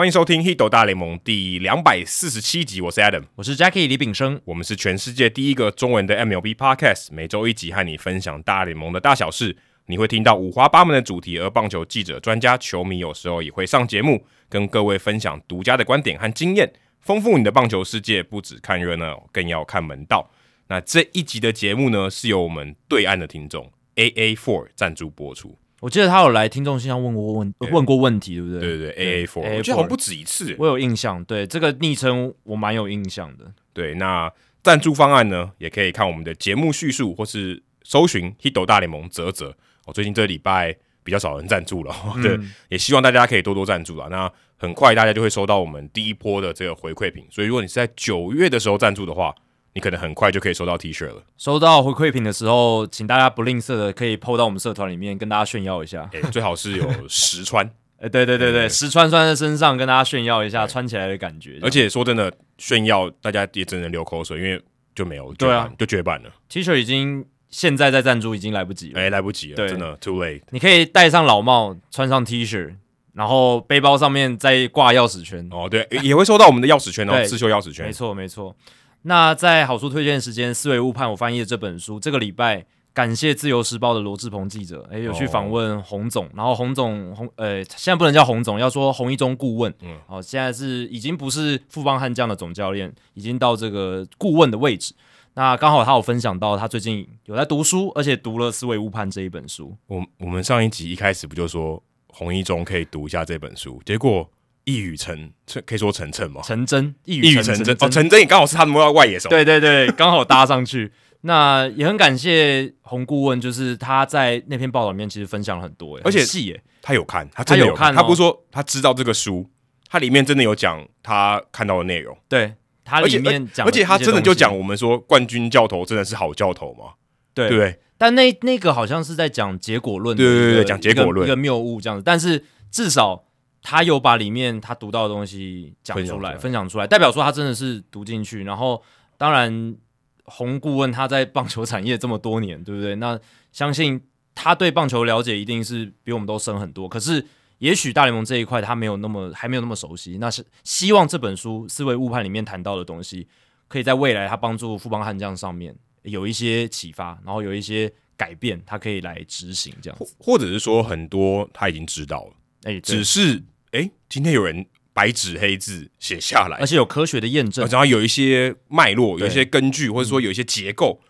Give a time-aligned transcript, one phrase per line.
[0.00, 9.54] 欢迎收听《Hito 大联盟》第两百四十七集，我是 Adam，我是 Jackie 李炳生，我们是全世界第一个中文的 MLB Podcast，每周一集和你分享大联盟的大小事。
[9.88, 18.22] 你会听到五花八门的主题，而棒球记者、专家、球迷有时候也会上节目，跟各位分享独家的观点和经验，丰富你的棒球世界。
[18.22, 20.30] 不只看热闹，更要看门道。
[20.68, 25.58] 那这一集的节目呢，是由我们对岸的听众 AA Four 赞助播出。
[25.80, 28.60] 我记得他有来听众信箱问过问问过问题，对不对？
[28.60, 31.24] 对对对，AA Four，我记得好像不止一次，我有印象。
[31.24, 33.50] 对这个昵称，我蛮有印象的。
[33.72, 34.30] 对，那
[34.62, 39.54] 赞助方案呢，也可以看我们的节目叙述，或是搜寻 Hito 大联盟啧啧。
[39.86, 44.08] 哦，最近这礼拜比较少人赞助了，嗯，对，也希望大家可以多多赞助啊。
[44.10, 49.34] 那很快大家就会收到我们第一波的这个回馈品，所以如果你是在九月的时候赞助的话。
[49.72, 51.22] 你可能很快就可以收到 T 恤了。
[51.36, 56.08] 收到回馈品的时候，请大家不吝啬的可以 PO 到我们社团里面，跟大家炫耀一下。
[56.12, 57.64] 欸、 最好是有实穿，
[57.98, 61.58] 哎、欸，对对对对，实穿穿在身上，跟大家炫耀一下穿起来的感觉。
[61.62, 64.60] 而且说真的，炫耀大家也只能流口水，因为
[64.94, 66.30] 就没有，对啊，就绝版了。
[66.48, 70.42] T 恤已经现在在赞助已经来不及了，哎、欸，来不及了，真的 too late。
[70.50, 72.74] 你可以戴上老帽，穿上 T 恤，
[73.12, 75.48] 然后背包上面再挂钥匙圈。
[75.52, 77.86] 哦，对，也会收到我们的钥匙圈哦，刺绣钥匙圈。
[77.86, 78.56] 没错，没错。
[79.02, 94.92] 那在好书推荐时间，思维误判我翻译的这本书，这个礼拜感谢自由时报的罗志鹏记者，诶、欸，有去访问洪总，然后洪总洪，呃，现在不能叫洪总，要说洪一中顾问，嗯，哦，现在是已经不是富邦悍将的总教练，已经到这个顾问的位置。
[95.34, 99.74] 那刚好他有分享到，他最近有在读书，而且读了《思维误判》这一本书。
[99.86, 104.28] 我我们上一集一开始不就说洪一中可以读一下这本书，结果。
[104.70, 105.32] 一语成，
[105.66, 106.40] 可以说成谶吗？
[106.44, 110.92] 成真，一语成真哦，成真也刚好是他们要外野手，对对对，刚好搭上去。
[111.22, 119.46] 那也很感谢洪顾问，就是他在那篇报道里面其实分享了很多，而且细耶，他有看，他真的有看，他不是说他知道这个书，
[119.88, 122.54] 他里面真的有讲他看到的内容，对
[122.84, 126.94] 他里面讲，而且他真的就讲我们说冠军教头真的是好教头吗？
[127.34, 133.24] 对对，但那那个好像是在讲结果论，对对对，讲结果论一个谬误这样子，但是至少。
[133.62, 138.44] 他有把里面他读到的东西讲出来，分享出来，代表说他真的是读进去。
[138.44, 138.82] 然后，
[139.18, 139.76] 当然，
[140.24, 142.96] 洪顾问他在棒球产业这么多年，对不对？
[142.96, 143.18] 那
[143.52, 144.00] 相信
[144.34, 146.88] 他对棒球了解一定是比我们都深很多。
[146.88, 147.26] 可是，
[147.58, 150.16] 也许大联盟这一块他没有那么还没有那么熟悉。
[150.18, 153.28] 那是希望这本书《思维误判》里面谈到的东西，
[153.68, 162.32] 可以在未来他帮助富邦悍将上面有一些启发，然后有一些改变，他可以来执行这样子，或者是说很多他已经知道了。
[162.62, 171.00] 哎、欸，只是哎、欸，今天有人白纸黑字写下来，而且有科学的验证，然后有一些脉络，有一些根据，或者说有一些结构，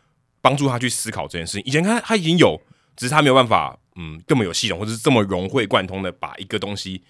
[0.43, 1.63] 帮助他去思考这件事情。
[1.65, 2.61] 以前他他已经有，
[2.97, 7.03] 只是他没有办法，嗯，这么有系统，或者是这么融会贯通的把一个东西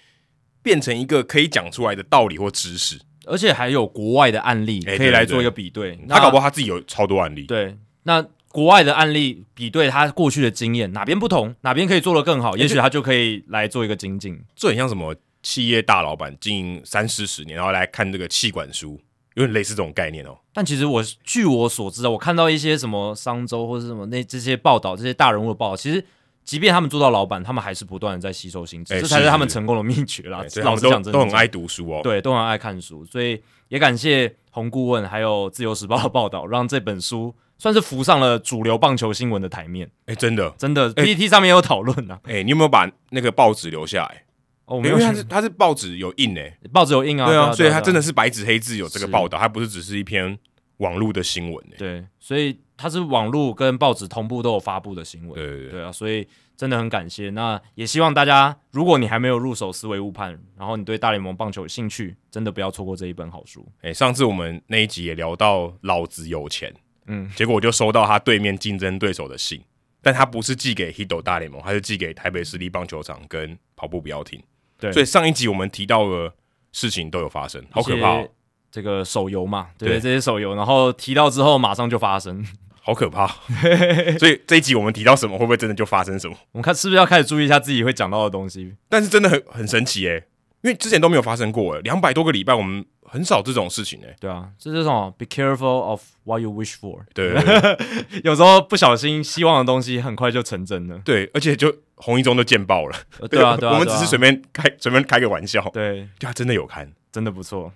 [0.63, 8.25] 变成一个可以讲出来的道理或知识，而且还有国外的案例可以来做一个比对，他搞不好他自己有超多案例，对，那。
[8.53, 14.43] 国外的案例比对他过去的经验，哪边不同，哪边可以做得更好，也许他就可以来做一个精进。
[14.57, 19.01] 这很像什么企业大老板经营三四十年，然后来看这个气管书，
[19.35, 20.37] 有点类似这种概念哦。
[20.53, 26.05] 但其实我据我所知啊，我看到一些什么商周或者什么那这些报道，这些大人物的报道，其实
[26.45, 30.45] 即便他们做到老板，他们还是不断的在吸收新知，欸，这才是他们成功的秘诀啦。
[30.63, 37.35] 老实讲，真的都很爱读书哦，对，都很爱看书，所以也感谢洪顾问还有自由时报的报道，让这本书。
[37.63, 42.19] 算是浮上了主流棒球新闻的台面，哎、欸，真的，真的，PTT 上面有讨论呢。
[42.23, 44.25] 哎、欸，你有没有把那个报纸留下来？
[44.71, 50.39] 哦，没有，因为它是它是报纸有印诶，报纸有印啊，对啊，所以它真的是白纸黑字有这个报道，它不是只是一篇
[50.77, 51.67] 网络的新闻。
[51.77, 55.35] 对，所以它是网络跟报纸同步都有发布的新闻。
[55.35, 57.31] 对对对，对啊，所以真的很感谢。
[57.31, 63.67] 那也希望大家，如果你还没有入手思维误判，然后你对大联盟棒球有兴趣，真的不要错过这一本好书。
[63.79, 66.73] 哎、欸，上次我们那一集也聊到老子有钱。
[67.07, 69.61] 嗯，结果我就收到他对面竞争对手的信，
[70.01, 74.41] 但他不是寄给 Hito 大联盟，他是寄给台北市立棒球场跟跑步不要停。
[74.81, 76.33] 对，所以上一集我们提到的
[76.73, 78.29] 事情都有发生，好可怕哦！
[78.71, 82.45] 这个手游嘛，对，对这些手游，然后提到之后马上就发生，
[82.81, 83.27] 好可怕。
[84.19, 86.37] 所以这一集我们提到什么，会不会真的就发生什么？
[86.53, 88.75] 我们看是不是要开始注意一下自己会讲到的东西？
[88.89, 90.25] 但是真的很很神奇诶，
[90.63, 92.85] 因为之前都没有发生过诶，两百多个礼拜我们。
[93.13, 97.01] 很少这种事情哎、欸，对啊，这是这种 be careful of what you wish for。
[97.13, 100.97] 对，对，对，有时候不小心希望的东西很快就成真了。
[101.05, 102.97] 对，而且就红一中都见报了。
[103.29, 105.69] 对啊， 对啊，我们只是随便开随、啊、便开个玩笑。
[105.73, 107.73] 对，就他真的有看，真的不错。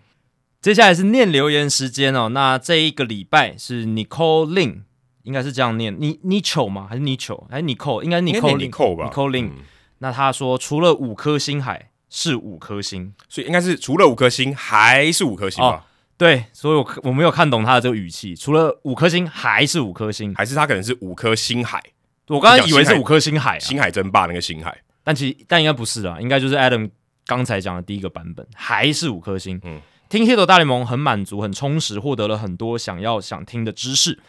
[0.62, 2.28] 接下来是念留言时间哦。
[2.28, 4.82] 那这一个礼拜是 Nicole Lin，
[5.24, 6.86] 应该是这样念，你 Nicho 吗？
[6.88, 7.48] 还是 Nicho？
[7.50, 8.02] 还是 Nicole？
[8.04, 9.50] 应该 Nicole Nicole 吧？Nicole Lin。
[9.98, 11.90] 那他说，除了五颗星海。
[12.16, 15.68] 是五颗星，所以应该是除了五颗星还是五颗星吧？
[15.68, 15.82] 哦、
[16.16, 21.82] 对，所以我我没有看懂他的这个语气，除了五颗星还是五颗星，还是他可能是五颗星海？
[22.28, 26.88] 我刚刚以为是五颗星海、啊，星海争霸那个星海，但其实但应该不是啊，应该就是 Adam
[27.26, 29.60] 刚才讲的第一个版本，还是五颗星。
[29.64, 34.20] 嗯，听 Hito 大联盟很满足，很充实，获得了很多想要想听的知识，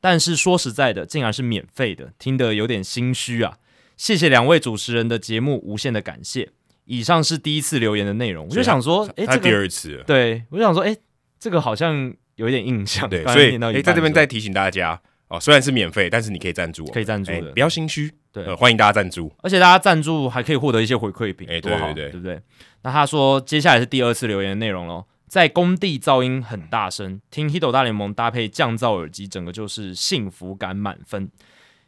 [0.00, 3.58] 但是说实在的，竟然是免费的，听得有点心虚啊。
[3.98, 6.48] 谢谢两位主持人的节目，无限的感谢。
[6.84, 10.96] 以上是第一次留言的内容，我就想说，哎，这第二次，对，我就想说，哎，
[11.38, 22.40] 这个好像有一点印象，对，所以哎，在这边再提醒大家哦，虽然是免费，但是你可以赞助，可以赞助的，不要心虚，对，欢迎大家赞助，而且大家赞助还可以获得一些回馈品，哎，多好，对不对？
[22.82, 31.30] 那他说，接下来是第二次留言的内容喽，在工地噪音很大声，听 Hito 大联盟搭配降噪耳机，整个就是幸福感满分。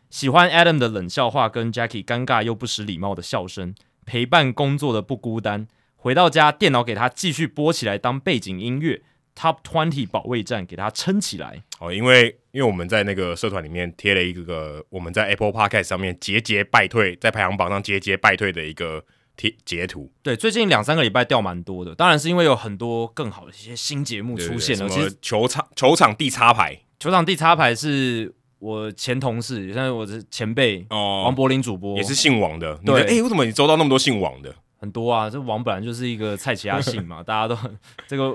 [0.08, 3.74] 喜欢 Adam 的冷笑话跟 Jackie 尴尬又不失礼貌的笑声，
[4.06, 5.66] 陪伴工作的不孤单。
[5.96, 9.02] 回到家，电脑给他继续播起来当背景音乐。
[9.38, 11.62] Top Twenty 保卫战给他撑起来。
[11.78, 19.04] 哦，因为因为我们在那个社团里面贴了一个个我们在 Apple Podcast 上面节节败退，在排行榜上节节败退的一个
[19.36, 20.10] 贴截图。
[20.22, 24.86] 对，最近两三个礼拜掉蛮多的，当然是因为有很多更好的一些新节目出现了。
[24.86, 28.35] 对对对，什么球场球场地插牌，球场地插牌是。
[28.58, 32.74] 我前同事，像我的前辈哦，王柏林主播也是姓王的。
[32.84, 34.54] 对，哎、欸，为什么你收到那么多姓王的？
[34.78, 38.34] 很多啊，这王本来就是一个菜奇亚姓嘛， 大家都很这个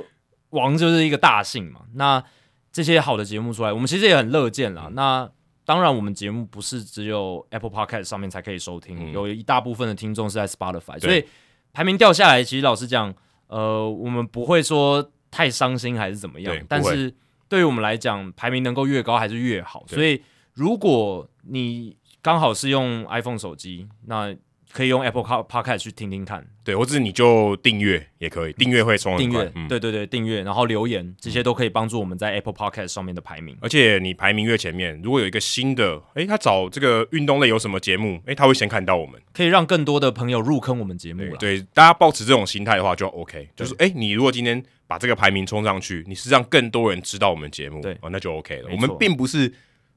[0.51, 1.81] 王就是一个大姓嘛。
[1.95, 2.23] 那
[2.71, 4.85] 这些好的节目出来，我们其实也很乐见啦。
[4.87, 5.29] 嗯、那
[5.65, 11.25] 当然，我们节目不是只有 Apple Podcast 上面才可以收听，嗯、有一大部分的听众是在 Spotify，所以
[11.73, 13.13] 排名掉下来，其实老实讲，
[13.47, 17.13] 呃，我们不会说太伤心还是怎么样，但是。
[17.51, 19.83] 对于我们来讲，排名能够越高还是越好。
[19.85, 24.33] 所以，如果你刚好是用 iPhone 手机，那
[24.73, 26.45] 可以用 Apple Podcast 去听听看。
[26.63, 29.51] 对，或者你就订阅也可以，订阅会送订阅。
[29.55, 33.57] 嗯、对对对，订阅，然后留言，这些都可以帮助我们在 Apple Podcast 上面的排名。
[33.61, 41.57] 而且你排名越前面，如果有一个新的，诶，他找这个运动类有什么节目，诶，他会先看到我们，可以让更多的朋友入坑我们节目对。
[41.57, 44.63] 对，大家抱持这种心态的话就 OK，就是诶，你如果今天。
[44.87, 48.67] 把这个排名冲上去，你是让更多人知道我们节目，对，哦，那就 OK 了。
[48.69, 49.49] 我们并不是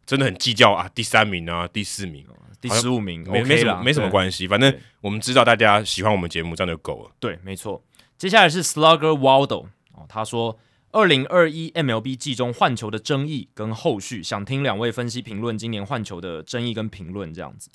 [0.06, 2.26] 真的很计较啊，第三名啊，第四名，
[2.60, 4.46] 第十五名，没没什么没什么关系。
[4.46, 7.10] 反正我们知道大家喜欢我们节目，这样就够了。
[7.18, 7.82] 对，没错。
[8.16, 10.58] 接下来是 Slugger Waldo 哦，他说
[10.92, 17.70] 二零二一 MLB 季中换球的争议跟后续，想听两位分析评论今年换球的争议跟评论这样子。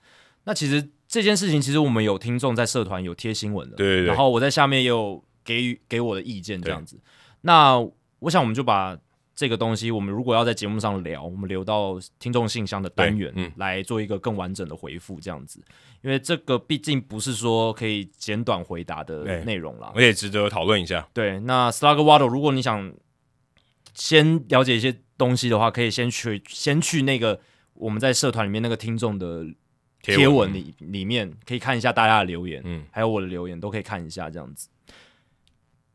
[0.46, 4.06] 那其实这件事情，其实我们有听众在社团有贴新闻的，对对对。
[4.06, 5.24] 然后我在下面也有。
[5.42, 7.00] 给予给我的意见这样子，
[7.42, 7.80] 那
[8.20, 8.96] 我想我们就把
[9.40, 15.64] 这个东西，我们如果要在节目上聊，我们留到听众信箱的单元，嗯，来做一个更完整的回复这样子，
[16.02, 21.08] 因为这个毕竟不是说可以简短回答的内容啦，我也值得讨论一下。
[21.14, 22.94] 对，那 Slugger Waddle，如果你想
[23.94, 27.40] 先了解一些东西的话，可以先去先去那个
[27.76, 29.46] 我们在社团里面那个听众的
[30.02, 34.68] 贴文里里面，可以看一下大家的留言，嗯，还有我的留言都可以看一下这样子。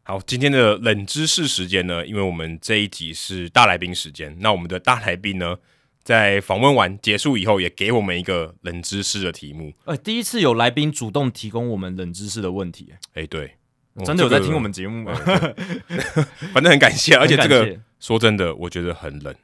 [0.07, 5.57] 好，今天的冷知识时间呢，因为我们这一集是大来宾时间，那我们的大来宾呢，
[6.03, 9.73] 在访问完结束以后，也给我们一个冷知识的题目。
[9.87, 13.57] 呃，第一次有来宾主动提供我们冷知识的问题，哎、欸，对，
[14.05, 15.15] 真的有在听我们节目吗？
[16.53, 19.35] 反正 很感谢，而且这个说真的，我觉得很冷。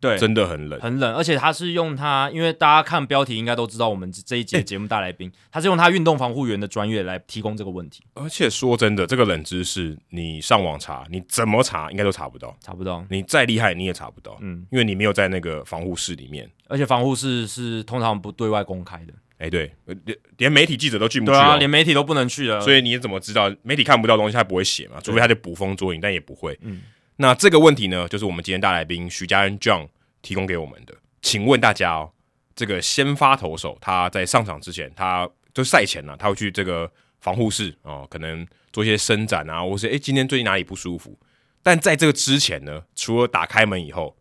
[0.00, 8.02] 对，真的很冷，很冷，而且他是用他，因为大家看标题应该都知道，我们这一节节目大来宾，欸、他是用他运动防护员的专业来提供这个问题。
[8.14, 13.04] 而且说真的，这个冷知识你上网查，你怎么查应该都查不到，查不到。
[13.10, 19.12] 你再厉害你也查不到，嗯，因为你没有在那个防护室里面，而且防护室是通常不对外公开的。
[19.36, 19.72] 哎、欸，对，
[20.04, 22.60] 连连媒体记者都进不去，对啊，连媒体都不能去了。
[22.60, 24.98] 所以你怎么知道媒体看不到东西，他不会写嘛？
[25.02, 26.58] 除非他就捕风捉影，但也不会。
[26.60, 26.82] 嗯，
[27.20, 29.88] 那这个问题呢，就是我们今天大来宾许家恩 John。
[30.22, 32.12] 提供给我们的，请问大家哦，
[32.54, 41.18] 这个先发投手他在上场之前，他就赛前呢、啊，他会去这个防护室哦，可能做一些伸展啊，或是诶，今天最近哪里不舒服？
[41.62, 44.14] 但在这个之前呢，除了打开门以后，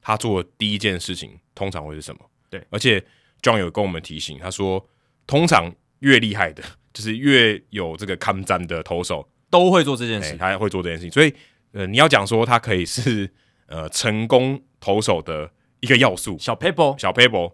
[0.00, 2.20] 他做的第一件事情通常会是什么？
[2.50, 3.00] 对，而且
[3.40, 4.84] John 有跟我们提醒，他说，
[5.28, 11.12] 通常越厉害的，就是越有这个抗战的投手，都会做这件事，他会做这件事情。
[11.12, 11.32] 所以，
[11.76, 13.32] 呃，你要讲说他可以是
[13.68, 14.62] 呃成功。
[14.78, 17.50] 投手的一个要素，小 paper，小 paper，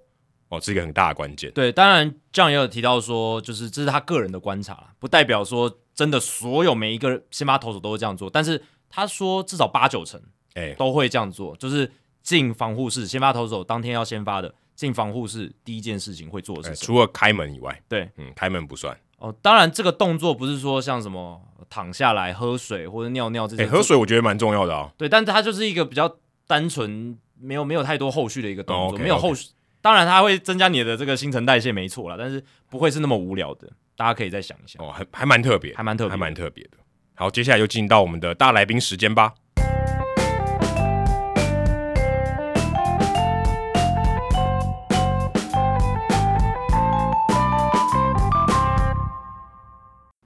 [0.49, 1.51] 哦，是一个很大的关键。
[1.53, 8.29] 对，当然这样也有提到说，就是这是他个人的观察，不代表说真的所有每一个先发投手都会这样做。
[8.29, 10.21] 但是他说至少八九成，
[10.55, 11.91] 哎，都会这样做，欸、就是
[12.23, 21.41] 进防护室，先发投手当天要先发的，进防护室第一件事情会做的是、欸、除了开门以外，对，嗯，开门不算哦，当然这个动作不是说像什么
[21.73, 23.63] 躺下来喝水或者尿尿这些。
[23.63, 24.93] 哎，喝水我觉得蛮重要的啊。
[24.99, 29.49] 对，但它就是一个比较单纯，没有没有太多后续的一个动作，没有后续。
[29.81, 33.73] 当然它会增加你的这个新陈代谢，没错啦，但是不会是那么无聊的。
[33.97, 34.79] 大家可以再想一下。
[34.83, 36.73] 哦，还还蛮特别，还蛮特别，还蛮特别的。
[37.15, 39.33] 好，接下来就进到我们的大来宾时间吧。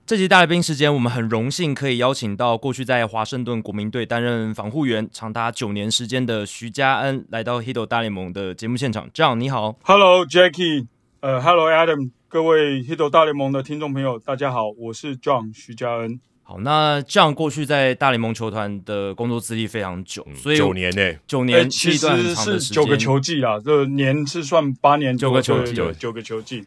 [0.06, 9.10] 这集大来宾时间，我们很荣幸可以邀请到过去在华盛顿国民队担任防护员长达九年时间的徐嘉恩，来到《Hito 大联盟》的节目现场。
[9.10, 9.74] John，你好。
[9.82, 10.86] Hello Jackie，
[11.18, 16.20] 呃、uh,，Hello Adam，各位《Hito 大联盟》的听众朋友，大家好，我是 John 徐嘉恩。
[16.44, 26.64] 好，那 John 过去在大联盟球团的工作资历非常久，所以九年呢、欸，九年其实是九个球季啦，这、年是算八年九个球季，九个球季。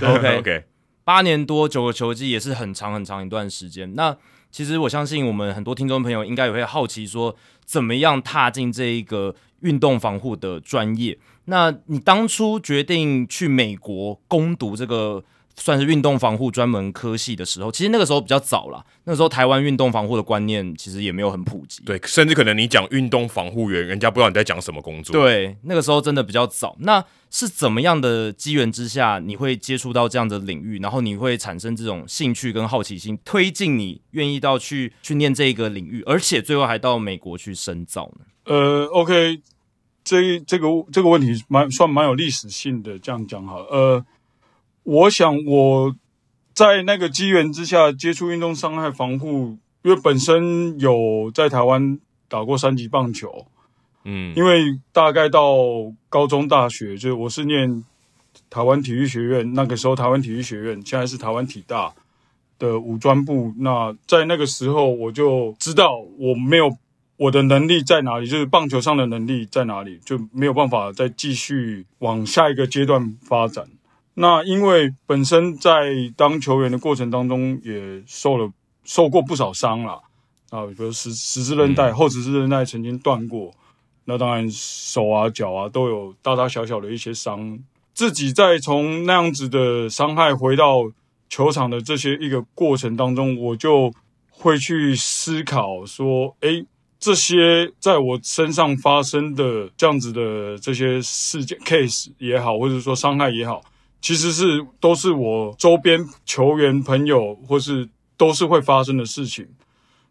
[0.00, 0.62] OK OK。
[1.08, 3.94] 八年多九个球季也是很长很长一段时间。
[3.94, 4.14] 那
[4.50, 7.34] 其实我相信我们很多听众朋友应该也会好奇说，
[7.64, 11.18] 怎么样踏进这一个运动防护的专业？
[11.46, 15.24] 那你当初决定去美国攻读这个？
[15.58, 18.84] 算是运动防护专门科系的时候，其实那个时候比较早了。
[19.04, 25.12] 那个时候台湾运动防护的观念其实也没有很普及，对，甚至可能你讲运动防护员，人家不知道你在讲什么工作。
[25.12, 26.76] 对，那个时候真的比较早。
[26.80, 38.26] 那是怎么样的机缘之下，你会接触到这样的领域，然后你会产生这种兴趣跟好奇心，推进你愿意到去去念这个领域，而且最后还到美国去深造呢？
[38.44, 39.40] 呃，OK，
[40.04, 44.06] 这这个这个问题蛮算蛮有历史性的，这样讲好了，呃。
[44.88, 45.94] 我想我
[46.54, 53.46] 在那个机缘之下接触运动伤害防护，因为本身有在台湾打过三级棒球，
[54.04, 55.58] 嗯，因为大概到
[56.08, 57.84] 高中、大学，就我是念
[58.48, 61.92] 台湾体育学院，那个时候台湾体育学院现在是台湾体大
[62.58, 63.52] 的武专部。
[63.58, 66.74] 那在那个时候，我就知道我没有
[67.18, 73.68] 我的能力在哪里，就是棒球上的能力在哪里，就没有办法再继续往下一个阶段发展。
[74.20, 78.50] 那因为本身在当球员的过程当中也受了
[78.82, 80.00] 受过不少伤啦，
[80.50, 83.52] 啊，比如十十字韧带、后十字韧带曾经断过，
[84.06, 87.60] 那当然手啊脚啊都有大大小小的一些伤。
[87.94, 90.90] 自己在从那样子的伤害回到
[91.28, 93.92] 球场的这些一个过程当中，我就
[94.30, 96.66] 会去思考说，诶，
[96.98, 103.62] 这些在我身上发生的这样子的这些事件 case 也好，或者说伤害也好。
[104.00, 109.48] 其实是都是我周边球员朋友，或是都是会发生的事情。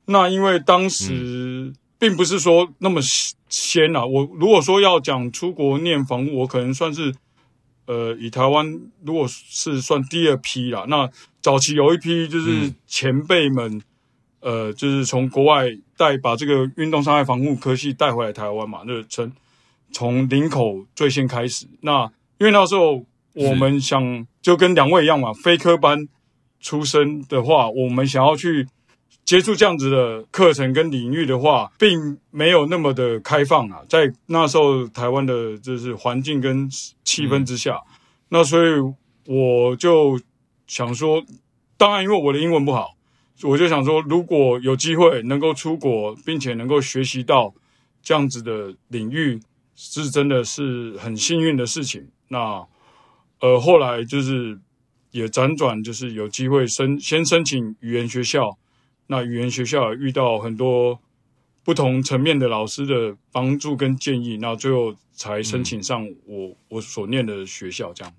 [0.06, 3.00] 那因为当时并不是说那么
[3.48, 4.06] 先啊。
[4.06, 7.16] 我如果说要讲出国念防护，我可能算是
[7.86, 10.86] 呃，以台湾如果是算第二批啦。
[10.90, 11.10] 那
[11.42, 13.82] 早期有一批就是前辈们，
[14.42, 15.66] 呃，就是从国外
[15.96, 19.32] 带把这个运动伤害防护科系带回来台湾嘛，就是从
[19.94, 21.66] 从林口最先开始。
[21.80, 22.04] 那
[22.38, 23.06] 因为那时候。
[23.38, 26.08] 我们想就跟两位一样嘛，非科班
[26.60, 28.68] 出身的话，我们想要去
[29.24, 33.82] 接触这样子的课程跟领域的话，并没有那么的开放啊。
[33.88, 36.68] 在那时候台湾的就是环境跟
[37.04, 37.80] 气氛之下，
[38.30, 38.72] 那所以
[39.28, 40.20] 我就
[40.66, 41.24] 想说，
[41.78, 42.96] 当然因为我的英文不好，
[43.44, 47.54] 我就想说，如果有机会能够出国，并且能够学习到
[48.02, 49.40] 这样子的领域，
[49.76, 52.08] 是真的是很幸运的事情。
[52.30, 52.66] 那。
[53.40, 54.60] 呃，后来就是
[55.12, 58.58] 也辗转，就是有机会申先申请语言学校，
[59.08, 61.00] 那语言学校也遇到很多
[61.64, 67.94] 不同层面的老师的帮助跟建议，那最后才申请上我、嗯、我所念的学校。
[67.94, 68.14] 这样。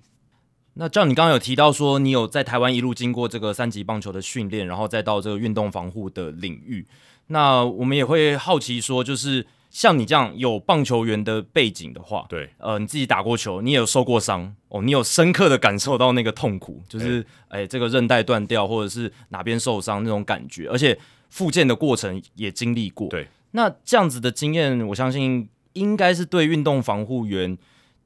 [0.75, 6.87] 那照你刚刚有提到说，你有在台湾一路经过这个三级棒球的训练，然后再到这个运动防护的领域，
[7.27, 9.47] 那我们也会好奇说，就是。
[9.71, 20.99] 像你这样有棒球员的背景的话，对，呃，你自己打过球，你也有受过伤哦，你有深刻的感受到那个痛苦，就是哎、欸欸，这个韧带断掉或者是哪边受伤那种感觉，而且
[21.29, 23.09] 复健的过程也经历过。
[23.09, 27.57] 对，那这样子的经验，我相信应该是对运动防护员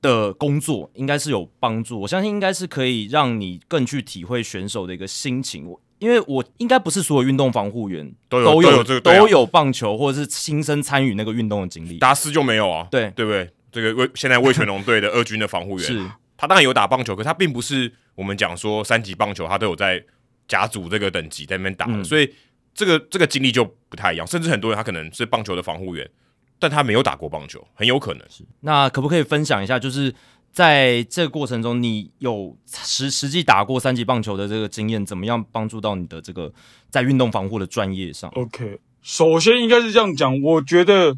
[0.01, 2.01] 的工作应该是有帮助。
[2.01, 5.73] 我相信应该是可以让你更去体会选手的一个心情。
[6.03, 13.49] 因为我应该不是所有运动防护员都有都有这个都有棒球或者是亲身参与那个运动的经历，达斯就没有啊，对对不对？
[13.71, 16.05] 这个魏现在魏全龙队的二军的防护员，是
[16.37, 20.05] 他当然有打棒球，可他并不是我们讲说三级棒球，他都有在
[20.49, 22.29] 甲组这个等级在那边打，嗯，所以
[22.75, 24.27] 这个这个经历就不太一样。
[24.27, 26.11] 甚至很多人他可能是棒球的防护员，
[26.59, 28.45] 但他没有打过棒球，很有可能是。
[28.61, 30.13] 那可不可以分享一下，就是
[30.53, 36.53] 在这个过程中，你有实实际打过三级棒球的这个经验，怎么样帮助到你的这个
[36.91, 41.17] 在运动防护的专业上？OK，首先应该是这样讲，我觉得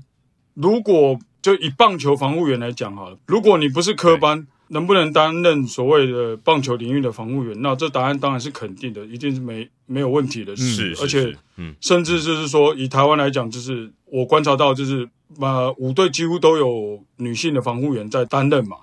[0.54, 7.60] 如果就以棒球防护员来讲好了，如果你不是科班，能不能担任所谓的棒球领域的防护员？
[7.60, 10.92] 那这答案当然是肯定的，一定是没没有问题的事。
[10.92, 18.78] 嗯、而且，嗯，甚至就是说，以台湾来讲，就是我观察到，就是呃，五队几乎都有女性的防护员在担任嘛，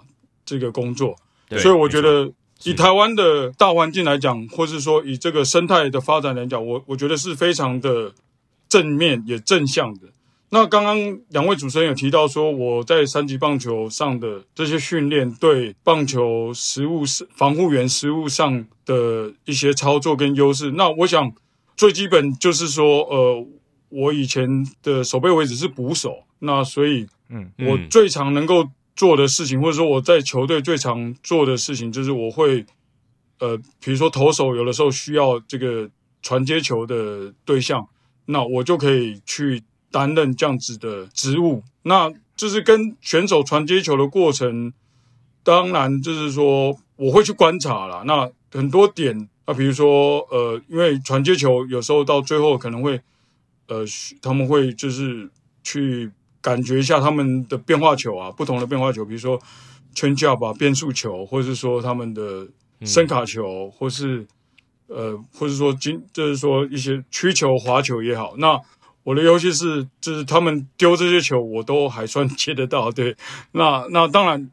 [0.59, 1.15] 这个工作。
[1.57, 2.31] 所以我觉得，
[2.63, 8.13] 以台湾的大环境来讲，或是说以这个生态的发展来讲，我我觉得是非常的
[8.69, 10.07] 正面也正向的。
[10.53, 17.03] 那刚刚两位主持人有提到说，我在三级棒球上的这些训练，对棒球实务
[17.35, 20.71] 防护员实物上的一些操作跟优势。
[20.71, 21.31] 那我想
[21.77, 23.47] 最基本就是说，呃，
[23.89, 28.69] 我以前的守备位置是捕手，那所以，嗯，我最常能够
[29.01, 32.65] 做的事情，或者说我在球队最常做的事情，就是我会，
[33.39, 35.89] 呃，比如说投手有的时候需要这个
[36.21, 37.87] 传接球的对象，
[38.25, 39.63] 那我就可以去。
[39.93, 44.71] 担任这样子的职务，那就是跟选手传接球的过程，
[45.43, 48.01] 当然就是说我会去观察啦。
[48.07, 53.01] 那很多点啊，比如说呃，因为传接球有时候到最后可能会
[53.67, 53.83] 呃，
[54.21, 55.29] 他们会就是
[55.61, 56.09] 去
[56.41, 59.39] 感觉一下他们的变化球啊，不同的变化球，比如说
[59.95, 62.47] change up 啊，变速球，或者是说他们的
[62.83, 64.25] 声卡球，或是
[64.87, 68.59] 呃，或者说今就是说一些曲球、滑球也好，那。
[69.03, 72.91] 我的游戏是，就是他们丢这些球，我都还算接得到。
[72.91, 73.17] 对，
[73.53, 74.51] 那那当然，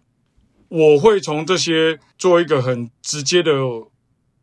[0.68, 3.52] 我会从这些做一个很直接的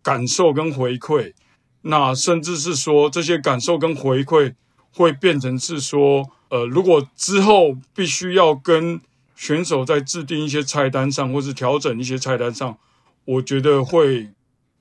[0.03, 1.33] 感受跟回馈。
[1.81, 4.53] 那甚至是说，这些感受跟回馈
[4.91, 8.99] 会变成是说，呃，如果之后必须要跟
[9.35, 12.77] 选手在制定一些菜单上，或是调整一些菜单上，
[13.25, 14.29] 我觉得会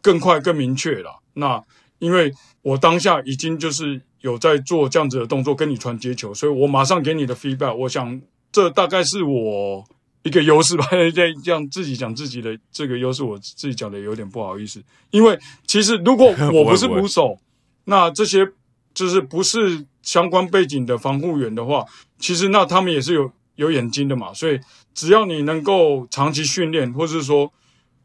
[0.00, 1.20] 更快、更明确了。
[1.34, 1.62] 那
[1.98, 4.02] 因为我当下已经就是。
[4.24, 7.74] 有在做这样子的动作，跟你传接球，所以我马上给你的 feedback。
[7.74, 8.18] 我想
[8.50, 9.84] 这大概是我
[10.22, 10.86] 一个优势吧。
[11.14, 14.82] 这样自己讲自己的这个优势，我自己讲的有点不好意思。
[15.10, 17.38] 因为其实如果我不是 捕手，
[17.84, 18.50] 那这些
[18.94, 21.84] 就是不是相关背景的防护员的话，
[22.20, 24.32] 其实那他们也是有有眼睛的嘛。
[24.32, 24.60] 所以
[24.94, 27.52] 只要你能够长期训练，或者是说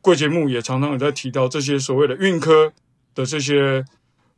[0.01, 2.73] 贵节目也常常有在提到这些所谓的运科
[3.13, 3.85] 的这些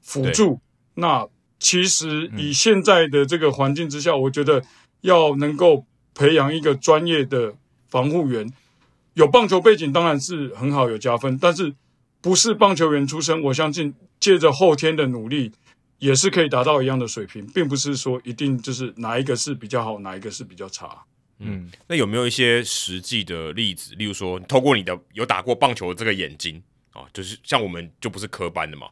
[0.02, 0.60] 辅助，
[0.96, 1.26] 那。
[1.64, 4.64] 其实以现在的这个环境之下，我觉得
[5.02, 7.54] 要能够培养一个专业的
[7.88, 8.52] 防护员，
[9.14, 11.38] 有棒球背景当然是很好，有加分。
[11.38, 11.76] 但是
[12.20, 15.52] 不是棒球员出身，我相信借着后天的努力，
[16.02, 21.04] 也是可以达到一样的水平，并不是说一定就是哪一个是比较好，哪一个是比较差。
[21.38, 23.94] 嗯，那有没有一些实际的例子？
[23.94, 26.62] 例如说，透过你的有打过棒球的这个眼睛
[26.92, 28.88] 啊，就是像我们就不是科班的嘛。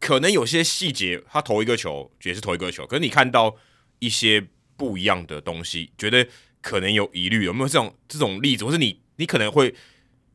[0.00, 3.54] 可能有些细节，他投一个球也是投一个球，可是你看到
[3.98, 4.46] 一些
[4.78, 6.26] 不一样的东西，觉得
[6.62, 8.64] 可能有疑虑，有没有这种这种例子？
[8.64, 9.74] 或是你你可能会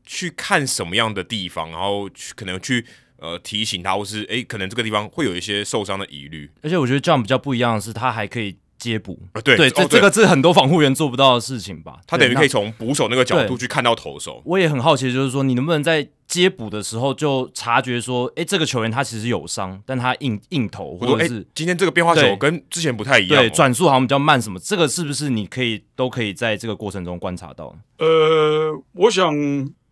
[0.05, 2.85] 去看什么样的地方，然后去可能去
[3.21, 6.51] 呃提醒他，或是诶，可能这个地方会有一些受伤的疑虑。
[6.61, 8.57] 而且我觉得这样比较不一样的是，他还可以。
[8.81, 11.99] 接捕啊，对对，这、哦、这个是很多防护员做不到的事情吧？
[12.07, 14.41] 他等于可以从捕手那个角度去看到投手。
[14.43, 24.59] 我也很好奇，就是说你能不能在接捕的时候就察觉说，哎，这个球员他其实有伤，但他硬硬投，或者是今天这个变化球跟之前不太一样，哦，对，转速好像比较慢，什么？
[24.59, 27.75] 这个是不是你可以都可以在这个过程中观察到？
[27.99, 29.31] 呃，我想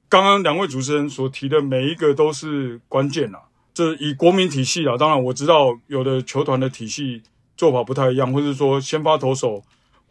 [0.09, 3.39] 刚刚两位主持人所提的每一个都是关键啊，
[3.73, 7.21] 这以国民体系啊，当然我知道有的球团的体系。
[7.59, 9.61] 做法不太一样，或是说先发投手，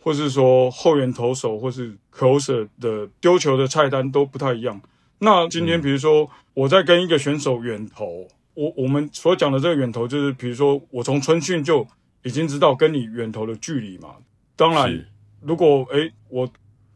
[0.02, 4.78] 或是说后援投手，或是 closer 的丢球的菜单都不太一样。
[5.20, 11.86] 那今天比如说我在跟一个选手远投，我我们所讲的这个远投，就是比如说我从春训就
[12.22, 14.16] 已经知道跟你远投的距离嘛。
[14.54, 15.06] 当然，
[15.40, 16.46] 如果诶我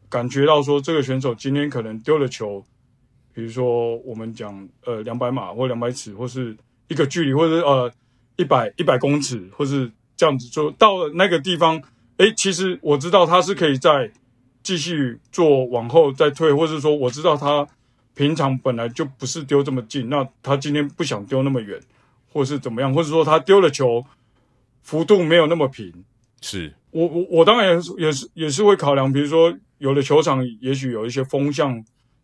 [0.07, 2.63] 感觉到说这个选手今天可能丢了球，
[3.33, 6.55] 比如说我们讲呃两百码或两百尺，或是
[6.87, 7.91] 一个距离，或者是呃
[8.37, 9.91] 一百一百公尺，或是。
[10.15, 11.81] 这样子就到了那个地方，
[12.17, 14.09] 诶，其实我知道他是可以再
[14.61, 17.67] 继续做往后再退，或是说我知道他
[18.13, 21.81] 平常本来就不是丢这么近，那他今天不想丢那么远，
[22.31, 24.05] 或是怎么样，或者说他丢了球
[24.83, 25.91] 幅度没有那么平，
[26.41, 31.83] 是我我我当然也是也是也是会考量，比如说有的球场也许有一些风向，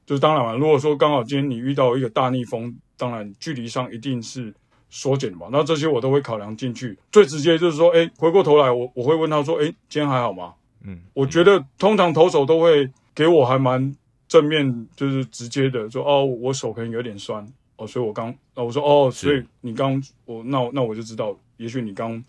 [0.10, 4.52] 就是当然了，如果说刚好今天你遇到一个大逆风，当然距离上一定是。
[4.92, 6.98] 缩减嘛，那这些我都会考量进去。
[7.12, 10.56] 最直接就是说，哎，回过头来，我我会问他说，哎，今天还好吗？
[10.82, 13.96] 嗯，我觉得通常投手都会给我还蛮
[14.28, 22.24] 正面就是直接的说哦，我手可能有点酸哦，所以我刚哦我说哦，所以你刚我那那我就知道，也许你刚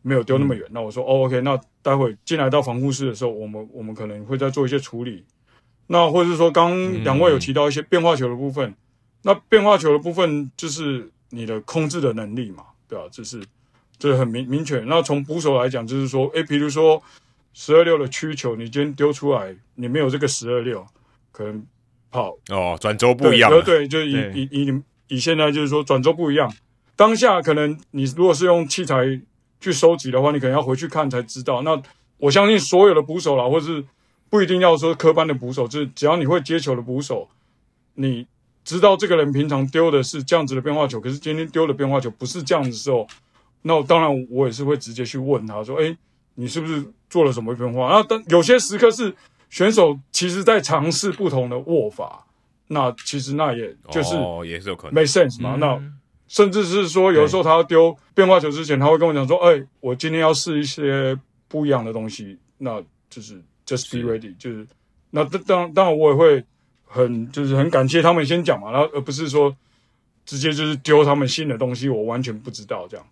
[0.00, 0.64] 没有丢那么远。
[0.68, 5.24] 嗯、那我说哦，OK，那待会进来到防护室的时候，我们我们可能会再做一些处理。
[5.86, 8.74] 那或者是说，刚两位有提到一些变化球的部分，嗯、
[9.22, 13.08] 那变化球的部分就是你的控制的能力嘛，对吧、啊？
[13.12, 13.42] 这是
[13.98, 14.80] 这是很明明确。
[14.86, 17.02] 那从捕手来讲，就是说，诶，比如说
[17.52, 20.86] 十二六的曲球，你今天丢出来，你没有这个十二六，
[21.30, 21.62] 可能
[22.10, 23.50] 跑哦，转轴不一样。
[23.50, 26.50] 对，对，就以对以以以以现在就是说转轴不一样。
[26.96, 29.04] 当下可能你如果是用器材
[29.60, 31.60] 去收集的话，你可能要回去看才知道。
[31.60, 31.78] 那
[32.16, 33.84] 我相信所有的捕手啦，或是。
[34.30, 37.28] 不一定要说科班的捕手，就是只要你会接球的捕手，
[37.94, 38.26] 你
[38.64, 43.06] 知道这个人平常丢的是这样子的变化球，可是今天丢的变化球不是这样子的时候，
[43.62, 45.96] 那当然我也是会直接去问他说：“哎，
[46.34, 49.14] 你是不是做了什么变化？”那但有些时刻是
[49.50, 52.26] 选手其实在尝试不同的握法，
[52.68, 55.56] 那其实那也就是哦，也是有可能 make sense 嘛。
[55.60, 55.80] 那
[56.26, 63.40] 甚至是说有时候他要丢变化球之前，他会跟我讲说：“诶，我今天要试一些不一样的东西。”那就是。
[63.66, 64.66] Just be ready，是就是
[65.10, 66.44] 那当当然我也会
[66.84, 69.56] 很就是很感谢他们先讲嘛，然后而不是说
[70.24, 73.06] 直接就是丢他们新的东西，我完全不知道这样。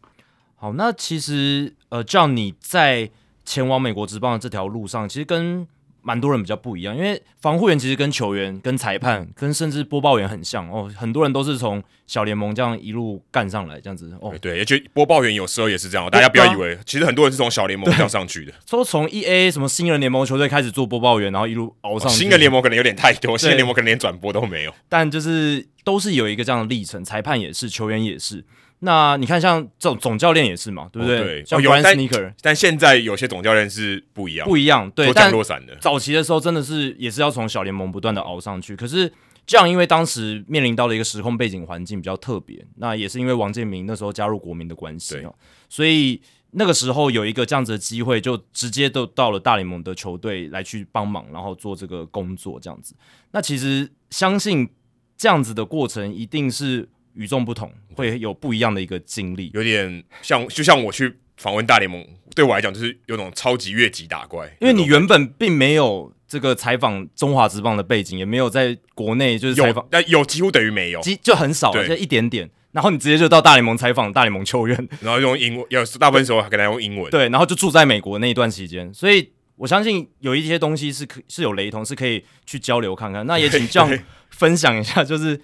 [0.56, 3.10] 好，那其实呃，叫你在
[3.44, 5.66] 前往美国职棒的这条路上，其实跟。
[6.02, 10.90] 蛮多人比较不一样，因为防护员其实跟球员、跟裁判、跟甚至播报员很像哦。
[10.96, 14.34] 很多人都是从小联盟这样一路干上来，这样子哦。
[14.40, 18.52] 对，而且播报员有时候也是这样，大家不要以为，其实很多人是从小联盟这样上去的。
[18.68, 22.18] 说从 EA 什么新人联盟球队开始做播报员，然后一路熬上去。
[22.18, 24.74] 新人联盟可能有点太多，新人联盟可能连转播都没有。
[24.88, 28.44] 但就是都是有一个这样的历程，裁判也是，球员也是。
[28.84, 31.18] 那你看，像这种总教练也是嘛，对不对？
[31.18, 34.90] 对，像 Brian Snitker，但现在有些总教练是不一样，不一样。
[34.90, 35.76] 对，降落伞的。
[35.76, 38.74] 早期的时候，真的是也是要从小联盟不断的熬上去。
[38.74, 39.12] 可是
[39.46, 45.32] 这样，因为当时面临到了一个时空背景环境比较特别，那也是因为王建民那时候加入国民的关系哦，
[45.68, 52.96] 所以那个时候有一个这样子的机会，就直接都到了大联盟的球队来去帮忙，然后做这个工作这样子。
[53.30, 54.68] 那其实相信
[55.16, 56.88] 这样子的过程一定是。
[57.14, 64.46] 与众不同，会有不一样的一个经历，有点像，就像我去访问大联盟，对我来讲就是有种超级越级打怪。
[64.60, 72.48] 因为你原本并没有这个采访中华职棒的背景，也没有在国内就是采访，但有几乎等于没有，就很少，就一点点。
[72.72, 83.26] 然后你直接就到大联盟采访大联盟球员， 然后用英文，有大部分时候还跟他用英文，对，然后就住在美国那一段期间，所以我相信有一些东西是可是有雷同，是可以去交流看看。
[83.26, 83.98] 那也请 这样
[84.30, 85.38] 分享一下，就是。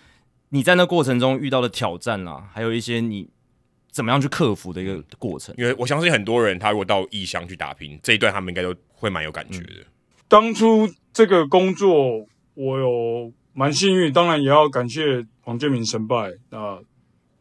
[0.50, 3.28] 你在那过程中遇到的挑战啊，还有一些你
[3.90, 5.54] 怎么样去克服的一个过程。
[5.58, 9.74] 因为我相信很多人他如果到异乡去打拼，这一段他们应该都会蛮有感觉的。
[9.80, 9.84] 嗯。
[10.26, 16.78] 当初这个工作我有蛮幸运，当然也要感谢黄建明神拜啊，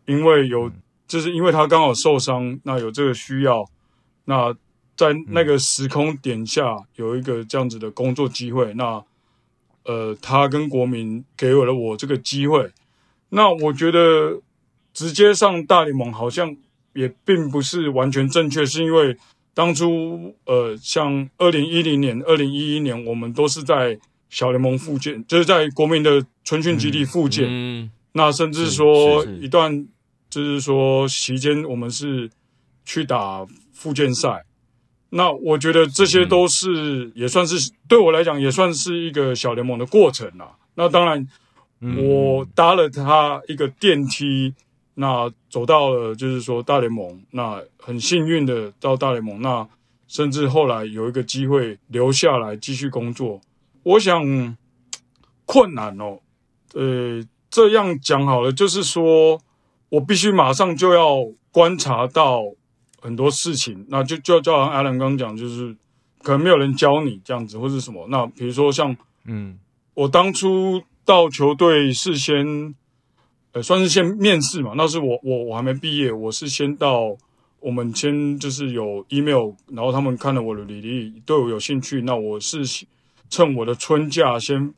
[0.05, 0.71] 因为有
[1.07, 3.63] 就是因为他刚好受伤，那有这个需要，
[4.25, 4.53] 那
[4.95, 9.03] 在那个时空点下有一个这样子的工作机会，那
[9.85, 12.71] 呃，他跟国民给我了我这个机会。
[13.29, 14.41] 那我觉得
[14.93, 16.55] 直接上大联盟好像
[16.93, 19.17] 也并不是完全正确，是因为
[19.53, 27.45] 当初呃，像二零一零年、二零一一年，我们都是在小联盟复健，就是在国民的春训基地复健。
[27.45, 29.85] 嗯，嗯，那甚至说一段
[30.29, 32.29] 就是说期间，我们是
[32.85, 34.45] 去打复健赛。
[35.09, 40.55] 那我觉得这些都是也算是对我来讲也算是一个小联盟的过程啦。
[40.75, 41.27] 那当然。
[41.79, 44.55] 我搭了他一个电梯，
[44.95, 49.67] 那走到了就是说大联盟，那很幸运的到大联盟，那
[50.07, 53.39] 甚至后来有一个机会留下来继续工作。
[53.83, 54.57] 我想
[55.45, 56.17] 困难哦，
[56.73, 59.39] 呃，这样讲好了，就是说
[59.89, 62.41] 我必须马上就要观察到
[62.99, 65.75] 很多事情，那就就就好像 Alan 刚刚讲，就是
[66.23, 68.07] 可能没有人教你这样子，或是什么。
[68.09, 69.59] 那比如说像，嗯，
[69.93, 70.81] 我当初。
[71.07, 72.75] 到球队是先，
[73.53, 74.73] 呃，算是先面试嘛。
[74.75, 77.15] 那是我我我还没毕业，我是先到
[77.61, 82.01] 我们先就是有 email，然后他们看了我的履历，对我有兴趣。
[82.01, 82.63] 那我是
[83.29, 84.73] 趁我的春假先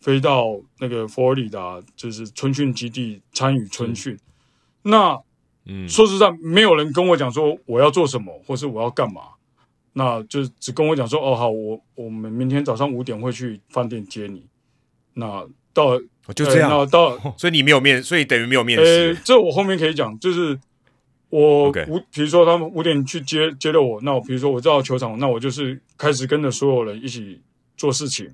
[0.00, 4.14] 飞到那个佛罗里达，就是春训基地参与春训。
[4.82, 5.22] 嗯、那
[5.66, 9.22] 嗯，说实在，没有人跟我讲说我要做什么，或是我要干嘛。
[9.92, 14.44] 那就只跟我讲说，哦，好，我我们明天早上五点会去饭店接你。
[15.14, 15.44] 那
[15.78, 16.02] 到了
[16.34, 19.14] 就这样，到了，所以你没有面，所以等于没有面试。
[19.14, 20.58] 呃，这我后面可以讲，就是
[21.30, 27.40] 我五比如说他们五点去接接了我，那我比如说我到球场，那我就是开始跟着所有人一起
[27.76, 28.28] 做事情。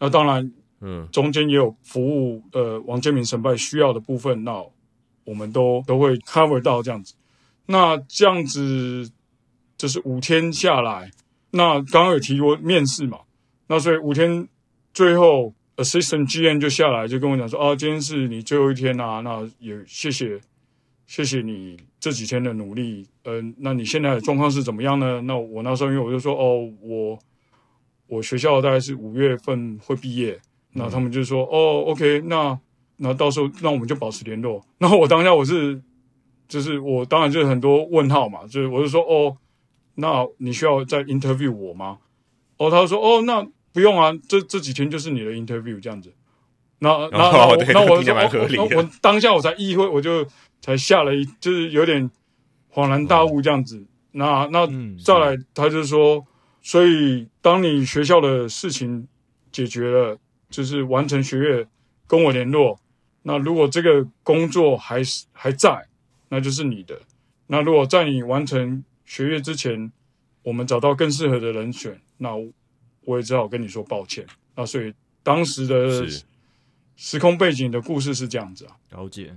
[0.00, 4.62] 那当然，嗯，中间也有服务呃王建民神派需要的部分，那
[5.24, 7.14] 我们都都会 cover 到这样子。
[7.66, 9.08] 那这样子
[9.78, 11.10] 就是五天下来，
[11.52, 13.20] 那刚刚有提过面试嘛，
[13.68, 14.48] 那所以五天
[14.92, 20.40] 最后 assistant GM 就下来就跟我讲说，啊，今天是你最后一天啊，那也谢谢
[21.06, 25.20] 谢谢你这几天的努力，嗯、呃，那你现在的状况是怎么样呢？
[25.22, 27.18] 那我那时候因为我就说，哦，我
[28.06, 30.40] 我学校大概是五月份会毕业。
[30.72, 32.56] 那他们就说：“哦，OK，那
[32.98, 35.82] 那到时候那我们就保持联络。”然后我当下我是，
[36.46, 39.36] 就是我当然就是很多问号嘛，就是我就说：“哦，
[39.96, 41.98] 那你需要再 interview 我吗？”
[42.58, 46.12] 哦，他就说：“哦，那不用啊，这这几天就是你的 interview 这样子。
[46.78, 50.26] 那”那那那我那我说：“哦，我当下我才意会，我就
[50.60, 52.10] 才下了一，就是有点
[52.72, 53.84] 恍然大悟这样子。
[54.12, 54.66] 那那
[55.04, 56.26] 再来，他就说
[56.62, 59.06] ：“所以当你学校的事情
[59.50, 60.18] 解决了。”
[60.50, 61.68] 就是完成学业，
[62.08, 62.80] 跟我联络。
[63.22, 65.86] 那如果这个工作还是还在，
[66.28, 67.02] 那就是你的。
[67.46, 69.92] 那如果在你完成学业之前，
[70.42, 72.30] 我们找到更适合的人选，那
[73.04, 74.26] 我也只好跟你说抱歉。
[74.56, 76.06] 那所以当时的
[76.96, 78.76] 时空背景的故事是这样子啊。
[78.90, 79.36] 了解。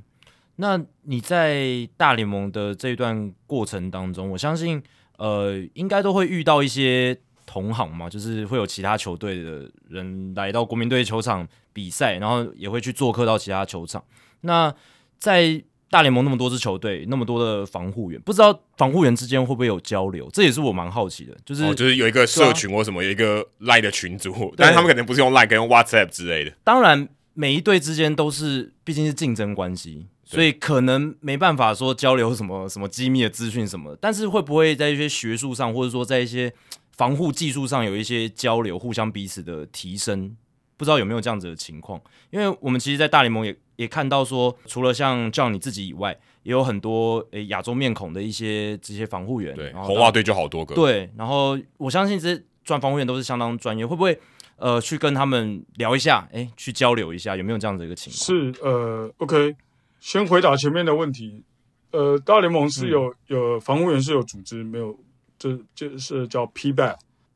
[0.56, 4.82] 那你在大联盟的这一段过程当中，我相信
[5.18, 7.20] 呃，应该都会遇到一些。
[7.46, 14.02] 同行嘛，就是会有其他球队的人来到国民队球场比赛，然后也会去做客到其他球场。
[14.42, 14.74] 那
[15.20, 15.62] 在
[15.94, 20.28] 大联盟那么多支球队，那么多的防护员，不知道防护员之间会不会有交流？
[20.34, 21.38] 这也是我蛮好奇的。
[21.46, 26.52] 就是、哦、就是有一个社群或什么，啊、有一个 Line 的群组，但是他们可能不是用 Line，可以用 WhatsApp 之类的。
[26.64, 33.96] 当然，每一队之间都是毕竟是竞争关系，所以可能没办法说交流什么什么机密的资讯什么。
[34.02, 36.52] 但是会不会在一些学术上，或者说在一些
[36.98, 40.36] 防护技术上有一些交流，互相彼此的提升，
[40.78, 42.02] 不知道有没有这样子的情况？
[42.30, 49.56] 因为我们其实，在大联盟也也看到说，除了像叫你自己以外，也有很多诶亚洲面孔的一些这些防护员。
[49.56, 50.76] 对，红袜队就好多个。
[50.76, 54.20] 对，然后我相信这些专防护员都是相当专业，会不会
[54.58, 58.54] 呃去跟他们聊一下，诶，去交流一下，有没有这样子的一个情况？
[58.54, 59.56] 是呃，OK，
[60.00, 61.44] 先回答前面的问题。
[61.92, 64.98] 呃，大联盟是有、嗯、有防护员是有组织，没有。
[65.36, 66.46] 这就是叫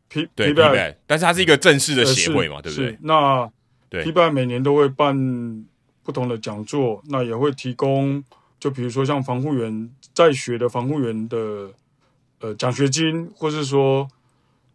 [0.10, 2.98] PBAT，P 对 PBAT，但是它是一个正式的协会嘛，呃、对不对？
[3.02, 3.50] 那
[3.89, 5.65] 对 PBAT 每年都会办
[6.04, 8.24] 不同的讲座，那也会提供，
[8.60, 11.72] 就比如说像防护员在学的防护员的
[12.39, 14.08] 呃奖学金，或是说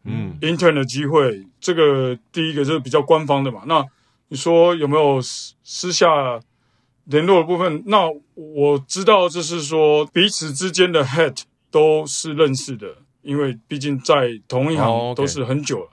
[0.05, 1.47] 嗯 intern 的机会。
[1.61, 3.63] 这个第一个就是比较官方的嘛。
[3.67, 3.85] 那
[4.29, 6.41] 你说有没有私私下
[7.05, 7.83] 联络的部分？
[7.87, 12.97] 那我知道就是说彼此之间的 head 都是认识的。
[13.23, 15.91] 因为毕竟在同一行都是很久了，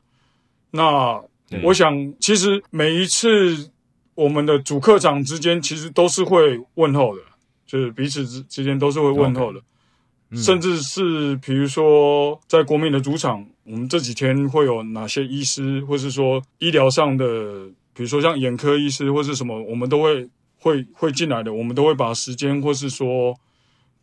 [0.72, 1.22] 那
[1.64, 3.72] 我想其实每一次
[4.16, 7.22] 我们的主客场之间其实都是会问候的，
[7.68, 9.62] 就是彼此之之间都是会问候的。
[10.36, 20.28] 甚至是比如说在国民的主场，我们这几天会有哪些医师，或是说医疗上的，比如说像眼科医师或是什么，我们都会
[20.60, 23.36] 会会进来的，我们都会把时间或是说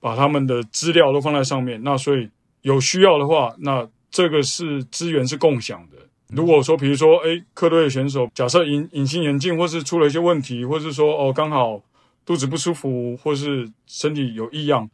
[0.01, 2.29] 把他们的资料都放在上面，那所以。
[2.67, 5.99] 有需要的话，那这个是资源是共享的。
[6.31, 11.81] 如果说，比如说，诶，客队的选手假设隐隐形眼镜或是出了一些问题，或是说哦刚好
[12.25, 14.91] 肚子不舒服，或是身体有异样，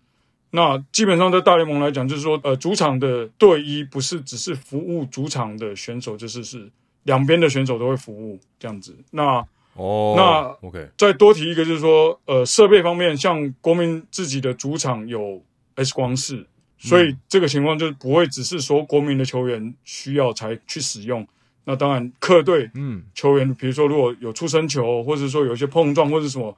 [0.50, 6.70] 那基本上在大联盟来讲，就是说，呃，主场的队医不是只是服务主场的选手，就是是
[7.04, 8.94] 两边的选手都会服务这样子。
[9.12, 9.42] 那
[9.76, 15.42] 哦，那 OK，再多提一个，就是说，呃，设备方面，像国民自己的主场有
[15.76, 16.46] X 光室。
[16.82, 21.24] 所以这个情况就是不会只是说国民的球员需要才去使用，
[21.62, 26.56] 那当然客队嗯球员，比如说如果有出生球，或者说有一些碰撞或者什么，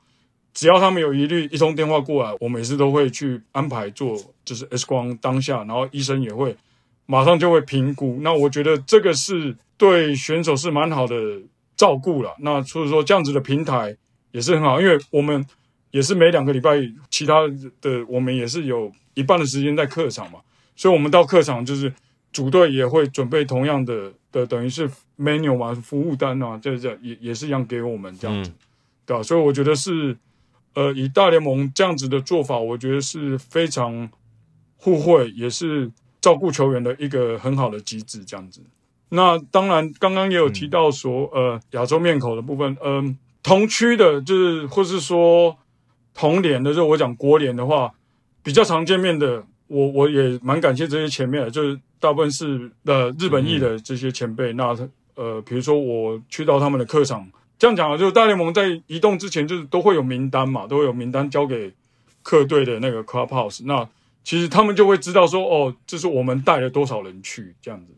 [0.54, 6.56] 只要他们有疑虑，一通电话过来，我每次都会去安排做就是 X 光当下，然后医生也会
[7.04, 8.18] 马上就会评估。
[8.22, 11.42] 那我觉得这个是对选手是蛮好的
[11.76, 12.34] 照顾了。
[12.38, 13.94] 那所以说这样子的平台
[14.32, 15.44] 也是很好，因为我们
[15.90, 17.46] 也是每两个礼拜，其他
[17.82, 18.90] 的我们也是有。
[19.14, 20.40] 一半的时间在客场嘛，
[20.76, 21.92] 所以我们到客场就是
[22.32, 28.54] 主队也会准备同样的的，等于是 menu 嘛，服务单啊，这这也也是一样给我们这样子，嗯、
[29.06, 29.22] 对吧？
[29.22, 30.16] 所以我觉得是，
[30.74, 34.10] 呃，以大联盟这样子的做法，我觉得是非常
[34.76, 35.88] 互惠，也是
[36.20, 38.60] 照顾球员的一个很好的机制，这样子。
[39.10, 45.56] 那当然，刚刚也有提到说，嗯、呃，亚洲面孔的部分，嗯、呃，同区的，就是或是说
[46.12, 47.92] 同联的，就我讲国联的话。
[48.44, 54.52] 比较常见面的，我我也蛮感谢这些前辈的，就是大部分是呃日本裔的这些前辈。
[54.52, 57.26] 嗯、那呃，比如说我去到他们的客场
[57.58, 61.72] 这样讲啊，就是大联盟在移动之前，就是都会有名单嘛，都会有名单交给
[62.22, 63.64] 客队的那个 clubhouse。
[63.64, 63.88] 那
[64.22, 67.94] 其实他们就会知道说，哦，这是我们带了多少人去这样子。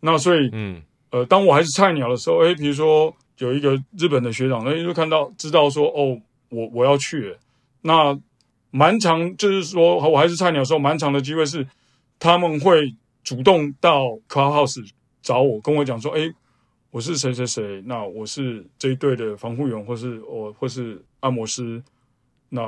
[0.00, 7.38] 那所以，嗯，呃，当我还是菜鸟的时候，诶，比如说有一个日本的学长，那就看到知道说，哦，我我要去了。
[7.82, 8.18] 那
[8.70, 11.66] 蛮长，就是说我还是菜鸟的时候，蛮长的机会是
[12.18, 14.90] 他们会主动到 clubhouse
[15.22, 16.32] 找我，跟我讲说，哎。
[16.92, 21.82] 我是谁谁谁，那我是这一队的防护员，或是我或是按摩师，
[22.48, 22.62] 那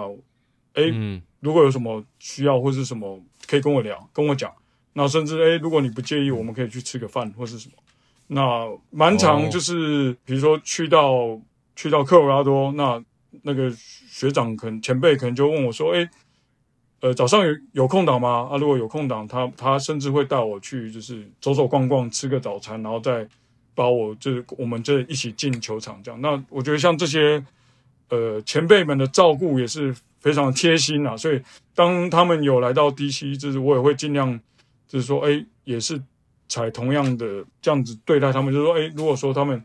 [0.74, 4.52] 哎，嗯、如果有什么需要或是什么，可以跟我聊，跟我讲。
[4.92, 7.74] 那甚至哎，如果你不介意，我们可以去吃个饭或是什么。
[8.26, 11.40] 那蛮常就是，哦、比如说去到
[11.74, 13.02] 去到科罗拉多，那
[13.44, 13.72] 那个
[14.18, 16.08] 学长可能前辈可能就问我说，诶，
[17.00, 18.48] 呃，早上有有空档吗？
[18.50, 23.28] 啊，如果有空档，他他甚至会带我去，就是走走逛逛，吃个早餐，然后再。
[23.78, 27.40] 把我就是我们这一起进球场这样，那我觉得像这些
[28.08, 31.40] 呃前辈们的照顾也是非常贴心啊，所以
[31.76, 34.36] 当他们有来到 DC，就是我也会尽量
[34.88, 36.02] 就是说，哎，也是
[36.48, 39.64] 采同样的这样子对待他们，就是说，哎，如果说他们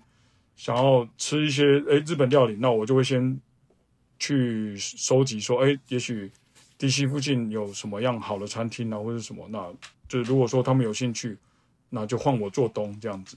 [0.55, 3.35] 想要吃一些哎日本料理，那我就会先
[4.23, 6.31] 去收集说，哎，也许
[6.79, 9.69] DC 附近有什么样好的餐厅啊，或者什么，那
[10.07, 11.37] 就如果说他们有兴趣，
[11.89, 13.35] 那就换我做东这样子。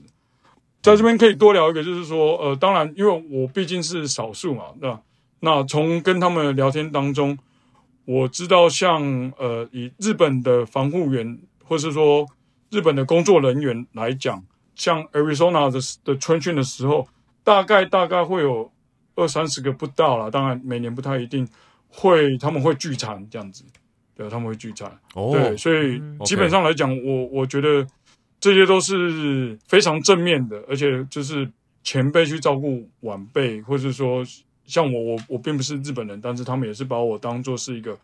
[0.82, 5.00] 在这边可以多聊一个，就是说，呃，当然，因为我毕竟是少数嘛，那
[5.40, 7.36] 那从跟他们聊天当中，
[8.04, 9.02] 我知道像
[9.36, 12.24] 呃，以日本的防护员，或是说
[12.70, 14.44] 日本的工作人员来讲，
[14.76, 17.08] 像 Arizona 的的春训的时候，
[17.42, 18.70] 大概大概会有
[19.16, 21.46] 二三十个不到了，当然每年不太一定
[21.88, 23.64] 会，他们会聚餐这样子，
[24.14, 27.84] 对，他们会聚餐，哦，对，所以基本上来讲，我我觉得。
[28.38, 31.50] 这些都是非常正面的，而且就是
[31.82, 34.22] 前辈去照顾晚辈，或者说
[34.66, 37.98] 像我，我我并不是日本人，但是他们也是把我当做是一个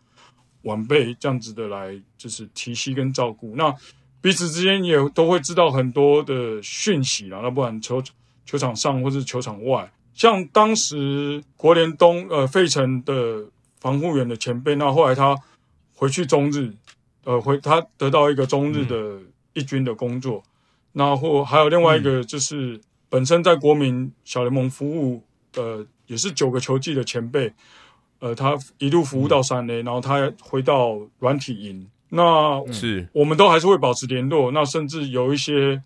[0.63, 3.53] 晚辈这样子的来，就是提携跟照顾。
[3.55, 3.73] 那
[4.21, 8.03] 彼此之间也都会知道很多的讯息啦，那不然球
[8.43, 13.45] 球场上或是球场外，像当时国联东呃费城的
[13.79, 15.35] 防护员的前辈，那后来他
[15.95, 16.73] 回去中日，
[17.23, 18.95] 呃回他得到一个中日的。
[18.95, 19.27] 嗯。
[19.55, 20.43] 一军的工作，
[20.93, 25.21] 那或还有另外一个就是本身在国民小联盟服务，
[25.55, 27.53] 呃，也是九个球季的前辈，
[28.17, 33.07] 呃，他一路服务到三 A，然后他回到软体营，那是。
[33.13, 35.83] 我们都还是会保持联络，那甚至有一些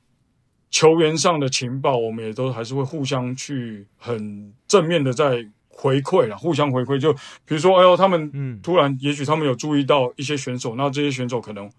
[0.69, 7.13] 球员上的情报，我们也都还是会互相去很正面的在回馈啦，互相回馈，就
[7.45, 11.69] 比如说，哎呦，他们突然，也许他们有注意到一些选手，那这些选手可能。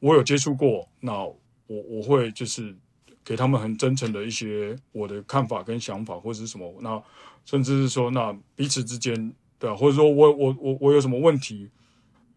[0.00, 2.72] 我有接触过，那我我会就是
[3.24, 7.02] 给他们很真诚的一些我的看法跟想法，或者是什么，那
[7.44, 11.68] 甚至是说，那彼此之间，对啊，或者说我我我我有什么问题，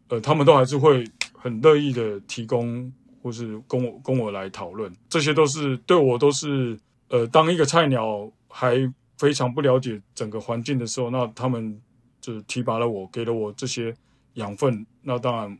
[0.08, 6.78] 呃，他们都还是会很乐意的提供，或是跟我跟我来讨论，这些都是对我都是，
[7.10, 11.80] 呃，当一个菜鸟还非常不了解整个环境的时候，那他们
[12.20, 13.94] 就提拔了我，给了我这些
[14.34, 15.58] 养分，那当然。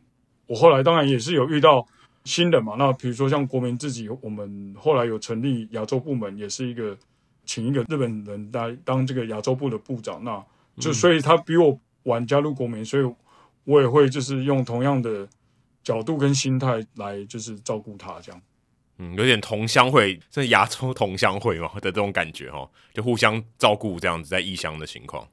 [0.48, 1.86] 我后来当然也是有遇到
[2.24, 6.94] 新人嘛，那比如说像国民自己，我们后来有成立亚洲部门，也是一个
[7.46, 10.44] 请一个日本人来当这个亚洲部的部长，那
[10.78, 13.14] 就所以他比我晚加入国民，所以
[13.64, 15.26] 我也会就是用同样的
[15.82, 18.42] 角度跟心态来就是照顾他这样，
[18.98, 25.26] 嗯，有点同乡会，是亚洲同乡会嘛的这种感觉哈，就互相照顾这样子在异乡的情况。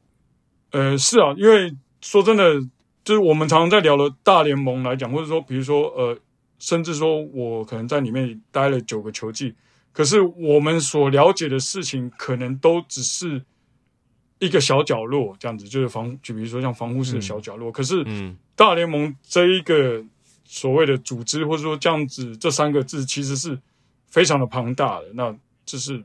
[0.71, 2.62] 呃，是啊，因为说真的。
[3.02, 6.15] 就是我们常常在聊的大联盟来讲，或者说，比如说，呃，
[6.60, 9.56] 甚至说我可能在里面待了九个球季，
[9.91, 13.43] 可是我们所了解的事情，可能都只是
[14.37, 17.71] 一个小角落，这样子，就是防，就比如说像防护室的小角落。
[17.71, 20.04] 嗯、可是，嗯，大联盟这一个
[20.50, 23.60] 所谓的组织，或者说这样子，这三个字其实是
[24.08, 25.06] 非常的庞大的。
[25.13, 26.04] 那就是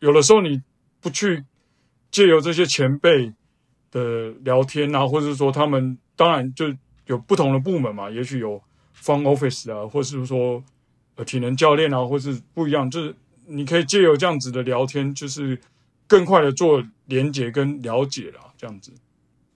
[0.00, 0.62] 有的时候你
[1.02, 1.44] 不去
[2.10, 3.34] 借由这些前辈
[3.90, 5.98] 的聊天啊，或者说他们。
[6.16, 6.72] 当然，就
[7.06, 8.62] 有不同的部门嘛，也许有
[8.96, 10.62] front office 啊，或是说
[11.26, 13.12] 体能教练啊，或是不一样，就是
[13.46, 15.60] 你可以借由这样子的聊天，就是
[16.06, 18.92] 更快的做连接跟了解啦，这样子。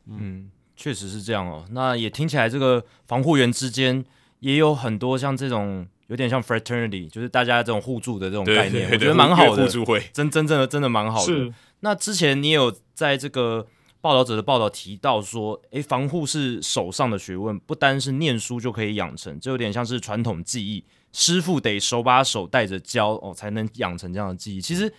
[0.06, 1.64] 嗯，确实是这样哦。
[1.70, 4.04] 那也听起来，这个防护员之间
[4.40, 9.64] 也有很多像这种有点像 fraternity，就是大家这种互助的这种概念，我觉得蛮好的。
[9.64, 11.52] 互助会，真真正的真的蛮好的。
[11.80, 13.66] 那之前你也有在这个。
[14.00, 24.60] 报道者的报道提到说，诶，防护是手上的学问，不单是念书就可以养成，这有点像是传统技艺，师傅得手把手带着教哦，才能养成这样的技艺。
[24.60, 24.90] 其实，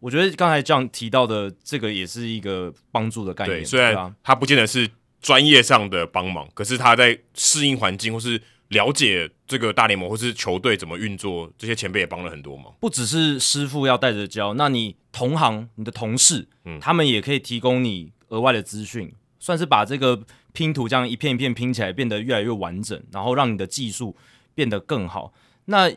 [0.00, 3.58] 我觉得刚才这样提到的这个也是一个帮助的概念。
[3.58, 4.88] 对，虽然他不见得是
[5.20, 12.74] 专业上的帮忙，可是他在适应环境或是了解这个大联盟或是球队怎么运作，这些前辈也帮了很多忙。
[12.80, 20.20] 不只是师傅要带着教，那你同行、你的同事，嗯，他们也可以提供你额外的资讯，算是把这个
[20.52, 24.16] 拼图这样一片一片拼起来，变得越来越完整，然后让你的技术
[24.54, 25.32] 变得更好。
[25.66, 25.90] 那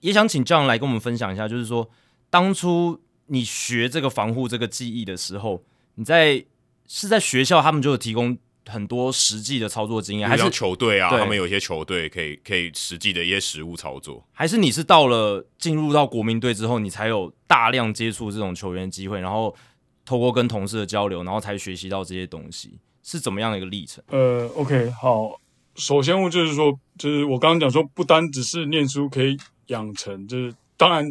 [0.00, 1.90] 也想请 John 来跟我们分享一下，就是说
[2.30, 5.64] 当初你学这个防护这个技艺的时候，
[5.96, 6.44] 你在
[6.86, 11.08] 是在学校他们就有提供很多实际的操作经验，还是球队啊？
[11.10, 19.54] 他们有一些球队可以可以实际的一些实物操作，还是你是到了进入到国民队之后，你才有大量接触这种球员机会，然后
[20.04, 24.02] 透过跟同事的交流，然后才学习到这些东西，是怎么样的一个历程？
[24.08, 25.40] 呃，OK，好，
[25.74, 29.36] 首先我就是说，就是我刚刚讲说，不单只是念书可以。
[29.68, 31.04] 养成就是，当然，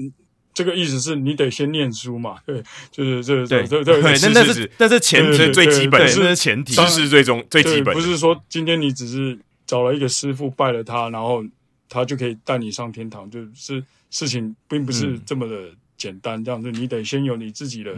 [0.56, 9.38] 这个意思是你得先念书嘛， 对，就是这，对对对，那但是但是前提最基本是前提，知识最终最基本，不是说今天你只是
[9.68, 11.44] 找了一个师傅拜了他，然后
[11.90, 17.94] 他就可以带你上天堂，就是事情并不是这么的简单，这样子你得先有你自己的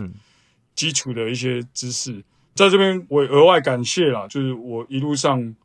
[0.75, 2.21] 基础的一些知识，
[2.55, 5.55] 在这边我额外感谢啦，就是我一路上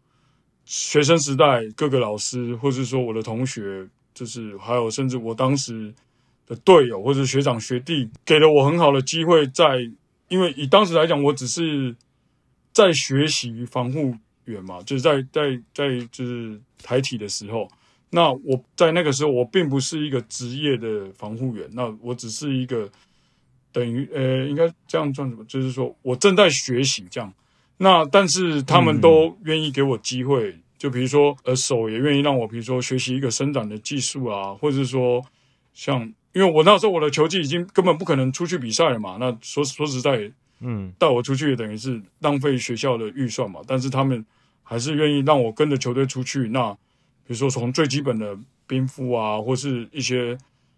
[0.67, 3.89] 学生时代各个老师，或是说我的同学。
[4.15, 5.91] 就是还有，甚至我当时
[6.53, 9.91] 的队友或者学长学弟，给了我很好的机会在，在
[10.29, 11.95] 因为以当时来讲，我只是
[12.73, 17.69] 在学习防护员嘛，就是在在在就是台体的时候，
[18.11, 22.91] 那我在那个时候，我并不是一个职业的防护员，那我只是一个
[23.73, 25.45] 等于呃，应该这样算什么？
[25.47, 27.33] 就是说我正在学习这样，
[27.79, 30.51] 那但是他们都愿意给我机会。
[30.51, 35.25] 嗯就比如说，呃，手也愿意让我，比如说学习一个伸展的技术啊，或者是说，
[35.73, 40.31] 像，因为我那时候我的球技已经根本不可能出去比赛了嘛，那说说实在，
[40.61, 44.25] 嗯，带我出去也等于是浪费学校的预算嘛，但是他们
[44.63, 46.49] 还是愿意让我跟着球队出去。
[46.49, 50.37] 那比如说从最基本的冰敷啊，或是一些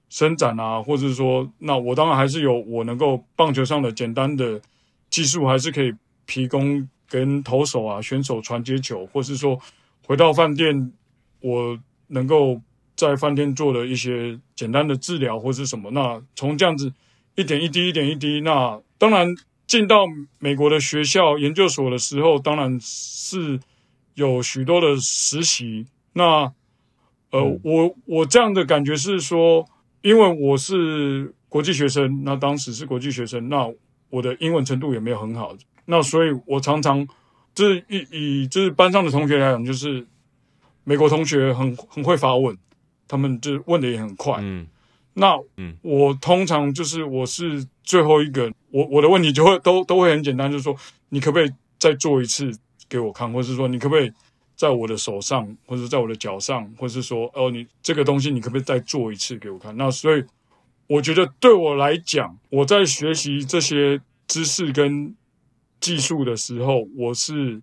[0.09, 4.61] 伸展啊，或者是说，那我当然还是有我能够棒球上的简单的
[5.11, 5.95] 技术，还是可以
[6.27, 9.61] 提供跟投手啊、选手传接球，或是说。
[10.07, 10.93] 回到饭店，
[11.41, 11.79] 我
[12.09, 12.61] 能够
[12.97, 16.93] 在饭店做了一些简单的治疗或是什么，那从这样子
[17.35, 19.35] 一点一滴、一点一滴，那当然
[19.67, 20.05] 进到
[20.39, 23.59] 美国的学校研究所的时候，当然是
[24.15, 25.87] 有许多的实习。
[26.13, 26.53] 那
[27.31, 29.65] 呃，我我这样的感觉是说，
[30.03, 33.69] 因为我是国际学生，那当时是国际学生，那
[34.11, 37.07] 我的英文程度也没有很好，那所以我常常。
[37.55, 40.05] 就是以以就是班上的同学来讲，就是
[40.83, 42.59] 美国同学很很会发问，
[43.15, 44.39] 他们就问的也很快。
[44.41, 44.67] 嗯，
[45.15, 50.77] 那嗯，我通常就是我是最后一个，我我的问题就会都都会很简单，就是说
[51.11, 52.51] 你可不可以再做一次
[52.89, 54.13] 给我看，或是说你可不可以
[54.57, 59.77] 在我的手上，或者在我的脚上，或是说哦你这个东西你可不可以再做一次给我看？
[59.77, 60.25] 那所以
[60.87, 65.15] 我觉得对我来讲，我在学习这些知识跟。
[65.81, 67.61] 技术的时候，我是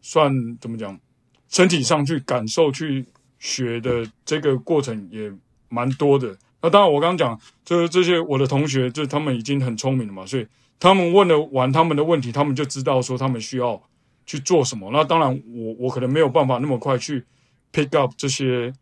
[0.00, 1.00] 算怎么讲？
[1.48, 3.04] 身体上去感受、去
[3.40, 5.32] 学的这个过程也
[5.68, 6.38] 蛮多的。
[6.62, 10.46] 那当然，我刚刚讲，就是这些我的同学，就他们已经很聪明了嘛，所以
[10.78, 13.82] 他们问了完他们的问题，他们就知道说他们需要
[14.24, 14.90] 去做什么。
[14.92, 17.24] 那当然我，我可能没有办法那么快去
[17.72, 18.72] pick up 这些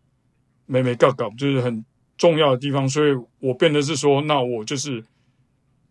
[0.66, 1.82] 眉眉角角，就是很
[2.18, 5.02] 重要的地方，所以我变得是说，那我就是。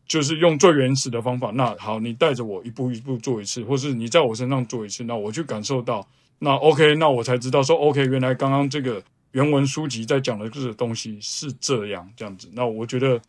[0.09, 1.51] 就是用最原始的方法。
[1.51, 6.07] 那好，你带着我一步一步做一次，或是你在我身上做一次，那我去感受到，
[6.39, 12.49] 那 OK，那我才知道说 OK，原来刚刚这个原文书籍在讲的这个东西是这样这样子。
[12.53, 13.19] 那我觉得，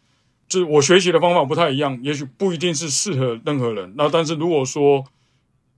[0.49, 3.95] 就是我学习的方法不太一样，也许不一定是适合任何人。
[3.97, 5.05] 那但是如果说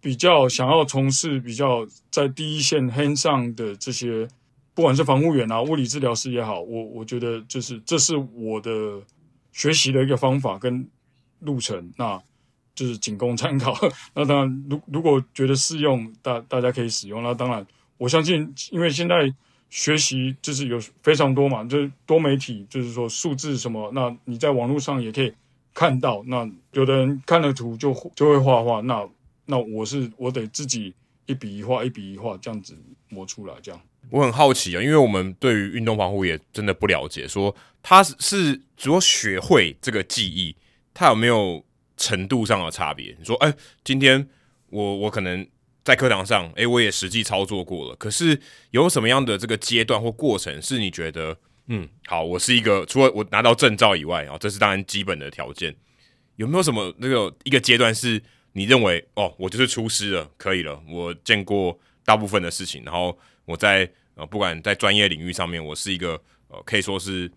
[0.01, 4.29] 比较想要从事比较在第一线 hand 上的这些，
[4.75, 9.03] 不管是防护员啊、物理治疗师也好，我我觉得就是这是我的。
[9.53, 10.89] 学习的一个方法跟
[11.41, 12.23] 路程，那
[12.75, 13.77] 就是仅供参考。
[14.15, 17.23] 那当然，如如果觉得适用，大大家可以使用。
[17.23, 17.67] 那当然，
[17.99, 19.33] 我相信，因为现在
[19.69, 25.33] 学习就是有非常多嘛，就是多媒体，就是说数字什么，那你在网络上也可以
[25.73, 26.23] 看到。
[26.27, 29.09] 那有的人看了图就就会画画，那
[29.47, 30.95] 那我是我得自己
[31.27, 32.77] 一笔一画，一笔一画这样子
[33.09, 33.81] 磨出来，这样。
[34.09, 40.57] 我很好奇啊，因为我们对于运动防护也真的不了解，说他是如果学会这个技艺，
[40.93, 41.63] 他有没有
[42.01, 43.15] 程度上的差别？
[43.19, 44.27] 你说，哎，今天
[44.71, 45.47] 我我可能
[45.85, 48.41] 在课堂上，哎，我也实际操作过了，可是
[48.71, 51.37] 有什么样的这个阶段或过程是你觉得
[51.67, 55.77] 嗯，好，我是一个除了我拿到证照以外啊，这是当然基本的条件。
[56.37, 58.21] 有没有什么那个一个阶段是
[58.53, 67.31] 你认为哦，我就是出师了，可以了，我见过大部分的事情，然后我在呃不管在专业领域上面，我是一个呃可以说是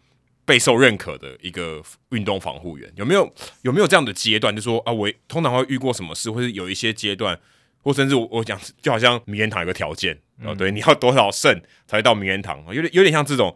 [0.45, 2.91] 备受认可的一个运动防护员。
[2.95, 4.55] 有没有有没有这样的阶段？
[4.55, 7.39] 就说啊，我通常会遇过什么事，或是有一些阶段，
[7.81, 13.55] 或甚至我我讲就好像名人堂有个条件啊，嗯、对，你要多少胜才会到名人堂，有点有点像这种。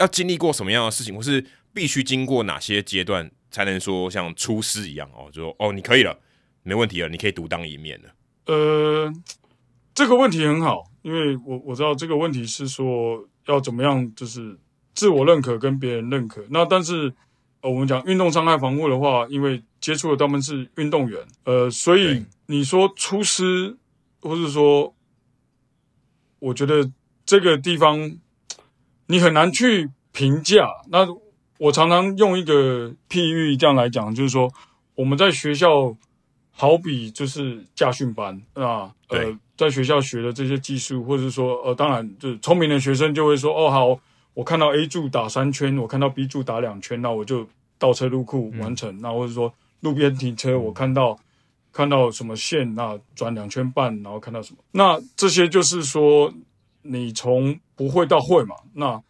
[0.00, 5.30] 要经历过什么样的事情，或是必须经过哪些阶段，才能说像出师一样哦？
[5.30, 6.18] 就说哦，你可以了，
[6.62, 8.08] 没问题了，你可以独当一面了。
[8.46, 9.12] 呃，
[9.94, 14.58] 这个问题很好，因为我我知道这个问题是说要怎么样，就是
[14.96, 16.44] 自我认可跟别人认可。
[16.50, 17.14] 那但是
[17.60, 23.76] 呃，我们讲运动伤害防护的话，因为接触的他们是运动员，呃，所以你说出师，
[24.20, 24.92] 或是说，
[26.40, 26.90] 我觉得
[27.24, 28.18] 这个地方。
[29.08, 30.66] 你很难去评价。
[30.88, 31.06] 那
[31.58, 34.52] 我常常用一个譬喻这样来讲，就是说
[34.96, 35.96] 我们在学校
[36.50, 44.00] 好比就是驾训班啊，呃，在学校学的这些技术，或者是说呃，当然就是聪明的学生就会说，哦，好，
[44.36, 48.94] 我看到 A 柱打三圈，我看到 B 柱打两圈，那我就倒车入库完成。
[48.96, 51.18] 嗯、那或者说路边停车，我看到
[51.72, 56.30] 看到什么线，那转两圈半，然后看到什么，那这些就是说。
[56.88, 58.54] 你从不会到会嘛？
[58.74, 59.02] 那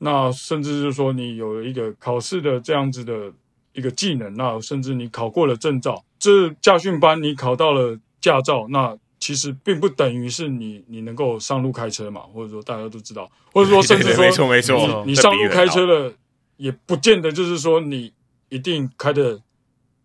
[0.00, 3.32] 那甚至就是说，你有一个考试的这样子的
[3.72, 12.22] 一个技能，那甚至你考过了证照，这驾训班你考到了驾照，那其实并不等于是你你能够上路开车嘛？
[12.22, 16.12] 或者说大家都知道，或者说甚至说，没错没错，你上路开车了，
[16.56, 18.12] 也不见得就是说你
[18.48, 19.40] 一定开的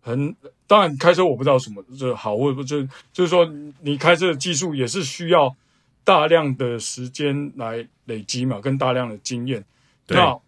[0.00, 0.36] 很。
[0.68, 3.44] 当然开车我不知道什么这好，或者不就就是说
[3.80, 5.56] 你开车的技术也是需要。
[6.04, 9.62] 大量的时间来累积嘛，跟大量的经验，
[10.06, 10.40] 对，那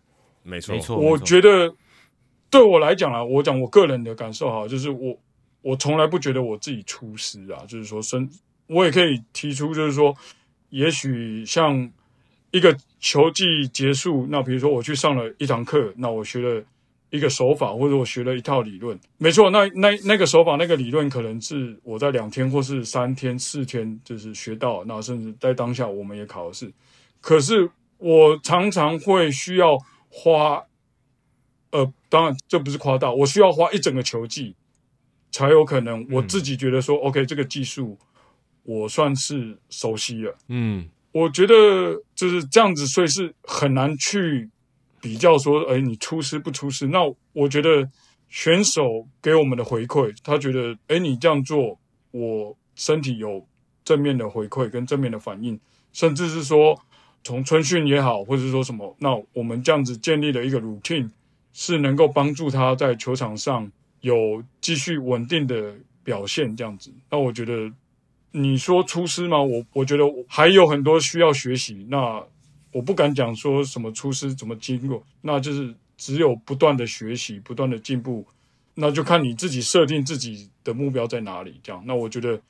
[0.43, 0.97] 没错没错。
[0.97, 1.75] 我觉得
[2.49, 5.15] 对我来讲啊，我讲我个人的感受哈，就是我
[5.61, 8.27] 我从来不觉得我自己出师啊，就是说，生
[8.71, 10.17] 我也可以提出，就是说，
[10.71, 11.91] 也许像
[12.51, 16.65] 一个球季结束，那比如说我去上了一堂课，那我学了。
[17.13, 19.51] 一个手法，或者我学了一套理论，没错。
[19.51, 26.73] 那那那个手法，那个理论，可能是我在两天或是三天、四天就是学到，那甚至在当下我们也考试。
[27.21, 27.69] 可是
[27.99, 29.77] 我常常会需要
[30.09, 30.63] 花，
[31.73, 34.55] 呃，当然这不是夸大，我需要花一整个球季，
[35.33, 37.99] 才有可能我自己觉得说，，OK，这个技术
[38.71, 40.37] 我算是熟悉了。
[40.49, 41.55] 嗯，我觉得
[42.15, 44.49] 就是这样子，所以是很难去。
[45.03, 46.87] 比较说，哎，你出师不出师？
[46.89, 46.99] 那
[47.33, 47.89] 我觉得
[48.29, 53.47] 选手给我们的回馈，他觉得，哎，你这样做，我身体有
[53.83, 55.59] 正面的回馈跟正面的反应，
[55.95, 56.79] 甚至是说
[57.25, 61.09] 从春训也好，或者是说什么，那我们这样子建立了一个 routine，
[61.55, 66.93] 是能够帮助他在球场上有继续稳定的表现，这样子。
[67.11, 67.73] 那我觉得
[68.33, 69.43] 你说出师吗？
[69.43, 71.87] 我我觉得我还有很多需要学习。
[71.89, 72.23] 那。
[72.73, 78.25] 我不敢讲说什么出师怎么经过，那就是只有不断的学习，不断的进步，
[78.75, 81.59] 那就看你自己设定自己的目标在哪里。
[81.65, 82.41] 这样，那我觉得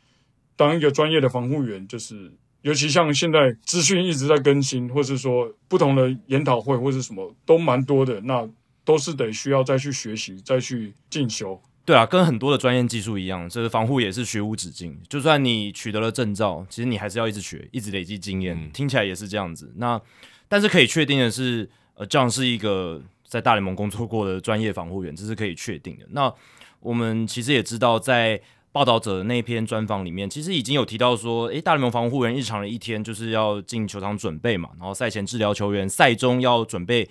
[0.56, 8.46] 当一个专业的防护员，就是尤其像现在资讯一直在更新，或是说不同的研讨会或是什么都蛮多的，那
[8.84, 11.58] 都是得需要再去学习，再去进修。
[11.90, 14.96] 对啊，跟很多的专业技术一样，这个防护也是学无止境。
[15.08, 18.56] 就算你取得了证照，其实你还是要一直学，一直累积经验。
[18.56, 19.72] 嗯、听起来也是这样子。
[19.74, 20.00] 那
[20.46, 26.06] 但是可以确定的是，呃，这样是一个在大联盟工作过的专业防护员，这是可以确定的。
[26.10, 26.32] 那
[26.78, 37.10] 我们其实也知道，在报道者的那篇专访里面，其实已经有提到说，诶，大联盟防护员日常的一天就是要进球场准备嘛，然后赛前治疗球员，赛中要准备。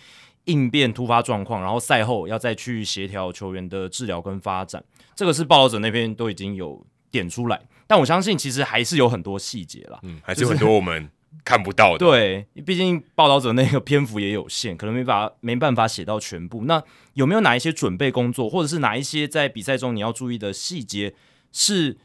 [0.49, 4.83] 应变突发状况，然后赛后要再去协调球员的治疗跟发展，
[5.15, 11.09] 这个是报道者那边都已经有点出来，但我相信其实还是有很多细节啦，嗯，还是有很多我们
[11.45, 11.99] 看不到的。
[11.99, 16.65] 对，毕竟报道者那个篇幅也有限，可能没法没办法写到全部。
[16.65, 16.83] 那
[17.13, 21.13] 有没有哪一些准备工作，或者是哪一些在比赛中你要注意的细节
[21.51, 21.97] 是？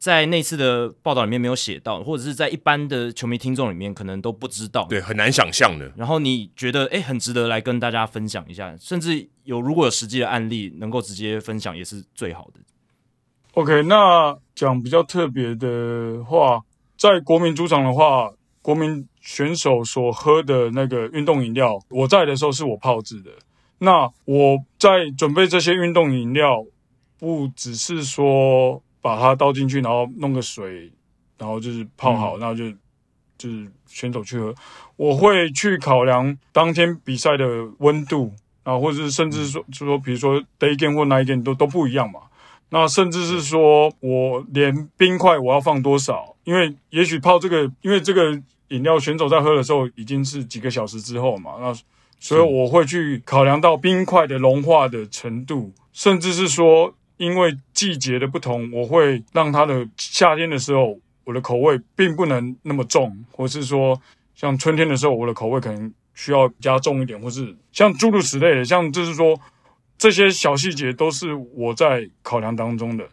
[0.00, 5.92] 在那次的报道里面没有写到，或者是在一般的球迷听众里面可能都不知道，对，很难想象的。
[5.94, 12.60] 然后你觉得诶，很值得来跟大家分享一下，甚至有如果有实际的案例能够直接分享，也是最好的。
[13.52, 16.62] OK，那讲比较特别的话，
[16.96, 18.32] 在国民主场的话，
[18.62, 23.30] 国民选手所喝的那个运动饮料，我在的时候是我泡制的。
[23.80, 26.64] 那我在准备这些运动饮料，
[27.18, 28.82] 不只是说。
[29.00, 30.92] 把它倒进去，然后弄个水，
[31.38, 32.70] 然后就是泡好，嗯、然后就
[33.38, 34.54] 就是选手去喝，
[34.96, 38.30] 我会去考量当天比赛的温度
[38.62, 42.20] 啊，或者是甚至说，就说比如说 day game 或 night game 都都不一样嘛。
[42.68, 48.38] 那甚至是说我连冰块我要放多少，因为也许泡这个，因为这个
[48.68, 51.74] 饮料选手在喝的时候已经是几个小时之后嘛，那
[52.20, 56.94] 所以我会去考量到冰块的融化的程度，甚至是说。
[57.20, 64.00] 因为季节的不同，我会让它的夏天的时候，我的口味并不能那么重，或是说
[64.34, 69.38] 像春天的时候，我的口味可能需要加重一点，或是像诸如此类的，像就是说
[69.98, 73.06] 这些小细节都是我在考量当中的。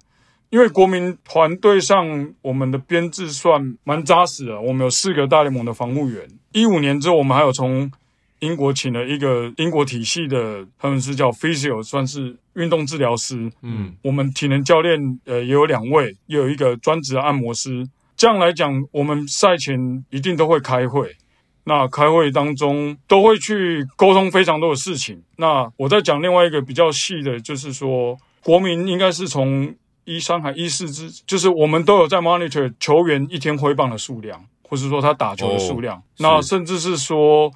[0.52, 6.26] 因为国民团队上我们的编制算蛮扎实的，我们有四个大联盟的防护员。
[6.54, 7.92] 一五年之后，我们还有从
[8.40, 13.52] 英国请了一个英国体系的，他们是叫 physio，算是运动治疗师。
[13.64, 17.88] 嗯，我们体能教练呃也有两位，也有一个专职按摩师。
[18.16, 21.16] 这样来讲，我们赛前一定都会开会。
[21.64, 25.22] 那开会当中都会去沟通非常多的事情。
[25.36, 29.76] 那我再讲另外一个比较细的，就是说国民应该是从
[30.06, 35.98] 一三还一四之，就是我们都有在 monitor 球员一天挥棒的数量，或是说他打球的数量。
[35.98, 37.52] 哦，那甚至是说。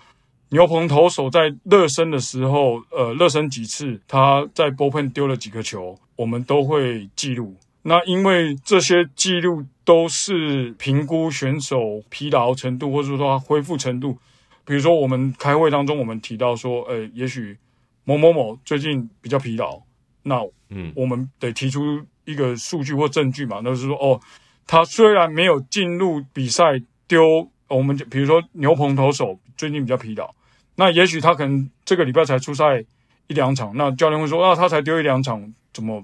[0.51, 7.55] 牛棚投手在热身的时候，呃，热身几次，他在 bullpen 丢了几个球，我们都会记录。
[7.83, 14.17] 那因为这些记录都是评估选手疲劳程度，或者说他恢复程度。
[14.65, 17.57] 比如说，我们开会当中，我们提到说，呃，也许
[18.03, 19.81] 某某某最近比较疲劳，
[20.23, 21.81] 那嗯，我们得提出
[22.25, 24.19] 一个数据或证据嘛，那就是说，哦，
[24.67, 30.29] 他虽然没有进入比赛丢，我们就比如说牛棚投手最近比较疲劳。
[30.75, 32.83] 那也许他可能这个礼拜才出赛
[33.27, 36.03] 一两场，那教练会说啊，他才丢一两场，怎么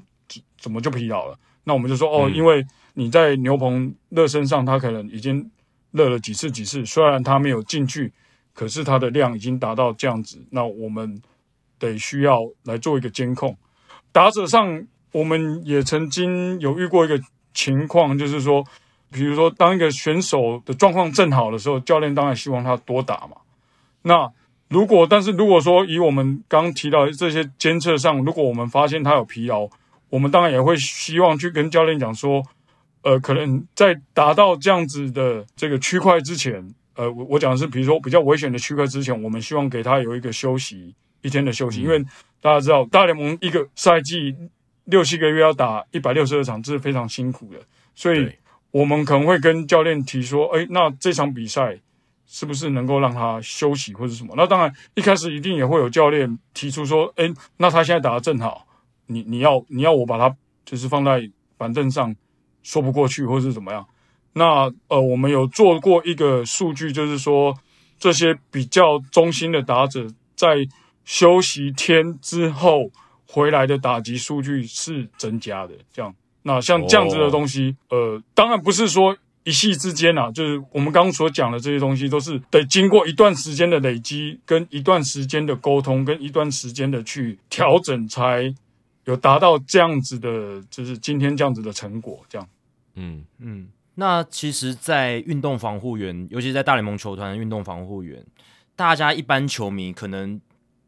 [0.58, 1.38] 怎么就疲劳了？
[1.64, 5.50] 那我们就说哦，因为你在牛棚热身上，他可能已经
[5.92, 8.12] 热了几次几次，虽然他没有进去，
[8.54, 11.22] 可是他的量已经达到这样子，那我们
[11.80, 13.58] 得需要来做一个监控。
[14.12, 17.20] 打者上，我们也曾经有遇过一个
[17.54, 18.64] 情况，就是说，
[19.12, 23.38] 比如说当一个选手的状况正好的时候，教练当然希望他多打嘛，
[24.04, 24.32] 那。
[24.70, 29.70] 如果，但是如果说以我们刚提到的这些监测上，如果我们发现他有疲劳，
[30.10, 32.44] 我们当然也会希望去跟教练讲说，
[33.02, 42.04] 呃，可能在达到这样子的这个区块之前，呃，我我讲的是，比如说比较危险的区块之前，我们希望给他有一个休息一天的休息，因为
[42.42, 44.36] 大家知道大联盟一个赛季
[44.84, 47.60] 六七个月要打一百六十二场，这是非常辛苦的，
[47.96, 48.30] 所以
[48.72, 51.80] 我们可能会跟教练提说，哎，那这场比赛。
[52.30, 54.34] 是不是能够让他休息或者什么？
[54.36, 57.24] 那当然，一开始一定也会有教练提出说：“哎，
[57.56, 58.68] 那他现在打得正好，
[59.06, 62.14] 你你要你要我把他就是放在板凳上，
[62.64, 63.88] 说不过去，或是怎么样？”
[64.36, 67.56] 那呃，我们有做过一个数据，就是说
[67.98, 70.06] 这些比较中心的打者
[70.36, 70.68] 在
[71.06, 72.92] 休息天之后
[73.26, 75.74] 回来的打击数据是增加的。
[75.94, 76.14] 这样，
[76.44, 79.16] 那像这样子的东西，呃，当然不是说。
[79.48, 88.54] 一夕之间啊，就是我们刚刚所讲的这些东西，都是得经过一段时间的累积，跟一段时间的沟通，跟一段时间的去调整，才
[89.06, 92.26] 有达到这样子的，就是今天这样子的成果。
[92.28, 92.46] 这样，
[92.96, 93.70] 嗯嗯。
[93.96, 98.26] 那其实，在运动防护员，尤其在大联盟球团的运动防护员，
[98.76, 100.42] 大家一般球迷可能。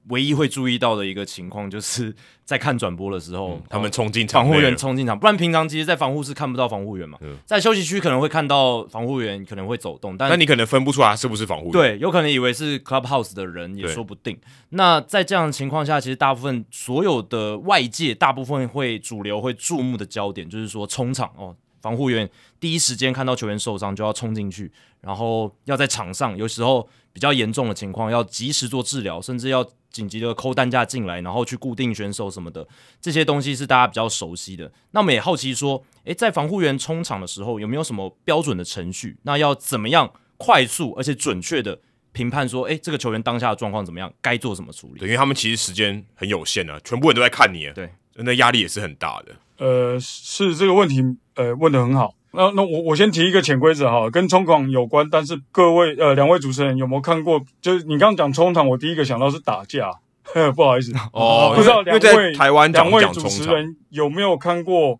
[0.09, 7.17] 唯一会注意到的一个情况，就是在看转播的时候，嗯、他们冲进场，防护员冲进场，不然平常其实，在防护室看不到防护员嘛。
[7.21, 11.71] 嗯、在休息区可能会看到防护员可能会走动，但那你可能分不出来是不是防护员。
[11.71, 14.37] 对，有可能以为是 clubhouse 的人也说不定。
[14.69, 22.29] 那在这样的情况下，其实大部分所有的外界，大部分会主流会注目的焦点，就是说冲场哦，防护员
[22.59, 29.67] 第一时间看到球员受伤就要冲进去，然后要在场上，有时候比较严重的情况要及时做治疗，甚至要。
[29.91, 32.65] 紧急的扣担架进来，然后去固定选手什么的，
[33.01, 34.71] 这些东西是大家比较熟悉的。
[34.91, 39.17] 那我们也好奇说，诶，在防护员冲场的时候，有没有什么标准的程序？
[39.23, 41.79] 那要怎么样快速而且准确的
[42.11, 44.99] 评判说，诶，这个球员当下的状况怎么样，该做什么处理？
[44.99, 49.35] 对，因为他们其实时间很有限啊，全部人都在看你，对，那压力也是很大的。
[49.57, 51.03] 呃，是这个问题，
[51.33, 52.13] 呃，问的很好。
[52.31, 57.41] 那那我我先提一个潜规则哈，跟冲场有关，但是各位呃两位主持人有没有看过？
[57.61, 59.91] 就是你刚刚讲冲场，我第一个想到是打架，
[60.23, 64.99] 呵 不好意思哦，不知道两位台湾两位主持人有没有看过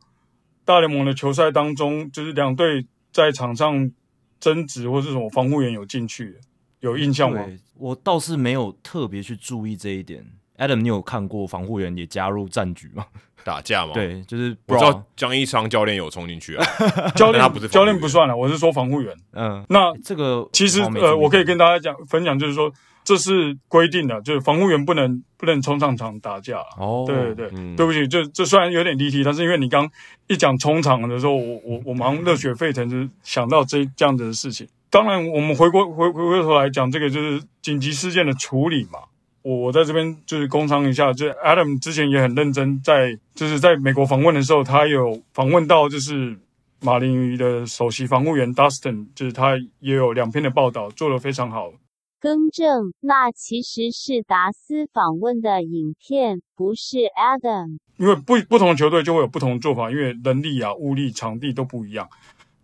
[0.66, 3.92] 大联盟的球赛当中，就是两队在场上
[4.40, 6.38] 争执或是什么防护员有进去，
[6.80, 7.46] 有印象吗？
[7.76, 10.26] 我倒是没有特别去注意这一点。
[10.58, 13.06] Adam，你有看过防护员也加入战局吗？
[13.50, 13.94] 打架吗？
[13.96, 16.64] 对，就是我知道江一昌教练有冲进去啊，
[17.18, 19.12] 教练他不是教练不算了，我是说防护员。
[19.34, 22.72] 嗯，那这个其实呃，我可以跟大家讲分享，就是说
[23.04, 26.60] 这是规定的，就是防护员不能不能冲上场打架。
[26.78, 29.90] 哦，对对对，嗯、对不起，这这虽然有点离题，但是因为你刚
[30.28, 34.68] 一讲冲场的时候，我我我马上热血沸腾，就是想到这这样子的事情。
[34.92, 39.00] 当然，我们回过回回过头来讲，这个就是紧急事件的处理嘛。
[39.42, 46.38] 我我在这边就是工商一下，就是 Adam 之前也很认真在，在就是在美国访问的时候，他有访问到就是
[46.82, 51.72] 马林鱼的首席防护员 Dustin，就是他也有两篇的报道，做得非常好。
[52.20, 57.78] 更正，那其实是达斯访问的影片，不是 Adam。
[57.96, 62.10] 因为不不同的球队就会有不同的做法，因为人力啊、物力、场地都不一样。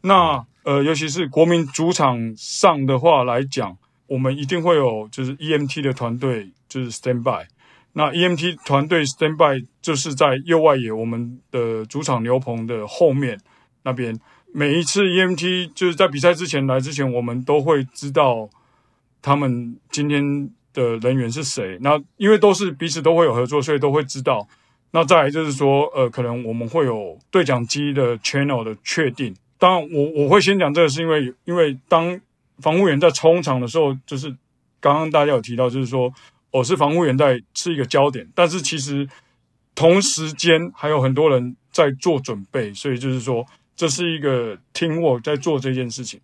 [0.01, 6.51] 那呃，尤其是国民主场上的话来讲，我们一定会有就是 EMT 的团队。
[6.76, 7.47] 就是 stand by，
[7.93, 13.39] 那 EMT 团队 stand by 就是在右外野我们的主场牛棚的后面
[13.84, 14.19] 那边。
[14.53, 18.49] 每一次 EMT 就是在比赛之前来之前，我们都会知道
[19.21, 21.78] 他们今天的人员是谁。
[21.80, 24.45] 那因为都是彼此都会有合作，所以都会知道。
[24.91, 29.34] 那再来就是说，呃，可能我们会有对讲机的 channel 的确定。
[29.57, 32.19] 当然我，我我会先讲这个，是因为因为当
[32.59, 34.30] 防护员在冲场的时候，就是
[34.82, 36.13] 刚刚大家有提到，就是说。
[36.52, 39.08] 我是防护员在是一个焦点，但是其实
[39.74, 46.22] 同时间还有很多人在做准备，所以就是说这是一个 teamwork 在做这件事情。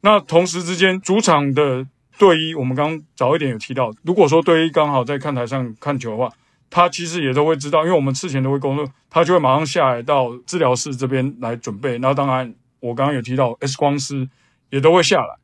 [0.00, 1.86] 那同时之间，主场的
[2.18, 6.30] 队医，我们刚刚早一点有提到，如果说队医刚好在看台上看球的话，
[6.70, 11.98] 他其实也都会知道，因为我们事前都会工作，他就会马上下来到治疗室这边来准备。
[11.98, 14.28] 那当然，我刚刚有提到 X 光师
[14.70, 15.36] 也都会下来。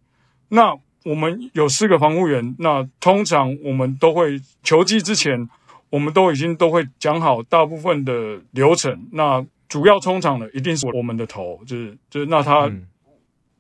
[0.48, 5.48] 那我们有四个防护员，那通常我们都会球季之前，
[5.88, 9.08] 我们都已经都会讲好大部分的流程。
[9.12, 12.86] 那主要冲场的一定是我们的头，就是就是那他、嗯、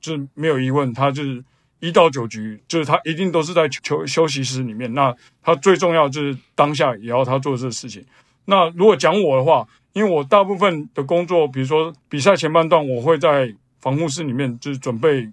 [0.00, 1.42] 就是没有疑问，他就是
[1.78, 4.92] 一到九局，就是他一定都是在球休息室里面。
[4.92, 8.04] 那他最重要就是当下也要他做这个事情。
[8.44, 15.30] 那如果讲我的话，因为我大部分的工作，比如说比赛前半段，我会在防护室里面就是准备。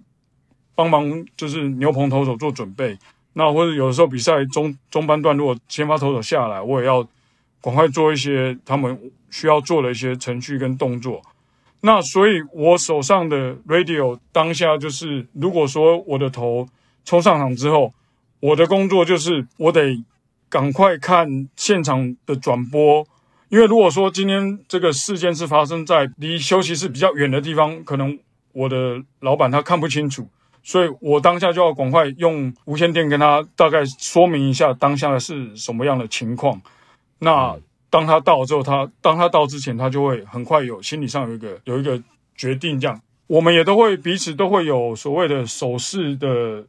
[0.78, 2.96] 帮忙就是牛棚投手做准备，
[3.32, 7.02] 那或者有的时候比赛中中班段，如果先发投手下来，我也要
[7.60, 8.96] 赶快做一些他们
[9.28, 11.20] 需要做的一些程序跟动作。
[11.80, 16.68] 那所以，我手上的 radio 当下就是，如果说我的头
[17.04, 17.92] 冲上场之后，
[18.38, 20.00] 我的工作就是我得
[20.48, 23.04] 赶快看现场的转播，
[23.48, 28.16] 因为如果说今天这个事件是发生在离休息室比较远的地方，可能
[28.52, 30.28] 我的老板他看不清楚。
[30.68, 36.60] 所以我当下就要赶快用无线电跟他大概说明一下当下的是什么样的情况。
[37.20, 37.56] 那
[37.88, 41.98] 当他到之后，他当他到之前，他就会很快有心理上有一个有一个
[42.36, 42.78] 决定。
[42.78, 46.66] 这样，我们也都会彼此都会有所谓的手势的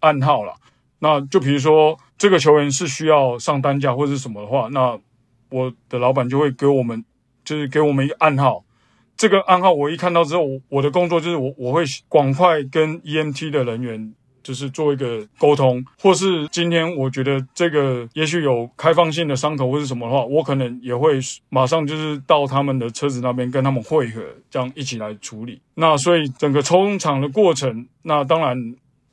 [0.00, 0.52] 暗号啦。
[0.98, 4.98] 那就比如说这个球员是需要上担架或者是什么的话，那
[5.50, 7.04] 我的老板就会给我们
[7.44, 8.64] 就是给我们一个暗号。
[9.16, 25.60] 这个暗号我一看到之后，我我的工作就是我我会赶快跟 EMT 的人员就是做一个沟通，或是今天我觉得这个也许有开放性的伤口或是什么的话，我可能也会马上就是到他们的车子那边跟他们会合，这样一起来处理。
[25.74, 28.56] 那所以整个冲场的过程，那当然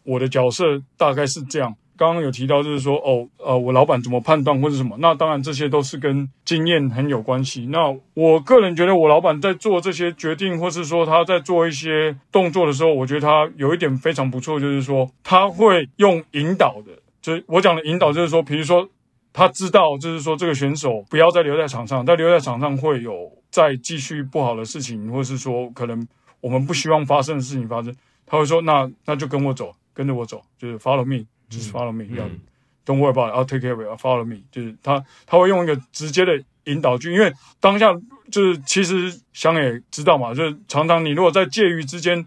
[0.03, 1.75] 我的角色大概是这样。
[1.95, 4.95] 刚刚有提到，就是说，哦，呃，我老板怎么判断或者什么？
[4.99, 7.67] 那当然这些都是跟经验很有关系。
[7.67, 16.91] 那我个人觉得，我老板在做这些决定，或是说他在做一些动作的时候，我觉得他有一点非常不错，就是说他会用引导的。
[17.21, 18.89] 就是我讲的引导，就是说，比如说
[19.31, 26.05] 他知道，就是说这个选手不要再留在场上，再留在场上会有再继续不好的事情，或是说可能
[26.41, 31.25] 我们不希望发生的事情发生，他会说，那那就跟我走，跟着我走，就是 follow me。
[31.49, 32.39] 就是 follow me，要、嗯、
[32.85, 34.37] don't worry about it，I'll take care of it，follow me。
[34.51, 37.93] 就是他他会用一个直接的引导句，因为当下
[38.31, 42.25] 就是其实想也知道嘛，就是常常你如果在介于之间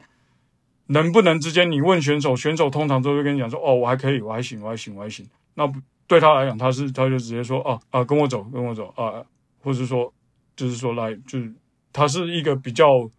[0.89, 5.27] 能不能之间，你问选手，选手通常都会跟你讲说，哦，我还可以，我还行，我还行，我还行。
[5.55, 5.67] 那
[6.07, 9.25] 对他来讲，他是他就直接说，哦啊，跟我走，跟我走啊，
[9.63, 10.13] 或者说
[10.55, 11.53] 就是说来，就是
[11.93, 13.11] 他是一个比较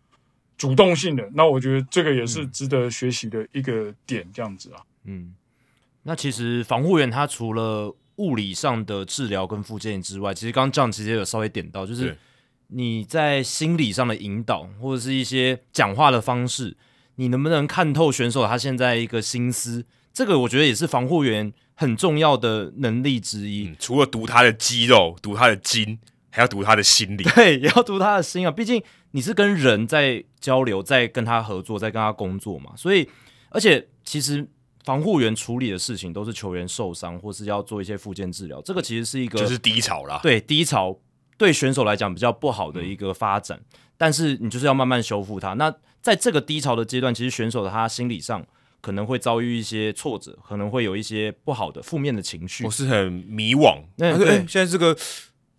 [0.58, 1.30] 主动性的。
[1.34, 5.34] 那我觉得这个也是值得学习的一个点，这样子啊，嗯。
[6.08, 12.18] 那其实防护员他除了物理上的治疗跟复健之外，其实刚刚 John 其实有稍微点到，就是
[12.70, 16.78] 你在心理上的引导或者是一些讲话的方式，
[17.16, 19.86] 你能不能看透选手他现在一个心思？
[20.14, 23.68] 这个我觉得也是防护员很重要的能力之一。
[23.68, 26.00] 嗯，除了读他的肌肉、读他的筋。
[26.30, 28.52] 还要读他的心理， 对，也要读他的心啊。
[28.52, 32.74] 毕竟你是跟人在交流，在跟他合作，在跟他工作嘛。
[32.76, 33.10] 所以，
[33.50, 34.48] 而且其实
[34.88, 40.18] 防护员处理的事情都是球员受伤或是要做一些复健治疗，这个其实是一个就是低潮啦。
[40.24, 40.98] 对，低潮
[41.38, 45.56] 对选手来讲比较不好的一个发展，嗯、但是你就是要慢慢修复它。
[45.56, 45.70] 那
[46.02, 48.42] 在这个低潮的阶段，其实选手他心理上
[48.80, 53.82] 可能会遭遇一些挫折，可能会有一些不好的负面的情绪，我是很迷惘。
[53.98, 54.98] 对，对，现在这个。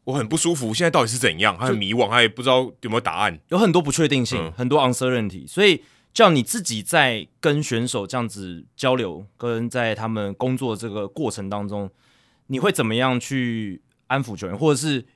[0.05, 1.55] 我很不舒服，现在到底是怎样？
[1.61, 5.47] 他很迷惘，他也不知道有没有答案，有很多不确定性，嗯、很多 uncertainty。
[5.47, 5.83] 所以，
[6.13, 11.91] 叫你自己在跟选手这样子交流，跟在他们工作这个过程当中，
[12.49, 15.07] 你会怎么样去安抚球员，或者是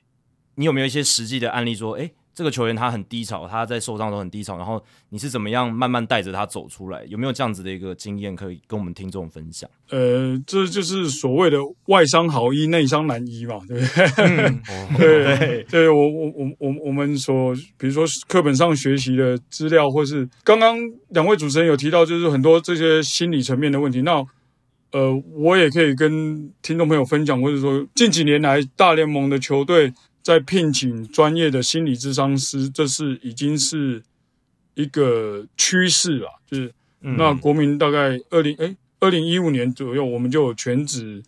[0.54, 7.04] 你有没有一些实际的案例说，哎、这个球员他很低潮，他在受伤的时候很低潮，然后你是怎么样慢慢带着他走出来？
[7.04, 9.68] 有没有这样子的一个经验可以跟我们听众分享？
[9.90, 14.06] 呃，这就是所谓的外伤好医，内伤难医嘛，对不对？
[14.24, 20.78] 嗯、对对，对我我我我我们所比如说课本上学习的资料，或是刚刚
[21.08, 24.00] 两位主持人有提到，就是很多这些心理层面的问题。
[24.00, 24.24] 那
[24.92, 29.92] 呃，我也可以跟听众朋友分享，或者说近几年来大联盟的球队。
[30.22, 34.02] 在聘请专业的心理智商师，这是已经是
[34.74, 36.40] 一个趋势了。
[36.46, 41.22] 就是、嗯、那国民大概二零哎二零一五年左右，我们就有全职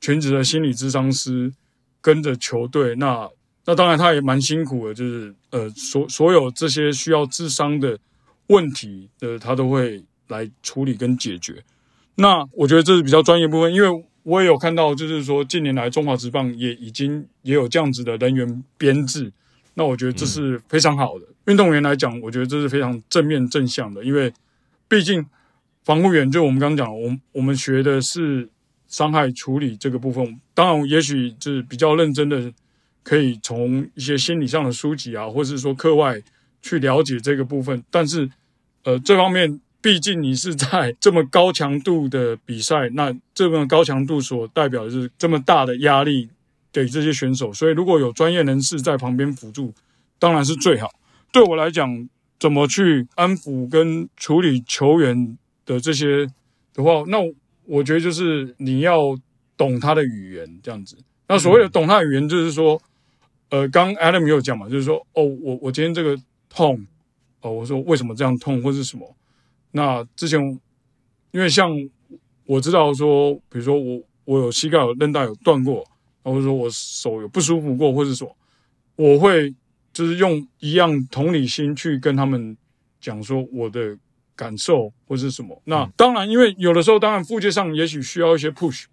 [0.00, 1.52] 全职的心理智商师
[2.00, 2.96] 跟着球队。
[2.96, 3.30] 那
[3.64, 7.98] 那当然他也蛮辛苦的，就是呃所所有这些需要智商的
[8.48, 11.62] 问题的，他都会来处理跟解决。
[12.16, 14.04] 那我觉得这是比较专业部分，因为。
[14.24, 19.32] 我也有看到，就是说近年来中华职棒也已经也有这样子的人员编制，
[19.74, 21.26] 那我觉得这是非常好的。
[21.46, 24.32] 运动员来讲，我觉得这是非常正面正向的，因为
[24.86, 25.26] 毕竟
[25.84, 28.48] 防护员就我们刚刚讲，我们我们学的是
[28.86, 32.52] 伤害处理这个部分，当然也许就是比较认真的，
[33.02, 36.22] 可以从一些心理上的书籍啊，或是说课外
[36.60, 38.30] 去了解这个部分，但是
[38.84, 39.60] 呃这方面。
[39.82, 46.30] 毕竟你是在这么高强度的比赛，那这么高强度所代表的是这么大的压力
[46.72, 49.74] 给这些选手，所以如果有专业人士在旁边辅助，
[50.20, 50.88] 当然是最好。
[51.32, 52.08] 对我来讲，
[52.38, 56.26] 怎么去安抚跟处理球员的这些
[56.72, 57.18] 的话，那
[57.64, 59.16] 我觉得就是你要
[59.56, 60.96] 懂他的语言这样子。
[61.26, 62.80] 那所谓的懂他的语言，就是说，
[63.50, 66.16] 呃，刚 Adam 有讲嘛，就是说，哦，我我今天这个
[66.48, 66.86] 痛，
[67.40, 69.16] 哦，我说为什么这样痛，或是什么。
[69.74, 70.38] 那之前，
[71.30, 71.70] 因为像
[72.44, 75.82] 我知道说，比如说我我有膝盖有韧带有断过，
[76.22, 78.36] 或者说我手有不舒服过，或者说
[78.96, 79.54] 我会
[79.92, 82.54] 就是用一样同理心去跟他们
[83.00, 83.96] 讲说我的
[84.36, 85.58] 感受或是什么。
[85.64, 88.84] 那当然，因为有的时候当然附件上也许需要一些 push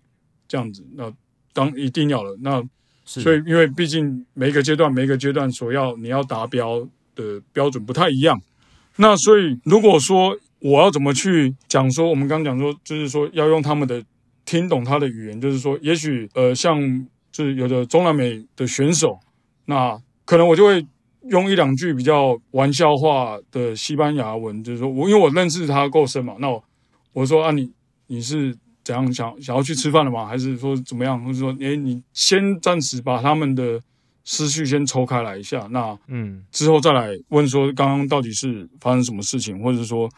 [0.48, 1.12] 这样子，那
[1.52, 2.38] 当一定要了。
[2.40, 2.64] 那
[3.04, 8.42] 所以因为毕竟每一个阶段每一个阶段所要你要达标的标准不太一样，
[8.96, 10.40] 那所以如果说。
[10.62, 12.10] 我要怎么去讲说？
[12.10, 14.04] 我们刚刚讲说，就是说要用他们的
[14.44, 19.18] 听懂他的语言，就是说，也许呃，像就是有的中南美的选手，
[19.66, 20.86] 那可能我就会
[21.30, 26.62] 用一两句比较玩笑话的西班牙文，就是说我因为我认识他够深嘛，那我
[27.14, 27.72] 我说啊，你
[28.08, 28.54] 你是
[28.84, 30.26] 怎样想想要去吃饭了吗？
[30.26, 31.24] 还是说怎么样？
[31.24, 33.80] 或者说，诶，你先暂时把他们的
[34.26, 40.10] 思绪先抽开来一下，那嗯，之后再来问说刚刚到底是发生什么事情，或者说。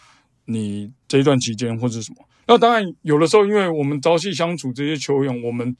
[0.51, 5.75] 你这一段期间或者什么，那当然有的时候，因为我们朝夕相处这些球员，我们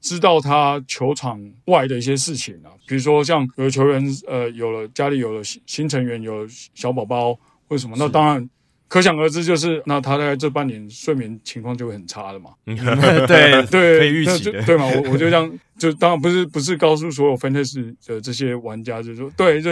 [0.00, 7.34] 知道他球场外的一些事情啊，比如说像有的球员呃有了家里有了新新成员，有了小宝宝
[7.68, 8.48] 或者什么，那当然。
[8.92, 12.50] 可想而知，就是那他大概这半年睡眠情况就会很差了嘛。
[12.66, 14.84] 对对，可以预期的，对嘛？
[14.84, 19.70] 我我就这样，就当然不是不是告诉所有 Fantasy 的这些玩家，就是说，对，就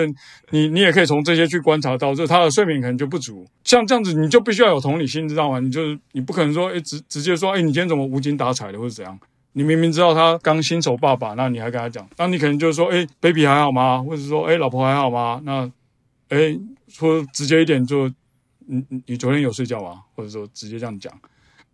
[0.53, 3.47] 你你也可以从这些去观察到，就他的睡眠可能就不足。
[3.63, 5.61] 像这样子，你就必须要有同理心，知道吗？
[5.61, 9.21] 你就是你不可能说，哎，直直接说，哎，你今天怎么无精打采的，或者怎样？
[9.53, 14.03] 你明明知道他刚新手爸爸，那你还跟他讲，那你可能就是说，哎，baby 还好吗？
[14.03, 15.43] 或者说，哎，老婆还好吗？
[15.45, 15.71] 那，
[16.31, 16.59] 哎，
[16.89, 18.11] 说直接一点就。
[18.71, 20.03] 你你你昨天有睡觉吗？
[20.15, 21.13] 或者说直接这样讲，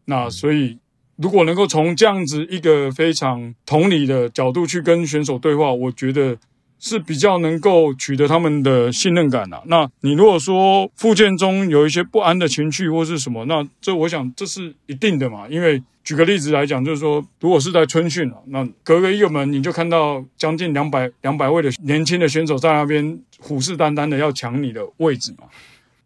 [0.06, 0.78] 那所以
[1.16, 6.36] 如果能够从这样子一个非常同理的角度去跟选手对话，我觉得
[6.78, 9.62] 是比较能够取得他们的信任感的。
[9.66, 15.46] 那你如果说附件中有一些不安的情绪或是什么，那这我想这是一定的嘛。
[15.48, 25.46] 因为举个例子来讲，就是说如果是在春训啊，那隔个一个门你就看到将近两百两百位的年轻的选手在那边虎视眈眈的要抢你的位置嘛。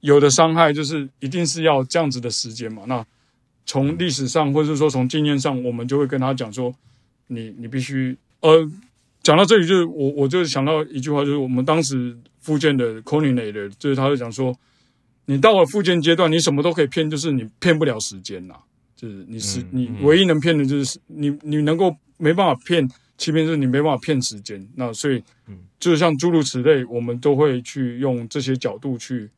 [0.01, 2.83] 有的伤害就是一定是要这样子的时间嘛。
[2.87, 3.05] 那
[3.67, 6.75] 从历史上，或者说从经验上，我们就会跟他讲说，
[7.29, 8.63] 你你必须呃，
[9.23, 14.53] 讲讲到这里，就是我我就想到一句话，就是我们当时复健的 coordinator，就是他就讲说，
[15.27, 18.55] 你到了复健阶段，你什么都可以骗，就是你骗不了时间呐，
[18.97, 24.67] 就是你是、嗯、你唯一能骗的就是你你能够没办法骗欺骗，就是你没办法骗时间。
[24.75, 25.23] 那所以，
[25.79, 29.31] 就是像诸如此类，我们都会去用这些角度去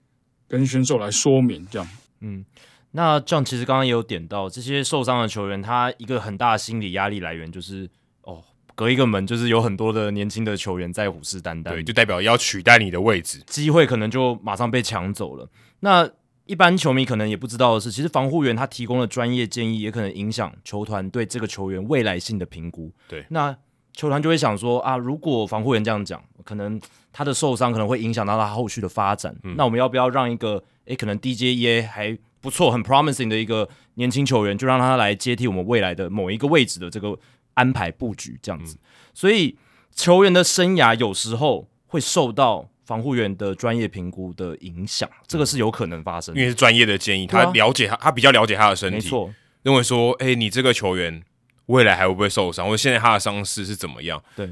[0.53, 1.88] 跟选手来说明这样。
[2.20, 2.44] 嗯，
[2.90, 7.88] 那这样其实刚刚也有点到，这些受伤的球员，他一个很大的心理压力来源就是
[8.20, 8.44] 哦。
[8.74, 15.48] 隔一个门，就是有很多的年轻的球员在虎视眈眈，对，就代表要取代你的位置，机会可能就马上被抢走了。
[15.80, 16.09] 那
[16.46, 22.90] 一般球迷可能也不知道的是，其实防护员他提供的专业建议，也可能影响球团对这个球员未来性的评估。
[23.09, 23.55] 对，那
[23.92, 26.80] 球团就会想说啊，如果防护员这样讲，可能
[27.12, 29.36] 他的受伤可能会影响到他后续的发展。
[29.44, 37.18] 嗯、那我们要不要让一个诶可能 DJEA 还不错、很 promising 的一个年轻球员，就让他来接替我们未来的某一个位置的这个？
[37.54, 38.80] 安排布局这样子，嗯、
[39.12, 39.58] 所以
[39.94, 49.30] 球员的生涯有时候会受到防护员的专业评估的影响，这个是有可能发生的，因为是专业的建议，他了解他，他比较了解他的身体，没错，
[49.64, 51.22] 认为说，哎、欸，你这个球员
[51.66, 54.24] 未来还会不会受伤，或者现在他的伤势是怎么样？
[54.34, 54.50] 对，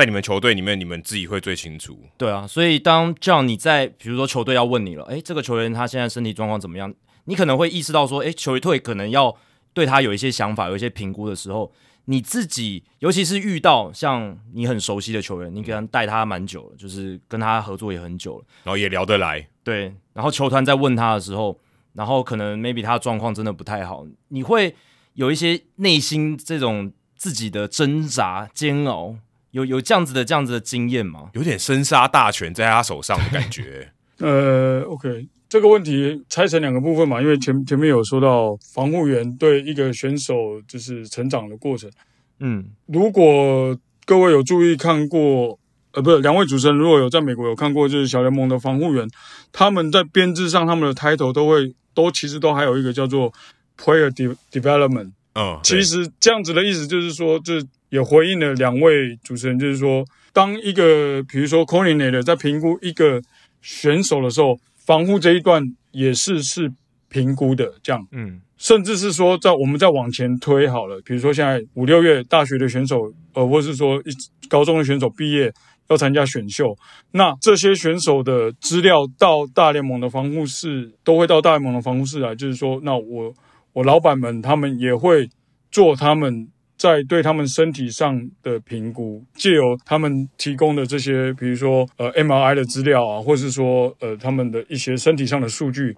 [0.00, 1.98] 在你们球队里面，你们自己会最清楚。
[2.16, 6.92] 对啊，所以当这样你在比如说球队要问你了，哎、欸，这个球员他现在身体状况怎么样？
[7.24, 9.36] 你可能会意识到说，哎、欸，球队可能要
[9.74, 11.72] 对他有一些想法，有一些评估的时候。
[12.06, 19.94] 你自己，尤其是遇到像你很熟悉的球员，你可能带他蛮久了，就是跟他合作也很久了，然后也聊得来，对。
[20.14, 21.56] 然后球团在问他的时候，
[21.92, 24.74] 然后可能 maybe 他的状况真的不太好，你会
[25.12, 29.14] 有一些内心这种自己的挣扎煎熬，
[29.52, 31.30] 有有这样子的这样子的经验吗？
[31.34, 33.92] 有点生杀大权在他手上的感觉。
[34.18, 35.28] 呃，OK。
[35.48, 41.90] 这个问题拆成两个部分嘛，因为前前面有说到防护员对一个选手就是成长的过程。
[42.38, 45.58] 嗯，如果各位有注意看过，
[45.92, 49.08] 呃，不是两位主持人如果有在美国有看过，就是小联盟的防护员，
[49.50, 53.32] 他们在编制上他们的 title 都会都其实都还有一个叫做
[53.76, 54.08] player
[54.52, 55.10] development。
[55.34, 57.60] 嗯，其实这样子的意思就是说，这
[57.90, 63.20] 也回应了两位主持人，就是说，当一个比如说 coordinator 在评估一个
[63.60, 64.58] 选手的时候。
[64.86, 65.62] 防护这一段
[65.92, 66.72] 也是是
[67.08, 75.52] 评估的，这样，嗯，甚至是说，在我们再往前推好了，比如说现在五六月大学的选手，呃，或是说一高中的选手毕业
[75.90, 76.76] 要参加选秀，
[77.12, 83.32] 那这些选手的资料到大联盟的防护室都会到大联盟的防护室来，就是说，那我
[83.74, 85.28] 我老板们他们也会
[85.70, 86.48] 做他们。
[86.80, 95.94] 在对他们身体上的评估，借由他们提供的这些，比如说呃 MRI 的资料啊，或是说呃他们的一些身体上的数据，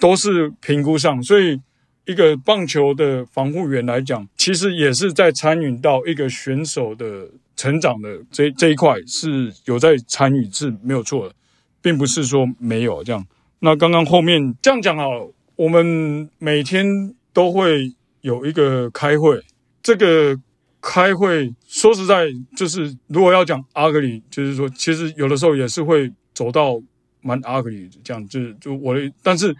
[0.00, 1.22] 都是评估上。
[1.22, 1.60] 所以，
[2.06, 11.34] 一个棒球的防护员来讲，其实也是在参与到一个选手的成长的这这一块，是有在参与，是没有错的，
[11.80, 13.24] 并不是说没有这样。
[13.60, 17.92] 那刚刚后面这样讲好，我们每天都会
[18.22, 19.40] 有一个开会。
[19.82, 20.38] 这个
[20.80, 22.26] 开会说实在，
[22.56, 26.80] 就是如果要讲 ugly，就是说，其实有的时候也是会走到
[27.20, 29.54] 蛮 ugly 这样，就是就我的，但是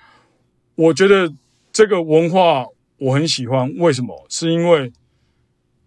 [0.75, 1.31] 我觉得
[1.73, 2.67] 这个文化
[2.99, 4.27] 我很喜欢，为什么？
[4.29, 4.93] 是因为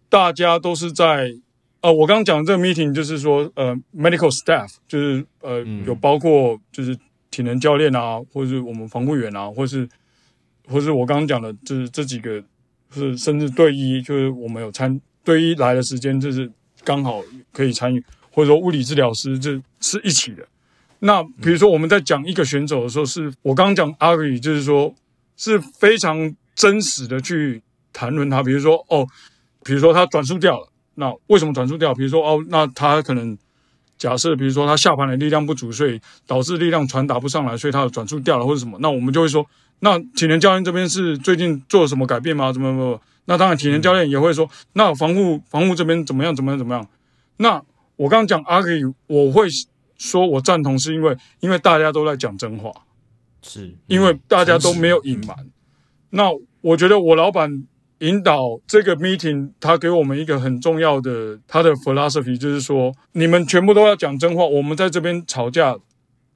[0.09, 1.34] 大家都是在
[1.81, 6.97] 呃，我刚刚讲的这个 meeting 就是说，呃，medical staff 就是呃，嗯、有包括就是
[7.29, 9.88] 体能教练啊，或者是我们防护员啊，或是
[10.67, 12.43] 或是我刚刚讲的，就是这几个。
[12.94, 16.52] 是，甚至队医，就是我们有参队医来的时间，就是
[16.84, 17.22] 刚好
[17.52, 20.46] 可以参与，或者说物理治疗师，这是一起的。
[21.00, 24.94] 那比如说我们在讲一个选手的时候，是我刚刚讲阿里，就是说
[25.36, 28.41] 是非常真实的去谈论他。
[28.41, 29.06] 比如说哦，
[29.64, 31.94] 比如说他转速掉了，那为什么转速掉？
[31.94, 33.38] 比如说哦，那他可能
[34.04, 35.97] 假设，比如说他下盘的力量不足，所以
[36.28, 39.45] 导致力量传达不上来，所以他的转速掉了或者什么，那我们就会说。
[39.80, 42.51] 那体能教练这边是最近做了什么改变吗？
[42.51, 43.01] 怎么怎么？
[43.26, 46.36] 那当然，体能教练也会说，那防护防护这边怎么样？
[46.36, 46.58] 怎么样？
[46.58, 46.86] 怎么样？
[47.38, 47.62] 那
[47.95, 49.47] 我刚刚讲阿 K，我会
[49.97, 52.70] 说我赞同，是因为因为大家都在讲真话，
[53.41, 55.38] 是因为大家都没有隐瞒。
[56.10, 56.30] 那
[56.60, 57.64] 我觉得我老板
[58.08, 65.76] 引导这个 meeting，他给我们一个很重要的他的 philosophy，就是说你们全部都要讲真话，我们在这边吵架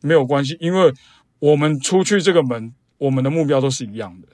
[0.01, 0.93] 没有关系，因为
[1.39, 2.74] 我们出去这个门。
[2.99, 4.28] 我们的目标都是一样的，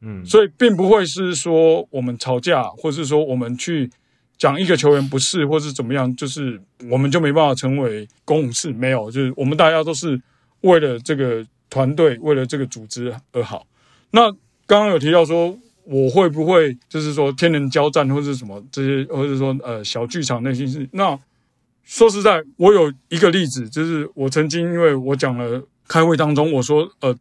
[0.00, 3.88] 嗯，所以并不会是说我们吵架，或是说我们去
[4.36, 6.60] 讲一个球员不是，或是怎么样，就是
[6.90, 8.72] 我们就没办法成为公武士。
[8.72, 10.20] 没有，就是我们大家都是
[10.62, 13.64] 为了这个团队，为了这个组织而好。
[14.10, 14.22] 那
[14.66, 21.18] 刚刚有提到说，我会不会就是说天人交战，或者什么这些，或者说呃小剧场那些事那
[21.84, 27.16] 说实在，我有一个例子，就是我曾经因为我讲了开会当中，我说呃，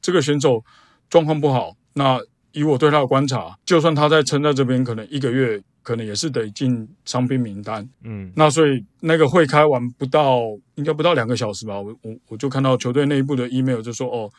[0.00, 0.64] 这个选手
[1.08, 2.20] 状况不好，那
[2.52, 5.62] 以我对他的观察，就算他在撑在这边，可能一个月。
[5.80, 10.42] 可能也是得进伤兵名单，嗯，那所以那个会开完不到，
[10.74, 14.30] 应该不到两个小时吧，我我我就看到球队内部的 email 就说，哦，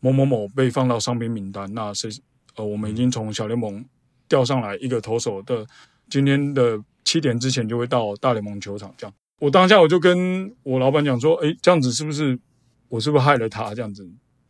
[0.00, 2.10] 某某某被放到伤兵名单，那谁，
[2.58, 3.82] 呃，我们已经从小联盟
[4.28, 5.64] 调上来一个投手的，
[6.10, 12.38] 今天的七点之前就会到大联盟球场，这样，我当下我就跟我老板讲说，哎，这样子是不是
[12.88, 14.06] 我是不是害了他这样子，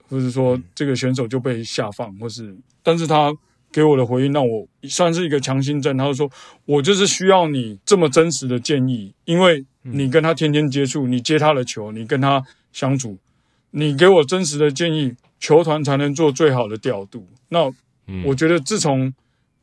[0.08, 3.32] 或是说这个选手就被下放，或是，但是他。
[3.70, 5.94] 给我的回应，让我算是一个强心针。
[5.98, 6.30] 他就说
[6.64, 12.42] ：“我就是需要你这么真实的建议，因为你跟他天天接触，你接他的球，你跟他
[12.72, 13.18] 相处，
[13.72, 17.28] 你给我真实的建议，球团才能做最好的调度。
[17.50, 17.70] 那
[18.24, 19.12] 我觉得，自从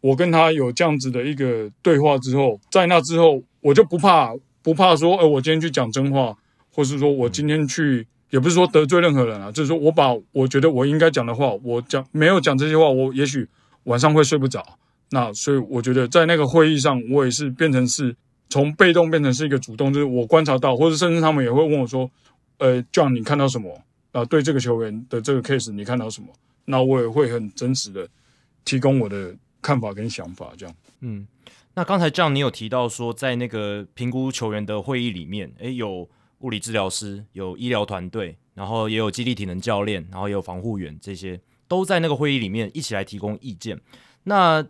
[0.02, 6.36] 我跟他有这样子的一个对话之后，在那之后，我就不怕不怕说，呃，我今天去讲真话，
[6.72, 13.48] 或是说我今天去，也不是说得罪任何人啊，就是说我把我觉得我应该讲的话，我讲没有讲这些话，我也许。”
[13.86, 14.66] 晚上会睡不着，
[15.12, 18.16] 那所以我觉得在那个会议上，我也是变成是
[18.50, 22.10] 从被动变成是一个主动，就是我观察到，或者甚至他们也会问我说
[22.58, 23.80] ：“呃，John，你看到什么？
[24.12, 26.30] 啊，对这个球员的这个 case，你看到什么？”
[26.66, 28.08] 那我也会很真实的
[28.66, 30.76] 提供我的看法跟想法，这样。
[31.00, 31.26] 嗯，
[31.76, 36.10] 那刚才这样你有提到说，在那个评估球员的会议里面，诶，有
[36.40, 41.40] 物理治疗师，有医疗团队，然后也有肌力体能教练，然后也有防护员这些。
[41.68, 43.82] 都在那个会议里面一起来提供意见。
[44.26, 44.64] 那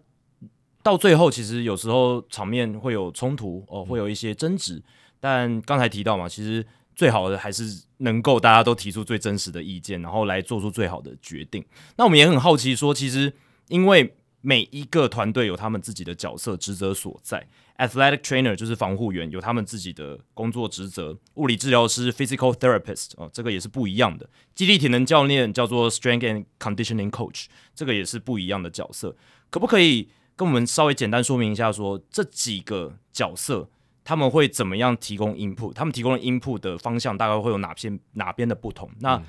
[0.81, 4.81] 到最后，其实有时候场面会有冲突哦，会有一些争执。
[5.19, 6.65] 但刚才提到嘛，其实
[6.95, 11.65] 最好的还是能够大家都提出最真实的意见，然后来做出最好的决定。
[11.97, 13.33] 那我们也很好奇说，其实
[13.67, 17.47] 因为每一个团队有他们自己的角色职责所在。
[17.77, 21.17] Athletic trainer 就是防护员，有他们自己的工作职责。
[21.33, 24.29] 物理治疗师 physical therapist 哦，这个也是不一样的。
[24.53, 29.13] 肌力体能教练叫做 strength and conditioning coach，这个也是不一样的角色。
[29.49, 30.07] 可不可以
[30.37, 33.67] 跟我们稍微简单说明一下说，说这几个角色
[34.05, 35.73] 他们会怎么样提供 input？
[35.73, 38.89] 他们提供的 input 的方向大概会有哪些哪边的不同？
[38.99, 39.21] 那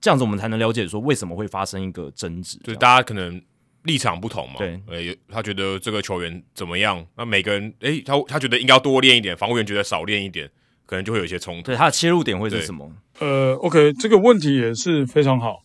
[0.00, 2.58] 这样子我们才能了解说为什么会发生一个争执？
[2.64, 3.40] 就是大家可能。
[3.84, 4.56] 立场不同嘛？
[4.58, 7.06] 对，呃，他觉得这个球员怎么样？
[7.16, 10.50] 那每个人，诶，他他觉得应该要多练一点，防护员觉得少练一点，
[10.84, 11.62] 可能就会有一些冲突。
[11.62, 12.90] 对，他的切入点会是什么？
[13.20, 15.60] 呃，OK，这个问题也是非常好。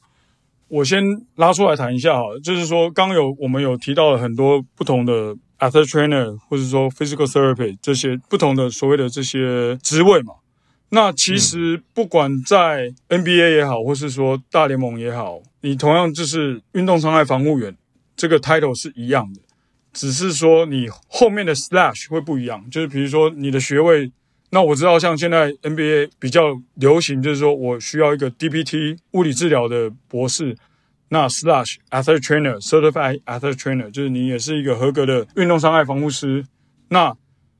[0.69, 1.03] 我先
[1.35, 10.35] 拉出来谈一下哈，就是说，刚有我们有提到了很多不同的 athletic trainer，或者说 physical therapy 这些不同的所谓的这些职位嘛。
[10.95, 17.75] 那其实不管在 NBA 也好，或是说大联盟也好，你同样就是运动伤害防护员。
[18.15, 19.41] 这个 title 是一样的，
[19.91, 22.69] 只是说你后面的 slash 会不一样。
[22.69, 24.11] 就是比如说你的学位，
[24.51, 30.55] 那我知道像现在 NBA 比较流行，就是说我需要一个 DPT 物理治疗的博士，
[31.09, 36.45] 那 slash athletic trainer certified athletic trainer 就是你也是一个合格的运动伤害防护师。
[36.89, 37.11] 那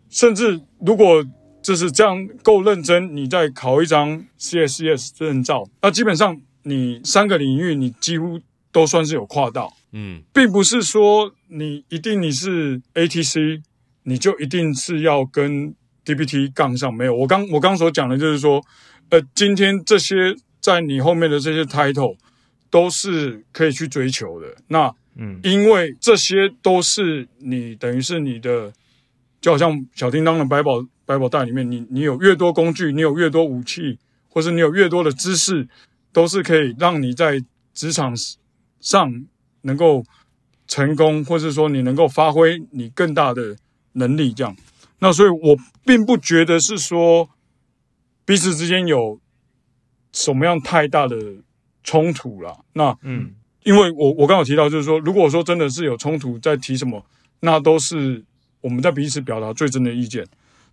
[0.08, 1.26] 甚至如果
[1.64, 8.40] 就是这样够认真，你再考一张 CSCS 证照，那基本上你三个领域你几乎
[8.72, 9.74] 都算是有跨到。
[9.94, 13.62] 嗯，并不是说你一定你是 ATC，
[14.04, 15.74] 你就一定是要跟
[16.04, 16.94] DPT 杠上。
[16.94, 18.62] 没有，我刚我刚所讲的就是说，
[19.10, 22.18] 呃，今天这些在你后面的这些 title
[22.70, 24.48] 都是可以去追求的。
[24.68, 28.74] 那，嗯，因为这些都是你等于是你的，
[29.40, 34.00] 就好像小叮当的百宝百宝袋里面，你你有越多工具，你有越多武器，
[34.30, 35.68] 或是你有越多的知识，
[36.12, 37.44] 都是可以让你在
[37.74, 38.14] 职场
[38.80, 39.26] 上。
[39.66, 40.04] 能够
[40.68, 43.56] 成功，或是说你能够发挥你更大的
[43.94, 44.54] 能力，这样。
[45.00, 47.30] 那所以我并不觉得是说
[48.26, 49.22] 彼此之间有
[50.12, 51.16] 什么样太大的
[51.82, 52.58] 冲突啦。
[52.74, 57.06] 那嗯，因为我我刚有提到，就是说，如果说真的是有冲突，在提什么，
[57.40, 58.22] 那都是
[58.60, 60.28] 我们在彼此表达最真的意见。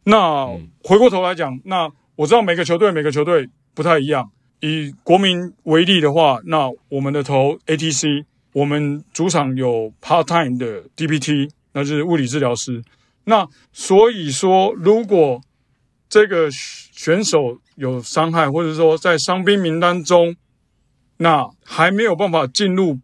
[0.05, 0.47] 那
[0.83, 4.31] 回过头来讲，那我知道每个球队每个球队不太一样。
[4.61, 8.25] 以国民为例的话，那我们的头 ATC。
[8.53, 12.83] 我们主场有 part time 的 DPT，那就是物理治疗师。
[13.27, 15.41] 那所以说，如果
[16.09, 20.35] 这个选手有伤害，或者说在伤兵名单中，
[21.19, 22.99] 那还没有办法进入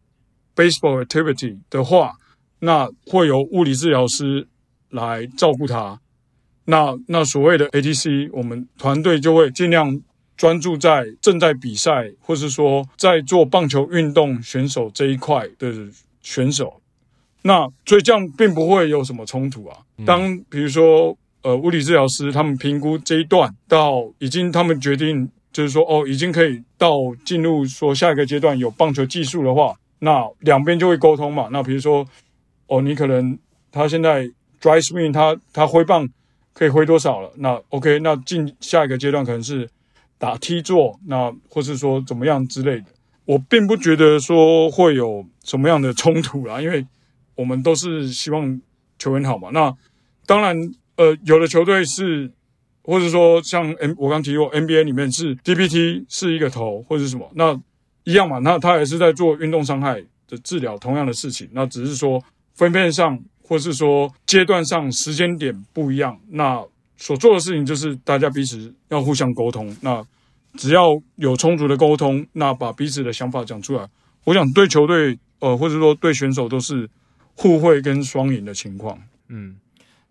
[0.56, 2.14] baseball activity 的话，
[2.58, 4.48] 那会由物理治疗师
[4.90, 6.00] 来照顾他。
[6.66, 10.00] 那那所谓的 ATC，我们团队就会尽量。
[10.38, 15.72] 专注在正在比赛，或是说在做棒球运动选手这一块的
[16.20, 16.82] 选手，
[17.40, 19.78] 那所以这样并不会有什么冲突啊。
[20.04, 31.48] 当比如说，呃物理治疗师他们评估这一段到已经他们决定就是说哦已经可以到进入说下一个阶段有棒球技术的话，那两边就会沟通嘛。
[31.50, 32.06] 那比如说
[32.66, 33.38] 哦你可能
[33.72, 34.24] 他现在
[34.60, 36.06] dry swing 他他挥棒
[36.56, 37.30] 可以挥多少了？
[37.36, 39.68] 那 OK 那进下一个阶段可能是
[40.16, 42.86] 打 T 座，那或是说怎么样之类的。
[43.26, 46.86] 我并不觉得说会有什么样的冲突啦，因为
[47.34, 48.60] 我们都是希望
[48.98, 49.50] 球员好嘛。
[49.52, 49.76] 那
[50.24, 50.56] 当然。
[50.98, 52.32] 呃，有的球队是，
[52.82, 57.52] 或者说像 M，我刚提过 NBA 里面是 DPT 是一个头或者是什么，那
[58.04, 62.24] 一样嘛，那他也是在做运动伤害的治疗，同样的事情，那只是说
[62.54, 66.64] 分配上或是说阶段上时间点不一样，那
[66.96, 70.04] 所做的事情就是大家彼此要互相沟通，那
[70.54, 73.88] 只要有充足的沟通，那把彼此的想法讲出来，
[74.24, 76.88] 我想对球队呃或者说对选手都是
[77.34, 78.98] 互惠跟双赢的情况，
[79.28, 79.56] 嗯。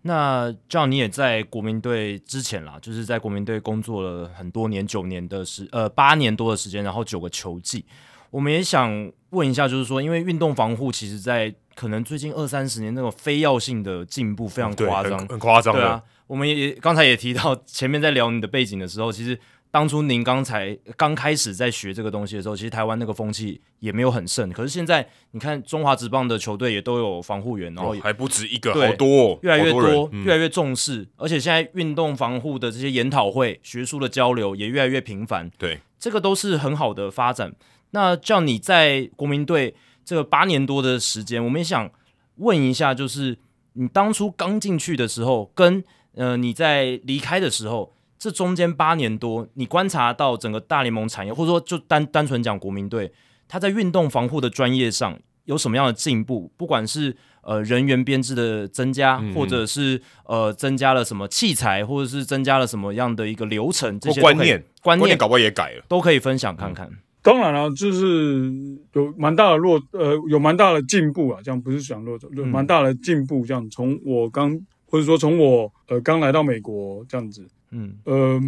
[0.08, 7.84] 那这样你也在国民队之前啦，就是在国民队工作了很多年，九年的时呃八年多的时间，然后九个球季。
[8.30, 15.74] 我们也想问一下，就是说，因为运动防护其实，在可能最近二三十年那种非要性的进步非常夸张，很夸张。
[15.74, 19.38] 对啊，我们也刚才也提到，前面在聊你的背景的时候，其实。
[19.72, 24.50] 当初您刚才刚开始在学这个东西的时候，其实台湾那个风气也没有很盛。
[24.54, 31.02] 可是现在你看中华职棒的球队也都有防护员，然后还不止一个，好多、哦，越来越多，多越来越重视。
[31.02, 35.52] 嗯、而且现在运动防护的这些研讨会、学术的交流也越来越频繁。
[35.58, 37.54] 对，这个都是很好的发展。
[37.92, 39.76] 那叫你在国民队
[40.06, 41.90] 这个八年多的时间，我们也想
[42.36, 43.38] 问一下，就是
[43.74, 45.84] 你当初刚进去的时候，跟
[46.14, 47.92] 呃你在离开的时候。
[48.18, 53.12] 这中间八年多，你观察到整个大联盟产业，或者说就单单纯讲国民队，
[53.48, 56.50] 他在运动防护的专业上有什么样的进步？
[56.58, 66.88] 不管是呃人员编制的增加，嗯、或者是呃增加了什么器材，或者是增加了什么样的一个流程，这些观念观念，搞不好也改了，都可以分享看看。
[66.88, 68.54] 嗯、当然了，就是
[68.94, 73.44] 有蛮大的落呃有蛮大的进步啊，这样不是想落，有蛮大的进步。
[73.44, 77.44] 这样从我刚或者说从我呃刚来到美国这样子。
[77.72, 78.40] 嗯呃，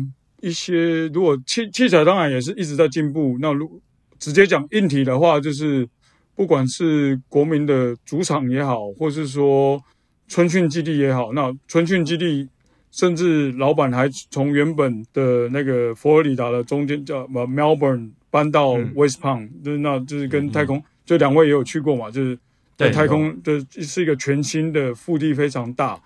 [0.41, 3.35] 一些如果器器材当然也是一直在进步。
[3.41, 3.81] 那如
[4.19, 5.89] 直接讲硬体的话，就是
[6.35, 9.81] 不管是国民的主场也好，或是说
[10.27, 12.47] 春训基地也好，那春训基地
[12.91, 22.37] 甚至老板还从原本的那个佛罗里达的中间叫什么 Melbourne 搬到 West Palm，就是那就是跟太空，就两位也有去过嘛，就是
[22.75, 25.99] 在太空，就是一个全新的腹地非常大。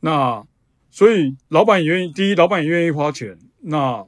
[0.00, 0.42] 那
[0.90, 3.38] 所以老板也愿意，第一，老板也愿意花钱。
[3.62, 4.04] 那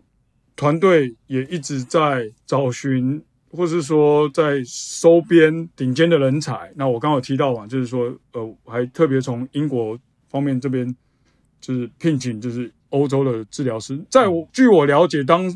[0.56, 6.72] 团队也一直在找寻，或是说在收编顶尖的人才。
[6.74, 9.98] 那我刚好提到嘛，就是说，呃，还特别从英国
[10.28, 10.94] 方面这边
[11.60, 14.02] 就是聘请，就是欧洲的治疗师。
[14.10, 15.48] 在我据我了解，当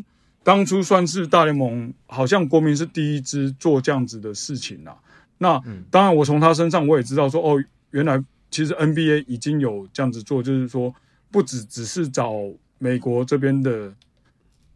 [0.46, 4.96] 当初算是大联盟，好像国民是第一支做这样子的事情啦。
[5.38, 5.60] 那
[5.90, 7.60] 当然，我从他身上我也知道说，哦，
[7.90, 10.94] 原来其实 NBA 已经有这样子做，就是说。
[11.28, 12.32] 不只只是找
[12.78, 13.92] 美国这边的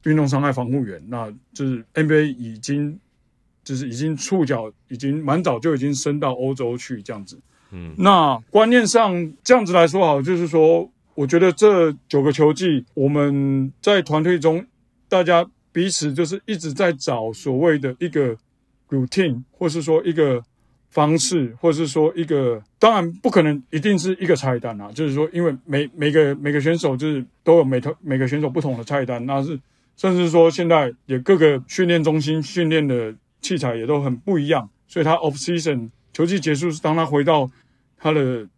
[0.03, 2.99] 运动伤害防护员，那就是 NBA 已经
[3.63, 7.39] 就是已经触角已经蛮早就已经伸到欧洲去这样子。
[7.71, 14.67] 嗯，那观念上这样子来说好，就是说，我觉得这九个球季我们在团队中，
[15.09, 18.37] 大家彼此就是一直在找所谓的一个
[18.89, 20.43] routine，或是说一个。
[20.93, 29.57] 方式，或是说一个，当然不可能一定是一个菜单啊，就是说，因为每每个每个选手就是都有每套每个选手不同的菜单，那是
[29.97, 37.49] 甚至说现在也各个训练中心训练的器材也都很不一样，所以他 off season 球季结束，当他回到
[37.97, 38.49] 他的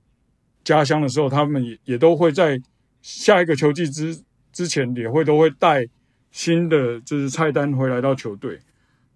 [0.64, 2.58] 家乡的时候，他们也也都会在
[3.02, 4.18] 下一个球季之
[4.54, 5.86] 之前也会都会带
[6.32, 8.58] 新的就是菜单回来到球队，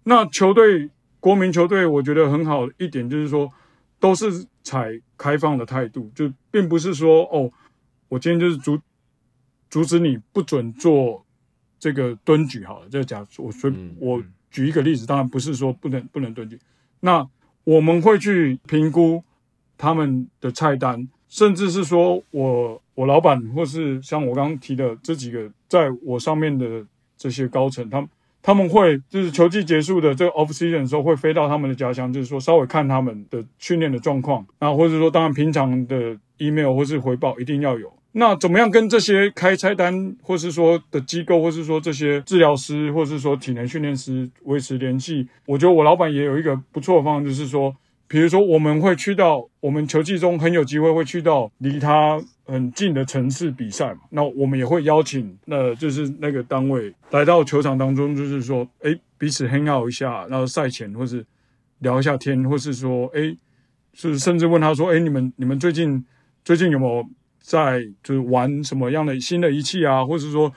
[0.03, 0.89] 那球队。
[1.19, 3.51] 国民球队我觉得很好一点就是说，
[3.99, 7.51] 都是采开放的态度，就并不是说哦，
[8.07, 8.79] 我今天就是阻
[9.67, 11.25] 阻止你不准做
[11.79, 12.87] 这个蹲举好了。
[12.89, 16.57] 这个假我随我举一个例子，当然不是说不能不能蹲举。
[16.99, 17.27] 那
[17.63, 19.23] 我们会去评估
[19.75, 26.85] 他们的菜单，甚至是说我我老板或是像我刚刚提的这几个在我上面的
[27.17, 28.09] 这些高层，他们。
[28.39, 37.91] 他们会就是球季结束的这个 off season 的时候，会飞到他们的家乡，就是说稍微看他们的训练的状况，那或者说当然平常的 email 或是回报一定要有。
[38.13, 45.27] 那怎么样跟这些开菜单，或是说的机构，或是说这些治疗师，或是说体能训练师维持联系？
[45.45, 47.75] 我觉得我老板也有一个不错的方法，就是说
[48.07, 61.25] 比如说我们会去到我们球季中很有机会会去到离他很近的城市比赛嘛，那我们也会邀请那就是那个单位来到球场当中，就是说，哎，彼此 hang out 一下，然后赛前或是
[61.79, 63.35] 聊一下天，或是说，哎，
[63.93, 66.03] 是甚至问他说，哎，你们你们最近
[66.43, 67.05] 最近有没有
[67.39, 70.51] 在就是玩什么样的新的仪器啊，或是说。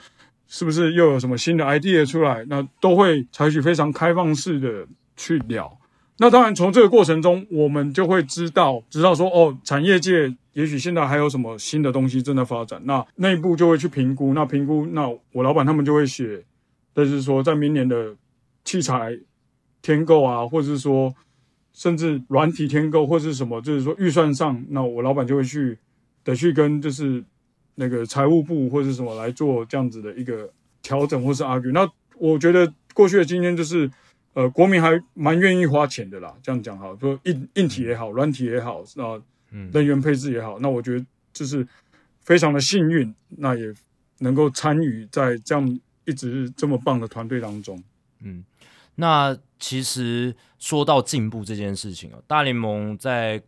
[0.53, 2.43] 是不是又有什么新的 idea 出来？
[2.49, 4.85] 那都会采取非常开放式的
[5.15, 5.79] 去聊。
[6.21, 12.79] 那当然，从这个过程中，我们就会知道，知道说，哦，产业界也许现在还有什么新的东西正在发展。
[12.85, 14.35] 那内部就会去评估。
[14.35, 16.45] 那评估，那我老板他们就会写，
[16.95, 18.15] 就是说，在明年的
[18.63, 19.17] 器材
[19.81, 21.11] 添购啊，或者是说，
[21.73, 25.77] 甚至软体添购，或是什么，就是说预算上，那我老板就会去
[26.23, 27.23] 得去跟就是。
[27.75, 30.47] 那个财务部或是什么来做这样子的一个
[30.83, 31.89] 调整或是 argue，那
[32.19, 33.89] 我觉得过去的经验就是，
[34.33, 36.35] 呃，国民还蛮愿意花钱的啦。
[36.41, 39.21] 这样讲哈，说硬硬体也好，软体也好，那
[39.71, 41.67] 人员配置也好，那我觉得就是
[42.21, 43.73] 非常的幸运，那也
[44.19, 47.83] 能够参与在这样一直这么棒的团队当中。
[48.21, 48.43] 嗯，
[48.95, 53.41] 那其实说到进步这件事情啊，大联盟在。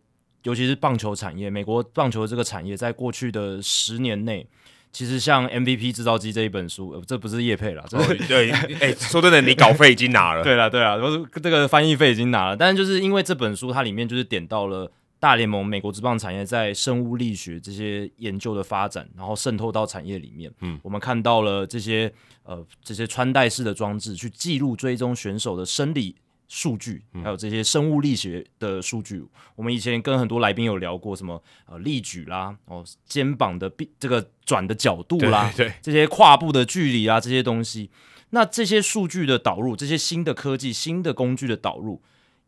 [0.44, 4.46] 尤其是棒球产业，美国棒球这个产业，在过去的十年内，
[4.94, 14.88] 其实像 MVP 制造机这一本书，呃、这不是叶配了，这是 对，哎、欸，说真的，你稿费已经拿了，对了，对了，我说这个翻译费已经拿了，但是就是因为这本书，它里面就是点到了
[15.18, 22.12] 大联盟美国职棒产业在生物力学这些研究的发展，然后渗透到产业里面，嗯，我们看到了这些
[22.44, 26.14] 呃这些穿戴式的装置去记录追踪选手的生理。
[26.54, 37.90] 数据还有这些生物力学的数据，嗯、我们以前跟很多来宾有聊过，什么呃力举啦，哦肩膀的臂这个转的角度啦，对，对，这些跨步的距离啊，这些东西，
[38.30, 42.00] 那这些数据的导入，这些新的科技、新的工具的导入，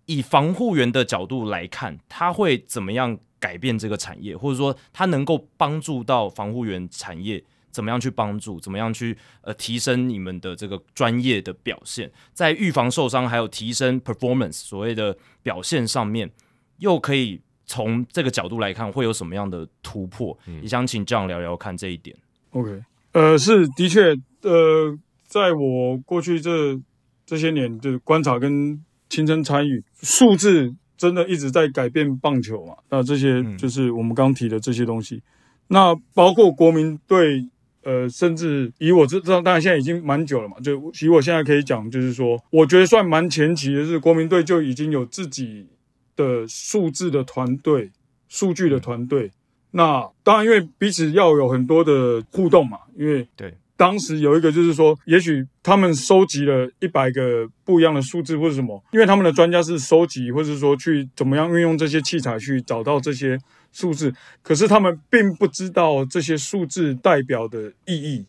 [0.04, 7.42] 以防护员的角度来看，它会怎么样改变这个产业，或者说它能够帮助到防护员产业？
[7.76, 8.58] 怎么样去帮助？
[8.58, 16.30] 怎么样去呃提升你们的这个专业的表现，在预防受伤还有提升 performance 所谓的表现上面，
[16.78, 20.34] 又可以从这个角度来看会有什么样的突破？
[20.46, 22.16] 嗯、也想请 John 聊聊看这一点。
[22.52, 22.82] OK，
[23.12, 26.80] 呃，是的确，呃，在我过去这
[27.26, 32.74] 这些年的观察跟亲身参与，数字真的一直在改变棒球嘛。
[32.88, 35.22] 那这些就是我们刚提的这些东西，嗯、
[35.68, 37.46] 那包括国民队。
[37.86, 45.68] 呃，甚至以我这这当然现在已经蛮久了嘛，就以我现在可以讲，就是说，我觉得算蛮前期的是国民队就已经有自己
[46.16, 47.92] 的数字的团队、
[48.28, 49.30] 数据的团队。
[49.70, 63.38] 那当然，因为彼此要有很多的互动嘛，因为对当时有一个就是说，也许他们收集了一百个不一样的数字或者什么，因为他们的专家是收集或者说去怎么样运用这些器材去找到这些。
[63.76, 68.24] 数字，可是他们并不知道这些数字代表的意义。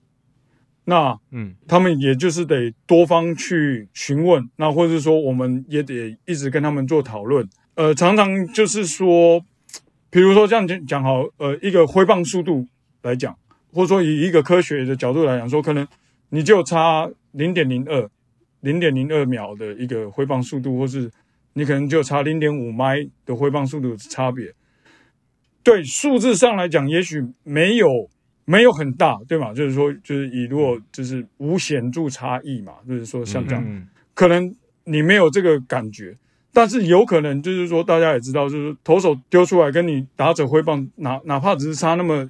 [0.83, 7.47] 那，嗯，他们也就是得多方去询问，那或者是说，我们也得一直跟他们做讨论。
[7.75, 9.41] 呃，常常就是说，
[10.09, 12.67] 比如说这样讲讲好，呃，一个挥棒速度
[13.03, 13.33] 来讲，
[13.71, 15.87] 或者说以一个科学的角度来讲，说可能
[16.29, 18.09] 你就差零点零二、
[18.59, 21.09] 零点零二秒的一个挥棒速度，或是
[21.53, 24.53] 你可能就差零点五迈的挥棒速度的差别。
[25.67, 28.09] 对数字上来讲，也许没有
[28.45, 29.53] 没有很大，对吗？
[29.53, 36.15] 就是说，就是以如果就是无显著差异嘛，就是说像这样，嗯、可能你没有这个感觉，
[36.53, 42.29] 但是有可能就是说，大家也知道，就是投手丢出来跟你打者挥棒，哪哪怕只是差那么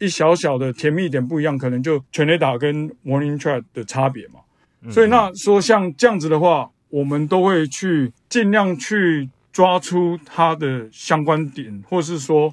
[0.00, 4.40] 一小小的甜蜜点不一样，可能就全垒打跟 warning track 的差别嘛。
[4.80, 12.52] 嗯、所以那说像这样子的话，我们都会去尽量去抓出它的相关点，或是说。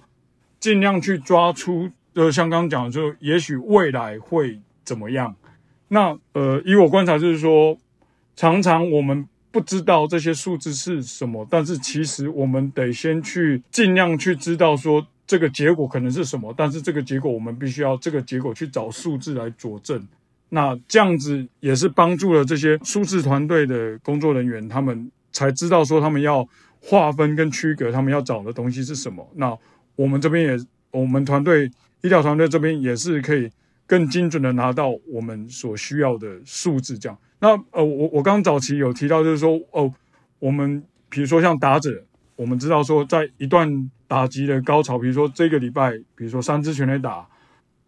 [0.60, 5.36] 尽量去抓出，呃，像刚刚讲的，就也许未来会怎么样？
[5.88, 7.78] 那呃，以我观察，就是说，
[8.36, 20.08] 常常我们不知道这些数字是什么，但是其实我们得先去尽量去知道说这个结果可能是什么，但是这个结果我们必须要这个结果去找数字来佐证。
[20.50, 26.48] 那这样子也是帮助了这些数字团队的工作人员，他们才知道说他们要
[26.82, 29.28] 划分跟区隔，他们要找的东西是什么。
[29.36, 29.56] 那
[30.00, 30.58] 我们这边也，
[30.92, 31.70] 我们团队
[32.04, 33.50] 医疗团队这边也是可以
[33.86, 36.98] 更精准的拿到我们所需要的数字。
[36.98, 39.94] 这样，那呃，我我刚早期有提到，就是说，哦，
[40.40, 42.02] 我们比如说像打者，
[42.38, 47.28] 我们知道说，在一段打击的高潮，比如说这个礼拜，比如说三支全垒打，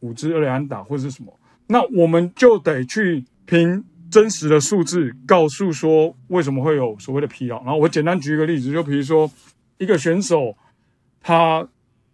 [0.02, 3.82] 五支二垒安打，或者是什么，那我们就得去凭
[4.12, 7.64] 真实的数字，告诉说为什么会有所谓的疲劳。
[7.64, 9.32] 然后我简单举一个例子，就比如说。
[9.78, 10.56] 一个选手
[11.24, 11.68] 他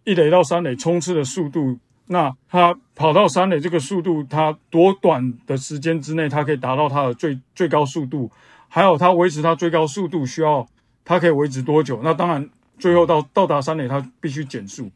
[0.08, 8.30] 一垒到三垒冲刺的速度，那他跑到三垒这个速度，他多短的时间之内，他可以达到他的最最高速度，
[8.68, 10.66] 还有他维持他最高速度需要
[11.04, 12.00] 他可以维持多久？
[12.02, 12.48] 那当然
[12.78, 14.90] 最后到到达三垒，他必须减速。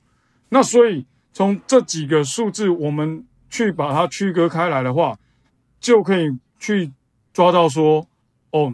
[0.49, 5.19] 那所以从这几个数字，我们去把它区隔开来的话，
[5.79, 6.91] 就可以去
[7.35, 8.07] 抓到说，
[8.53, 8.73] 哦。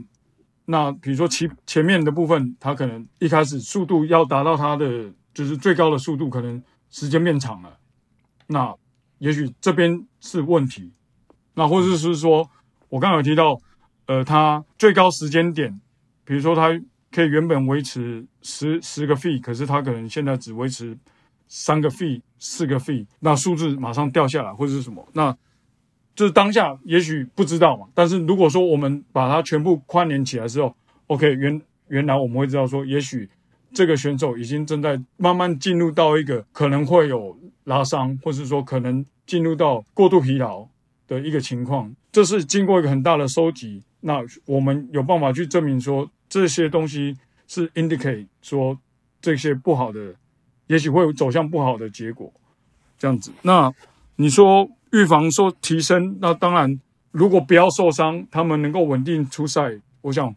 [0.71, 6.61] 那比如说前前面的部分，它可能一开始速度要达到它的就是最高的速度，可能
[6.91, 7.79] 时间变长了。
[8.49, 8.75] 那
[9.19, 10.91] 也许这边是问题。
[11.55, 12.51] 那或者是说，
[12.89, 13.57] 我刚刚有提到，
[14.07, 15.81] 呃，它最高时间点，
[16.25, 16.71] 比如说它
[17.13, 20.99] 可以原本维持十十个 fee，可是它可能现在只维持
[21.47, 25.09] 三个 fee、四个 fee，那数字马上掉下来，或者是什么？
[25.13, 25.33] 那
[26.17, 30.75] 就是当下也许不知道嘛，但是如果说我们把它全部关联起来之后
[31.07, 33.31] ，OK，原原来我们会知道说，也许
[33.79, 40.67] 这个选手已经正在慢慢进入到一个可能会有拉伤，或是说可能进入到过度疲劳
[41.07, 41.95] 的一个情况。
[42.11, 48.77] 这是经过一个很大的收集，那我们有办法去证明说这些东西是 indicate 说
[49.23, 50.13] 这些不好的，
[50.67, 52.33] 也许会走向不好的结果，
[52.99, 53.31] 这样子。
[53.43, 53.73] 那
[54.17, 54.69] 你说？
[54.91, 56.81] 预防说提升，那当然，
[57.11, 60.35] 如果不要受伤，他们能够稳定出赛，我想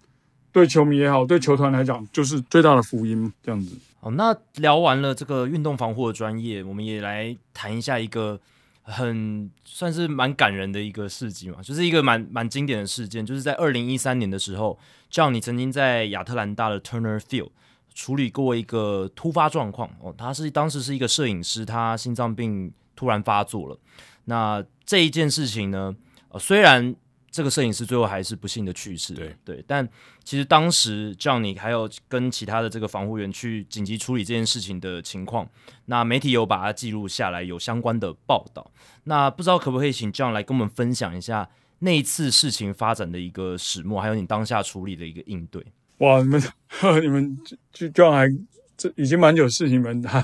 [0.52, 3.32] 对球迷也好，对球团来讲，就是最大的福音。
[3.44, 3.78] 这样子。
[3.99, 8.40] 好，那聊完了这个运动防护的专业，我们也来谈一下一个
[8.82, 14.78] 很算是蛮感人的一个事迹嘛，就是一个蛮蛮经典的事件，就是在二零一三年的时候
[15.11, 17.52] ，John 你曾经在亚特兰大的 Turner Field
[17.94, 23.78] 处理过一个突发状况哦，他是当时是一个摄影师，他心脏病突然发作了。
[24.26, 25.95] 那这一件事情呢，
[26.30, 26.95] 呃，虽然
[27.32, 29.88] 这个摄影师最后还是不幸的去世，对对，但
[30.24, 35.49] 其实当时 John 还有跟其他的这个防护员去紧急处理这件事情的情况，
[35.86, 38.70] 那媒体有把它记录下来，有相关的报道。
[39.06, 41.49] 那不知道可不可以请 John 来跟我们分享一下
[41.80, 45.66] 那一次事情发展的一个始末，还有你当下处理的一个应对？
[45.99, 46.41] 哇，你们
[47.02, 47.38] 你们
[47.72, 48.28] 就 John 还
[48.76, 50.22] 这已经蛮久事情，你们还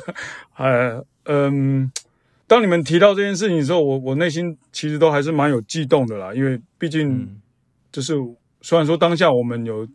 [0.52, 1.90] 还嗯。
[2.48, 7.42] 当你们提到这件事情的时候，我我内心其实都还是蛮有悸动的啦，因为毕竟
[7.92, 8.16] 就是
[8.62, 9.86] 虽然说当下我们有，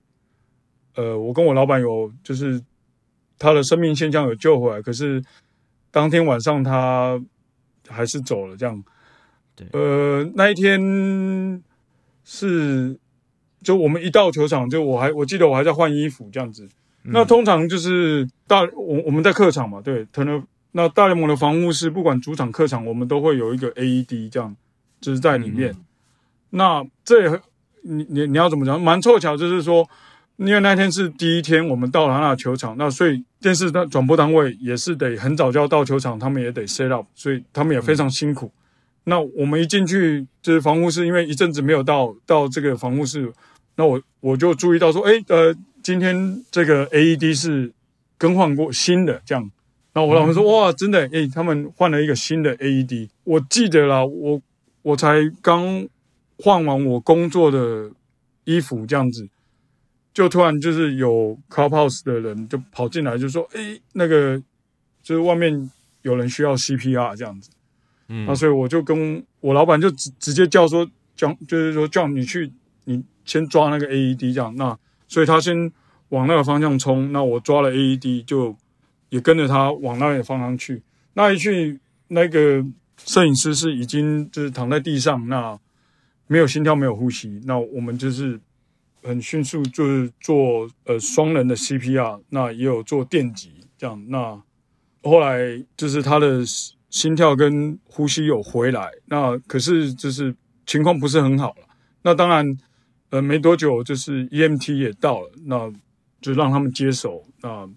[0.95, 2.63] 呃，我跟我老板有就是
[3.39, 5.23] 他的生命现象有救回来，可是
[5.91, 7.19] 当天晚上他
[7.89, 8.85] 还是走了，这样。
[9.57, 9.67] 对。
[9.73, 11.63] 呃，那一天
[12.23, 12.99] 是
[13.63, 16.69] 就我们一到球场，就我还我记得我还在换衣服这样子。
[17.05, 20.47] 那通常就是大我我们在客场嘛，对，可能。
[20.73, 24.57] 那大联盟的防护室，不管主场客场，我们都会有一个 AED，这样
[25.01, 25.71] 就是在里面。
[25.71, 25.85] 嗯、
[26.51, 27.41] 那这也
[27.83, 28.81] 你你你要怎么讲？
[28.81, 29.87] 蛮凑巧，就是说，
[30.37, 38.47] 因为那天是第一天，我们到了那球场，那所以电视的转播单位也是得很早就要到球场，他们也得 set up，所以他们也非常辛苦。
[38.47, 38.57] 嗯、
[39.05, 43.31] 那我们一进去就是防护室，因为一阵子没有到到这个防护室，
[43.77, 47.73] 那我我就注意到说，哎，呃，今天这个 AED 是
[48.17, 49.51] 更换过新的，这样。
[49.95, 53.11] 然后我老婆说：“哇，真的，诶，他们换了一个新的 AED。
[53.25, 54.41] 我记得啦，我
[54.81, 55.87] 我才刚
[56.39, 57.91] 换完我工作的
[58.45, 59.29] 衣服，这样子，
[60.15, 64.43] 就突然就是有 clubhouse 的人就跑进来，就说：诶，那个
[65.03, 65.71] 就是外面
[66.01, 67.51] 有人需要 CPR 这样子。
[68.09, 72.51] 嗯，那所以我就跟我老板就直直接叫说，叫就是说叫你去，
[72.87, 74.57] 你先抓那个 AED 这样。
[74.57, 75.71] 那所以他先
[76.09, 78.57] 往那个方向冲，那我抓了 AED 就。”
[79.13, 80.83] 也跟着他往那里方向去，
[81.13, 81.79] 那一去，
[82.09, 82.65] 那个
[82.97, 85.59] 摄影师是已经就是躺在地上，那
[86.27, 88.41] 没有心跳，没有呼吸，那我们就是
[89.03, 94.43] 很迅速就是做呃双人的 CPR，那也有做电击这样，那
[95.03, 96.43] 后来就是他的
[96.89, 100.35] 心跳跟呼吸有回来，那可是就是
[100.65, 101.67] 情况不是很好了，
[102.01, 102.57] 那当然
[103.11, 105.71] 呃没多久就是 EMT 也到了，那
[106.23, 107.69] 就让他们接手那。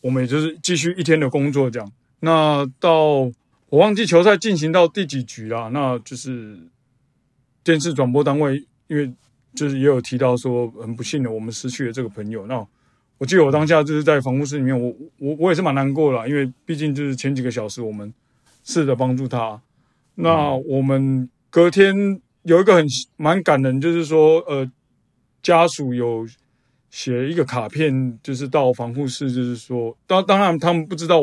[0.00, 1.92] 我们也就是继续一天的工作，这样。
[2.20, 3.30] 那到
[3.68, 6.58] 我忘记球赛进行到第几局了，那就是
[7.64, 9.12] 电视转播单位，因为
[9.54, 12.46] 就是也有提到说，很不幸的，我们失去了这个朋友。
[12.46, 12.64] 那
[13.18, 18.14] 我记得我当下就是在防护室里面，我我我也是蛮难过的，因为毕竟就是前几个小时我们
[18.64, 19.60] 试着帮助他。
[20.14, 24.70] 那我们隔天有一个很蛮感人，就是说，呃，
[25.42, 26.26] 家属有。
[26.90, 31.20] 写一个卡片，就是到防护室，就是说，当当然他们不知道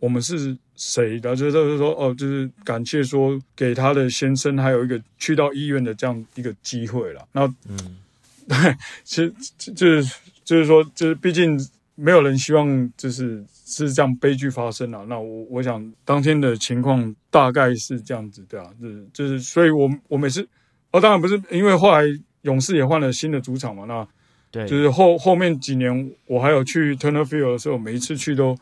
[0.00, 7.26] 我们是谁的，就是就是说，哦，就是感谢说给他的先生还有一个去到医院的这样一个机会了。
[7.32, 7.98] 那嗯，
[8.48, 9.32] 对，其实
[9.72, 10.14] 就是
[10.44, 11.58] 就是说，就是毕竟
[11.94, 15.06] 没有人希望就是是这样悲剧发生啊。
[15.08, 20.46] 那我我想当天的情况大概是这样子，对啊，就是就是，所以我我每次
[20.90, 22.02] 哦，当然不是，因为后来
[22.42, 24.06] 勇士也换了新的主场嘛，那
[24.54, 28.56] 对，就是后后面几年我还有去 Turner Field 的时候，每一次去都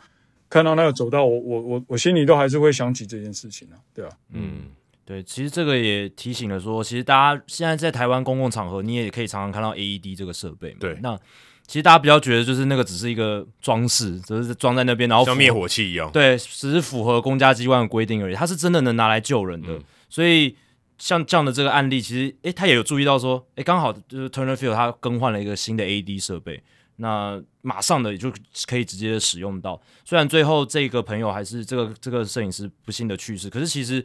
[0.49, 4.63] 看到那个走道，我我我我心里都还是会想起这件事情啊，对啊，嗯。
[5.05, 10.77] 对，其实这个也提醒了说，其实大家现在在台湾公共场合，你也可以常常看到 AED 这个设备嘛。
[10.79, 11.19] 对，那
[11.67, 16.09] 其实大家比较觉得就是那个只是一个装饰，只是装在那边，然后像灭火器一样。
[16.13, 18.35] 对，只是符合公家机关的规定而已。
[18.35, 19.73] 它是真的能拿来救人的。
[19.73, 20.55] 嗯、所以
[21.03, 26.63] 像这样的这个案例，其实诶，他也有注意到说，诶，刚好就是 Turner Field 他更换了一个新的 AED 设备，
[26.97, 28.33] 那马上的也就
[28.69, 29.81] 可以直接使用到。
[30.05, 34.05] 虽然最后这个朋友还是这个这个摄影师不幸的去世，可是其实。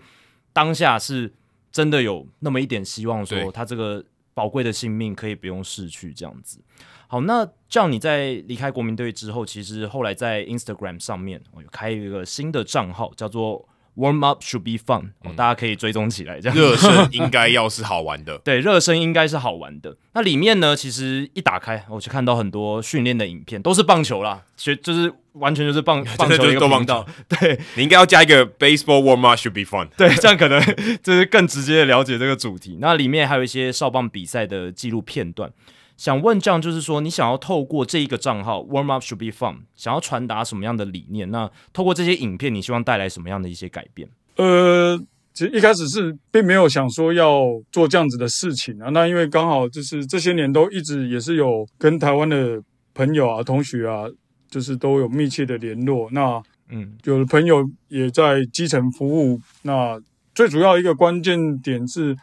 [0.53, 1.31] 当下是
[1.71, 4.03] 真的有那么一点希望，说他这个
[4.33, 6.59] 宝贵的性命可以不用逝去这样子。
[7.07, 13.69] 好，那这样你在离开国民队之后，其实后来在 Instagram 上面我有开一个新的账号，叫做。
[13.97, 16.39] Warm up should be fun，、嗯、大家可以追踪起来。
[16.39, 19.97] 这样热身应该要是好玩的， 对，热身应该是好玩的。
[20.13, 27.03] 那里面呢，其实一打开，我就看到很多训练的影片，都是棒球啦，学就是完全就是棒 棒球的一个频道。
[27.27, 30.61] 对，你应该要加一个 Baseball warm up should be fun，对，这样可能
[31.01, 32.77] 就是更直接的了解这个主题。
[32.79, 35.51] 那里面还有一些少棒比赛的记录片段。
[35.97, 41.31] 想问这样，就是说你想要透过这一个账号 Warm Up Should Be Fun，想要传达什么样的理念？
[41.31, 44.07] 那透过这些影片，你希望带来什么样的一些改变？
[44.35, 44.95] 呃，
[45.33, 47.41] 其实一开始是并没有想说要
[47.71, 48.89] 做这样子的事情啊。
[48.91, 52.61] 那因为刚好就是这些年都一直也是有跟台湾的
[52.93, 54.05] 朋友啊、同学啊，
[54.51, 56.07] 就是都有密切的联络。
[56.11, 59.41] 那嗯，有的朋友也在基层服务。
[59.63, 59.99] 那
[60.35, 62.15] 最主要一个关键点是。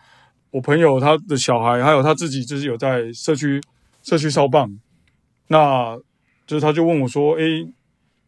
[0.54, 3.60] 我朋友他的小孩还有他自己，就是有在社区
[4.04, 4.78] 社区烧棒，
[5.48, 5.98] 那
[6.46, 7.66] 就是他就问我说：“诶，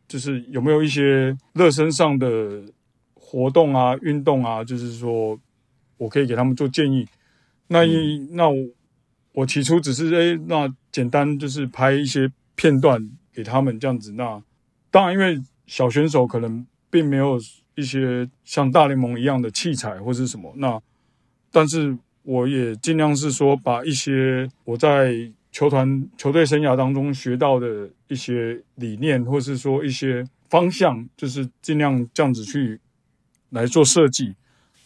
[0.08, 2.64] 就是有没有一些热身上的
[3.14, 5.38] 活动啊、运动啊，就是说
[5.98, 7.06] 我可以给他们做建议。
[7.68, 8.56] 那一”那那我
[9.34, 14.10] 我起初只是诶，那简单就是拍一些片段给他们这样子。
[14.14, 14.42] 那
[14.90, 17.38] 当然，因为小选手可能并没有
[17.76, 20.80] 一些像大联盟一样的器材或是什么，那
[21.52, 21.96] 但是。
[22.26, 25.14] 我也尽量是说，把一些我在
[25.52, 32.80] 球团球队生涯当中学到的一些理念，或是说一些方向，就是尽量这样子去
[33.50, 34.34] 来做设计。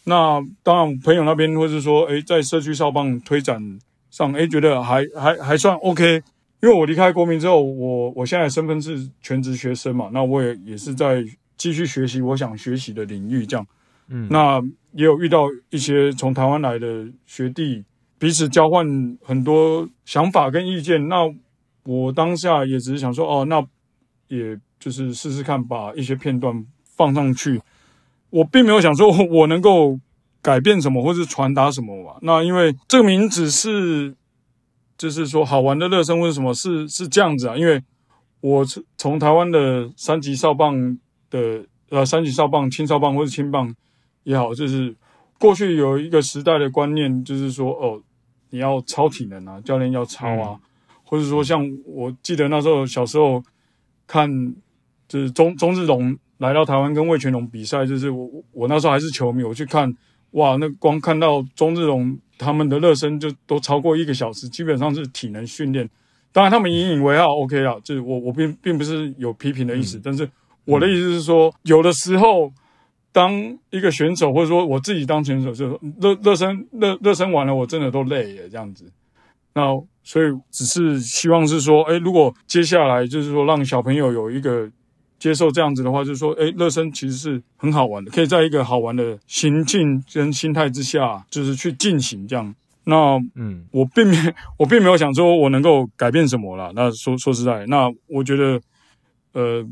[0.05, 3.79] 那当然，朋友那边或是说，诶，在社区少棒推展
[4.11, 6.23] 上，诶，觉得还还还算 OK。
[6.62, 11.25] 因为我离开国民之后，我我现在身份是全职学生嘛，那我也也是在
[11.57, 13.67] 继续学习我想学习的领域，这样。
[14.09, 14.62] 嗯，那
[14.93, 17.85] 也有遇到一些从台湾来的学弟，
[18.19, 18.85] 彼此交换
[19.23, 21.09] 很多想法跟意见。
[21.09, 21.33] 那
[21.85, 23.65] 我当下也只是想说，哦，那
[24.29, 27.61] 也就是试试看，把一些片段放上去。
[28.31, 29.99] 我并没有想说我能够
[30.43, 32.19] 改变什么，或是传达什么吧。
[32.23, 34.15] 那因为这个名字是，
[34.99, 37.57] 就是说好玩的热身，或者什么是是这样子啊？
[37.57, 37.83] 因为
[38.41, 38.65] 我
[38.97, 40.99] 从台湾的三级少棒
[41.31, 43.75] 的呃三级少棒、青少棒或者青棒。
[44.25, 44.95] 也好，就是
[45.39, 48.01] 过去有一个时代的观念，就是说，哦，
[48.51, 50.61] 你要超体能啊，教练要超啊，嗯、
[51.05, 53.43] 或者说像我记得那时候小时候
[54.07, 54.55] 看，
[55.09, 59.91] 就是钟钟志龙来到台湾跟魏全龙比赛，就是我我那时候还是球迷，我去看，
[60.33, 65.89] 哇，那光看到钟志龙他们的热身就都超过一个小时，基本上是体能训练。
[66.33, 70.31] 当然他们引以为傲，OK 啊，就是我我并并不是有批评的意思，嗯、但是
[70.67, 72.53] 我的意思是说，有的时候。
[73.12, 73.32] 当
[73.70, 78.85] 一个选手，或者说我自己当选手，就是热热身热热身完了，我真的都累了这样子。
[79.55, 79.62] 那
[80.05, 84.70] 所以只是希望是说，诶，如果接下来就是说让小朋友有一个
[85.19, 92.55] 接受这样子的话，就是说，诶，热身其实是很好玩的，可以在一个好玩的心境跟心态之下，就是去进行这样。
[92.85, 94.16] 那嗯，我并没
[94.57, 96.70] 我并没有想说我能够改变什么啦。
[96.77, 98.61] 那说说实在，那我觉得，
[99.32, 99.66] 呃。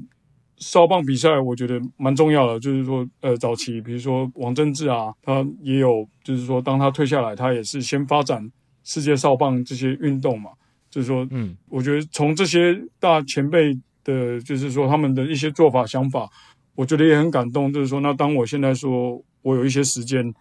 [0.58, 8.50] 少棒比赛我觉得蛮重要的，就是说，呃，早期比如说王贞治啊，他也有，就是说，当他退下来，他也是先发展
[8.82, 10.50] 世界少棒这些运动嘛，
[10.90, 13.72] 就是说，嗯，我觉得从这些大前辈
[14.02, 16.28] 的，就是说他们的一些做法想法，
[16.74, 17.72] 我觉得也很感动。
[17.72, 20.34] 就是说，那当我现在说我有一些时间，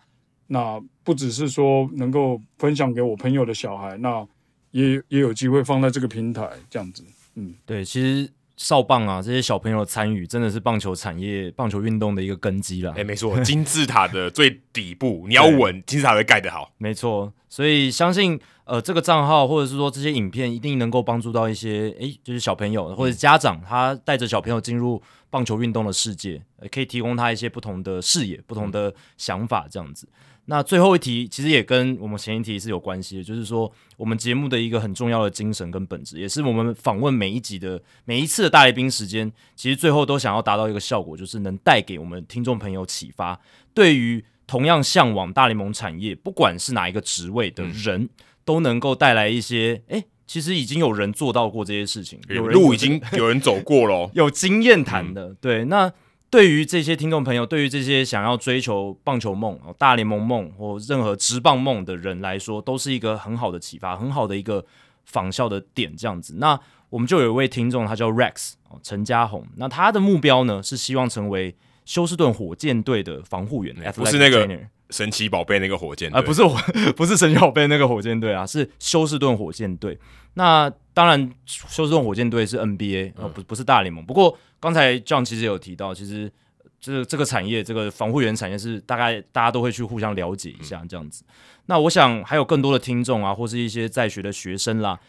[0.48, 4.26] 那不只是说能够分享给我朋友的小孩，那
[4.72, 7.04] 也也有机会放在这个平台这样子，
[7.36, 8.30] 嗯，对，其实。
[8.58, 12.92] 少棒啊，这些小朋友的参与真的是棒球产业、棒球运动的一个根基了。
[12.98, 16.72] 哎，没错， 金字塔的最底部，你要稳，金字塔会盖得好。
[16.80, 30.08] 没错，所以相信呃，这个账号或者是说这些影片一定能够帮助到一些诶，就是小朋友或者家长，他带着小朋友进入棒球运动的世界，可以提供他一些不同的视野、不同的想法，这样子。
[30.50, 43.38] 那最后一题其实也跟我们前一题是有关系的，就是说我们节目的一个很重要的精神跟本质，也是我们访问每一集的每一次的大来宾时间，其实最后都想要达到一个效果，就是能带给我们听众朋友启发。
[43.74, 48.10] 对于同样向往大联盟产业，不管是哪一个职位的人，嗯、
[48.46, 55.92] 都能够带来一些，诶，其实已经有人做到过这些事情，有人路已经有人走过了， 有经验谈的，嗯、对那。
[56.30, 64.66] 对于这些听众朋友，对于这些想要追求棒球梦、大联盟梦或任何职棒梦的人来说，都是一个很好的启发，很好的一个
[65.06, 65.96] 仿效的点。
[65.96, 66.60] 这样子，那
[66.90, 71.56] 我们就有一位听众，他叫 Rex 陈家宏，那他的目标呢是希望成为
[71.86, 74.48] 休斯顿火箭队的防护员，不是那个
[74.90, 76.58] 神奇宝贝那个火箭队，啊，不是我
[76.98, 79.98] 不是神奇宝贝那个火箭队啊，是休斯顿火箭队。
[80.38, 84.38] 那当然，休斯顿火箭队是 NBA，呃，不不是大联盟，不过。
[84.60, 86.32] 刚才 John 其实有提到，其实
[86.80, 91.24] 这这个产业，这个防护员产业是大概大家都会去互相了解一下这样子。
[91.28, 91.34] 嗯、
[91.68, 95.00] 那我想还有更多的听众啊，或是一些在学的学生啦，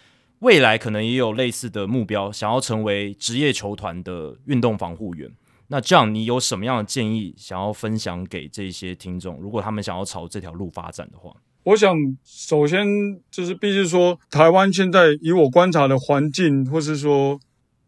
[0.41, 5.31] 未来可能也有类似的目标，想要成为职业球团的运动防护员。
[5.69, 9.39] 那 John，你有什么样的建议想要分享给这些听众？
[9.41, 11.35] 如果他们想要朝这条路发展的话，
[11.69, 12.87] 我想首先
[13.31, 17.39] 就是，必须说，台湾现在以我观察的环境，或是说。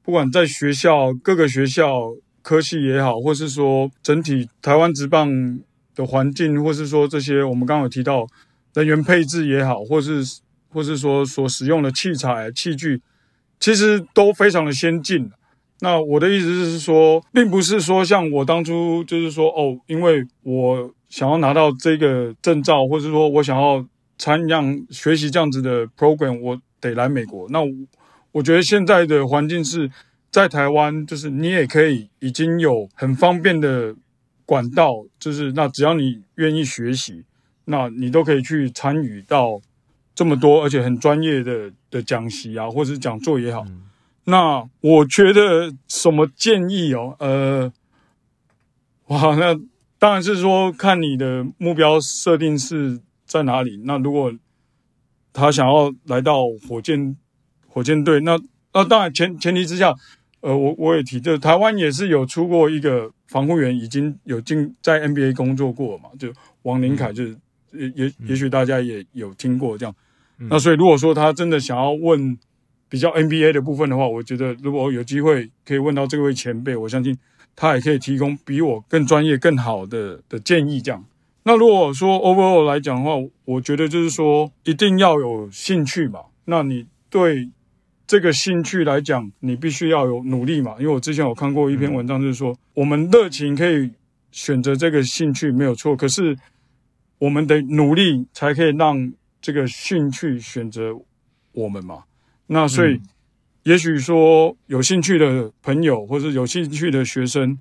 [0.03, 2.11] 不管在学校各个学校
[2.43, 5.29] 科系也好，或是说整体台湾职棒
[5.95, 8.27] 的环境，或是说这些我们刚刚有提到
[8.75, 10.25] 人员配置也好，或是
[10.71, 13.01] 或是说所使用的器材器具，
[13.61, 15.31] 其实都非常的先进。
[15.81, 23.85] 那我的意思是说，并不是说像我当初就是说哦，因为我想要拿到这个证照，或者说我想要
[24.17, 27.47] 参样学习这样子的 program，我得来美国。
[27.51, 27.59] 那
[28.33, 29.91] 我觉得现在的环境是
[30.31, 33.95] 在台湾，就是你也可以已经有很方便的
[34.47, 37.25] 管道，就是那只要你愿意学习，
[37.65, 39.61] 那你都可以去参与到
[40.15, 43.65] 这么多而且很专业的的讲习啊，或者是讲座也好。
[43.67, 43.83] 嗯、
[44.25, 47.17] 那我觉得什么建议哦？
[47.19, 47.73] 呃，
[49.09, 49.59] 哇，那
[50.01, 53.83] 当然是说看你的目标设定是在哪里。
[53.85, 54.33] 那如果
[55.33, 57.17] 他想要来到火箭。
[57.73, 58.37] 火箭队，那
[58.75, 59.95] 那当然前前提之下，
[60.41, 66.33] 呃，我我也提，就是台湾也是有出过一个防护员，已经有进在 NBA 工作过嘛，就
[66.63, 67.39] 王林凯，就是
[67.73, 69.95] 也也也许大家也有听过这样。
[70.51, 72.37] 那所以如果说他真的想要问
[72.89, 77.17] 比较 NBA 的部分的话，我觉得如果有机会可以问到这位前辈，我相信
[77.55, 80.81] 他也可以提供比我更专业、更好的的建议。
[80.81, 81.05] 这样。
[81.43, 83.13] 那如果说 overall 来讲的话，
[83.45, 86.21] 我觉得就是说一定要有兴趣嘛。
[86.45, 87.51] 那你对。
[88.07, 90.75] 这个兴趣来讲，你必须要有努力嘛。
[90.81, 93.89] 因为我之前有看过一篇文章，就是说我们热情可以
[94.33, 96.37] 选择这个兴趣没有错，可是
[97.19, 100.93] 我们的努力才可以让这个兴趣选择
[101.53, 102.03] 我们嘛。
[102.49, 103.01] 那所以，
[103.65, 107.59] 也许说有兴趣的朋友，或是有兴趣的学生，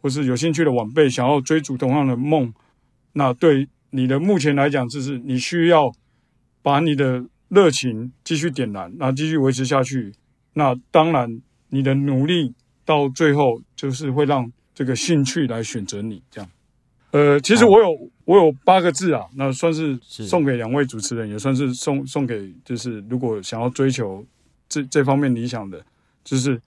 [0.00, 2.52] 或是有兴趣的晚辈，想要追逐同样的梦，
[3.12, 5.92] 那对你的目前来讲，就是你需要
[6.62, 7.24] 把你的。
[7.50, 10.12] 热情继续点燃，那继续维持下去。
[10.52, 12.52] 那当然，你的努力
[12.84, 16.22] 到最后就是会让这个兴趣来选择你。
[16.30, 16.50] 这样，
[17.12, 24.22] 呃，其实我有、哦、我有八个字啊，那算是送给两位主持人，也算是送送给就是如果想要追求
[24.68, 25.84] 这这方面理想的，
[26.24, 26.60] 就是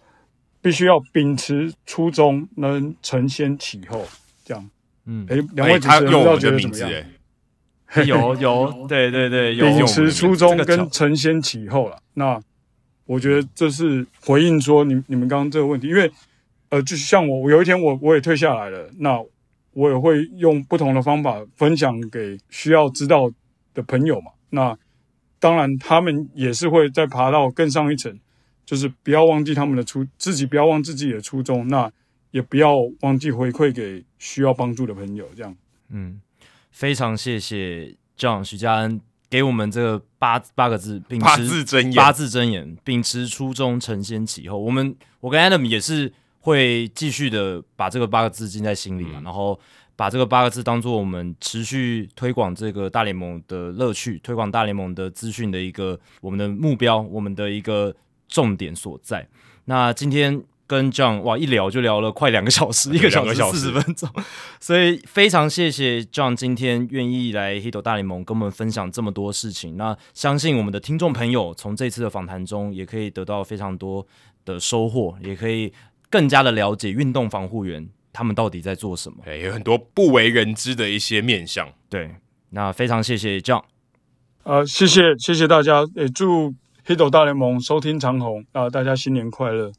[0.61, 4.05] 必须要秉持初衷，能承先启后。
[4.43, 4.69] 这样，
[5.05, 6.91] 嗯，哎，两位主持人不知道觉得怎么样？
[8.07, 12.01] 有有，对对对，有秉持初衷跟承先启后了。
[12.13, 12.41] 那
[13.05, 16.09] 我觉得这是回应说你你们刚刚这个问题，因为
[16.69, 19.21] 呃，就像我，我有一天我我也退下来了，那
[19.73, 23.29] 我也会用不同的方法分享给需要知道
[23.73, 24.31] 的朋友嘛。
[24.51, 24.77] 那
[25.41, 28.17] 当然他们也是会再爬到更上一层，
[28.65, 31.91] 就是不要忘记他们的初，自己不要忘记自己的初衷，那
[32.31, 35.53] 也不要忘记回馈给需要帮助的朋友，这样，
[35.89, 36.21] 嗯。
[36.69, 44.57] 非常谢谢 John 许家恩给我们这个八八个字，秉持八字真言，八字真言，秉持初衷，承先启后。
[44.57, 49.59] 我们我跟 Adam 也是会继续的把这个八个字记在心里嘛，嗯、然后
[49.95, 57.95] 把这个八个字当做我们持续推广这个大联盟的乐趣，推广大联盟的资讯的一个我们的目标，我们的一个
[58.27, 59.27] 重点所在。
[59.65, 60.43] 那今天。
[60.67, 64.09] 跟 John 哇一聊就聊了快两个小时， 一个小时四十分钟，
[64.57, 69.75] 所以非常谢谢 John 今天愿意来 Hito 大联盟跟我们分享这么多事情。
[69.75, 74.07] 那相信我们的听众朋友从这次的访谈中也可以得到非常多
[74.45, 75.73] 的收获，也可以
[76.09, 79.17] 更加的了解运动防护员他们到底在做什么。
[79.23, 81.67] 对，有很多不为人知的一些面相。
[81.89, 82.09] 对，
[82.49, 83.63] 那非常谢谢 John。
[84.43, 86.53] 呃，谢谢谢谢大家，也祝
[86.85, 89.71] Hito 大联盟收听长虹啊，呃，大家新年快乐。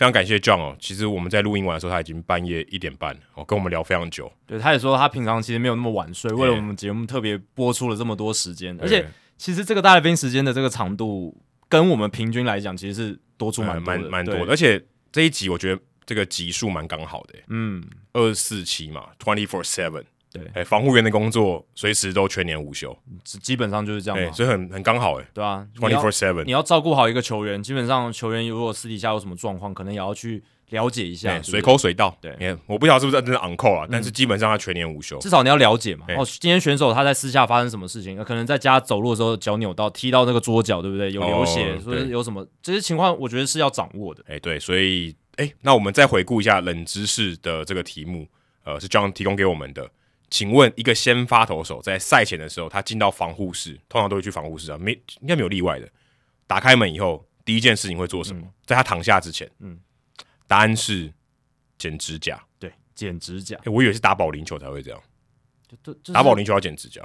[0.00, 4.32] 非常感谢 John 哦，其实我们在录音完的时候，他已经半夜一点半哦，跟我们聊非常久。
[4.46, 9.06] 对，他也说他平常其实没有那么晚睡，为了我们节目特别播出了这么多时间，而且
[9.36, 11.36] 其实这个大来宾时间的这个长度，
[11.68, 14.46] 跟我们平均来讲，其实是多出蛮蛮蛮多的。
[14.46, 14.82] 而且
[15.12, 20.04] 这一集我觉得这个集数蛮刚好的，嗯，二十四期嘛，twenty four seven。
[20.32, 32.16] 对，哎，防护员的工作随时都全年无休，基本上就是这样嘛，所以很很刚好，哎，对啊，twenty four seven，你要照顾好一个球员，基本上球员如果私底下有什么状况，可能也要去了解一下，随口随到。
[32.20, 36.06] 对，我不晓得是不是真的 on call 啊，但是基本上他全年无休，至少你要了解嘛。
[36.16, 41.10] 哦，今天选手他在私下发生什么事情，可能在家走路的时候脚扭到，踢到那个桌角，对不对？
[41.10, 44.22] 有流血，所以有什么这些情况，我觉得是要掌握的。
[44.28, 48.28] 哎，对，所以哎，那我们再回顾一下冷知识的这个题目，
[48.62, 49.90] 呃，是 John 提供给我们的。
[50.30, 55.90] 请问一个先发投手在赛前的时候，他进到防护室，通常都会去防护室啊，没应该没有例外的。
[56.46, 58.42] 打开门以后，第一件事情会做什么？
[58.44, 59.76] 嗯、在他躺下之前，嗯，
[60.46, 61.12] 答案是
[61.78, 62.40] 剪指甲。
[62.60, 63.56] 对，剪指甲。
[63.64, 65.02] 欸、我以为是打保龄球才会这样。
[65.82, 67.02] 就就打保龄球要剪指甲。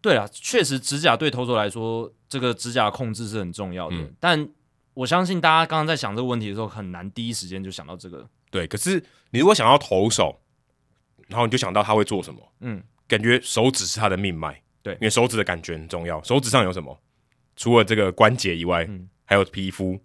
[0.00, 3.96] 对啊，确实指甲对投手来说，这个指甲的控制是很重要的。
[3.96, 4.48] 嗯、但
[4.94, 8.28] 我相信大家刚刚在想这个问题的时候，很难第一时间就想到这个。
[8.48, 10.40] 对，可是你如果想要投手。
[11.30, 16.22] 然后你就想到他会做什么，嗯，感觉手指是他的命脉，对，因为手指的感觉很重要。
[16.22, 17.00] 手指上有什么？
[17.56, 19.98] 除了这个关节以外，嗯，还有皮肤，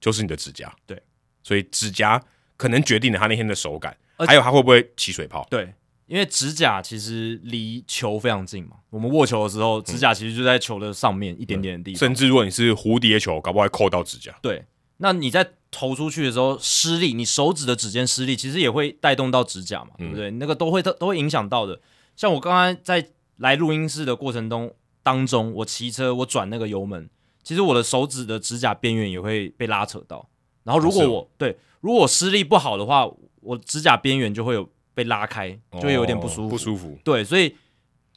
[0.00, 1.02] 就是你的指甲，对。
[1.42, 2.20] 所以指甲
[2.56, 5.46] 可能决定了他那天的手感，还有他会不会起水泡。
[5.48, 5.72] 对，
[6.06, 8.78] 因为指甲其实离球非常近嘛。
[8.90, 11.98] 我们握球的时候，指甲其实就在球的上面一点点的地方。
[12.00, 14.36] 甚至如果你是蝴蝶球，搞不好会扣到指甲。
[14.42, 14.64] 对。
[14.96, 15.48] 那你在
[15.78, 20.30] 投出去的时候施力，你手指的指尖施力，其实也会带动到指甲嘛，对不对？
[20.30, 21.78] 嗯、那个都会都都会影响到的。
[22.16, 27.10] 像我刚刚在来录音室的过程中当中，我骑车我转那个油门，
[27.42, 30.30] 其实我的手指的指甲边缘也会被拉扯到。
[30.64, 33.06] 然后如果我、哦、对，如果我施力不好的话，
[33.42, 36.46] 我指甲边缘就会有被拉开，就会有点不舒服。
[36.46, 36.98] 哦、不舒服。
[37.04, 37.54] 对，所以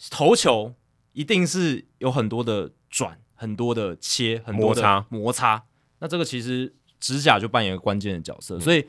[0.10, 0.74] 投球
[1.12, 5.06] 一定是有很多的转，很多的切，很多的摩擦。
[5.10, 5.64] 摩擦
[6.00, 8.88] 那这个其实指甲就扮演一个关键的角色，嗯、所以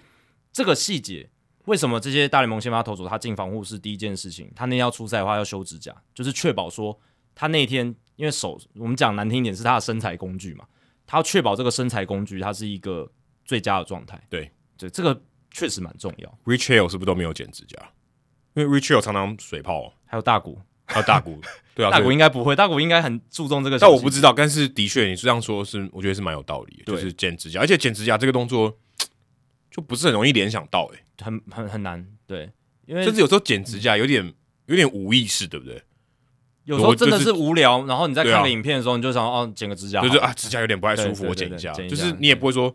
[0.52, 1.28] 这个细节
[1.66, 6.98] 为什么这些大联盟先发投手他进防护室第一件事情，他那天要出赛的话要修指甲，就是确保说
[7.34, 10.64] 他那天因为手我们讲难听一点是他的身材工具嘛，
[11.06, 13.10] 他要确保这个身材工具它是一个
[13.44, 14.20] 最佳的状态。
[14.28, 15.20] 对，对，这个
[15.50, 16.38] 确实蛮重要。
[16.44, 17.76] Rich Hill 是不是都没有剪指甲？
[18.54, 20.60] 因为 Rich Hill 常常水泡，还有大谷。
[20.90, 21.40] 还有大谷，
[21.74, 23.78] 对啊， 大谷应该不会，大谷应该很注重这个。
[23.78, 26.92] 但我不知道，但是的确，你这样说是，我觉得是蛮有道理的。
[26.92, 28.76] 就是剪指甲，而且剪指甲这个动作
[29.70, 32.04] 就不是很容易联想到，哎，很很很难。
[32.26, 32.50] 对，
[32.86, 34.34] 因为甚至有时候剪指甲有点
[34.66, 35.80] 有点无意识，对不对？
[36.64, 41.72] 有时候真的是无聊，然后你在看个影片的时候，你就想哦，剪个指甲，就是啊，指甲有点不太舒服，我剪一下。
[41.72, 42.74] 就是你也不会说，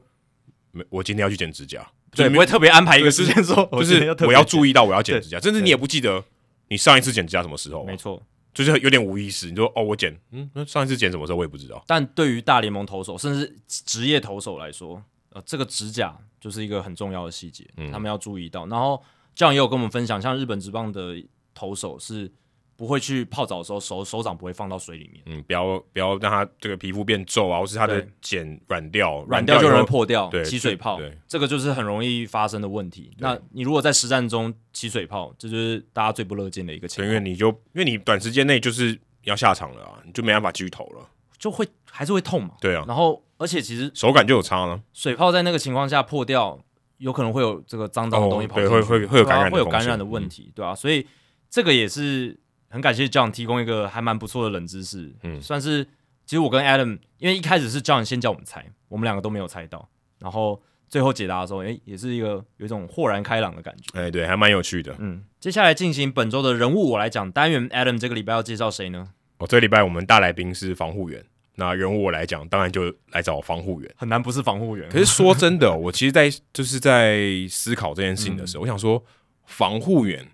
[0.89, 6.23] 我今天要去剪指甲，对，不会特别安排一个时间说，就是我要注意到我要剪指甲，甚至你也不记得。
[6.67, 7.83] 你上一次剪指甲什么时候？
[7.83, 8.21] 没错，
[8.53, 9.49] 就是有点无意识。
[9.49, 11.83] 你说哦，我剪，嗯，那上一次剪什么时候我也不知道。
[11.87, 18.65] 但对于大联盟投手，甚至职业投手来说，呃，这个指甲就是一个很重要的细节，嗯、他们要注意到。
[18.67, 19.01] 然后
[19.33, 21.15] 这样也有跟我们分享，像日本职棒的
[21.53, 22.31] 投手是。
[22.77, 25.23] 不会去泡澡的时候，手手掌不会放到水里面。
[25.27, 30.97] 嗯，不要不要让它这个皮肤变皱啊，或是它的茧软掉，软掉就容易破掉，起水泡。
[30.97, 33.15] 对，这个就是很容易发生的问题。
[33.17, 37.07] 那你如果在实战中起水泡，这就是大家最不乐见的一个情况。
[37.07, 42.55] 因为你就因为你短时间内就是要下场了啊，你就没办法继续投了，就会还是会痛嘛。
[42.59, 42.83] 对啊。
[42.85, 44.81] 然后而且其实手感就有差了。
[44.91, 46.59] 水泡在那个情况下破掉，
[46.97, 50.75] 有可能会有这个脏脏的东西跑进去，会会会有感染，会有感染的问题，对吧？
[50.75, 51.07] 所以
[51.49, 52.37] 这个也是。
[52.75, 55.81] 很感谢 John 提供一个还蛮不错的冷知识，嗯，算是
[56.25, 59.87] 其实我跟 Adam 因为一开始是 John 先叫我们猜，我们两个都没有猜到，
[60.19, 65.23] 然后最后解答的时候，哎、欸，也是一个有一种豁然开朗的感觉，哎、欸，对，还蛮有趣的，嗯。
[65.39, 69.07] 接下来进行本周的人物我来讲单元，Adam 这个礼拜要介绍谁呢？
[69.37, 71.23] 哦，这个礼拜我们大来宾是防护员，
[71.55, 74.89] 那人物我来讲，当然就来找防护员，很难不是防护员。
[74.89, 79.01] 可是说真的， 我其实在就是在思考这件事情的时候，嗯、我想说
[79.45, 80.27] 防护员。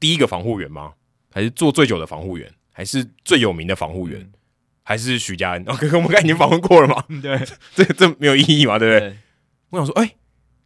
[0.00, 0.92] 第一个防护员吗？
[1.34, 2.48] 还是做最久的防护员？
[2.70, 4.20] 还是最有名的防护员？
[4.20, 4.32] 嗯、
[4.84, 5.64] 还是许家恩？
[5.66, 7.04] 哦，哥哥，我们刚才已经访问过了嘛？
[7.20, 7.36] 对，
[7.74, 8.78] 这这没有意义嘛？
[8.78, 9.10] 对不对？
[9.10, 9.16] 对
[9.70, 10.16] 我想说，哎、欸，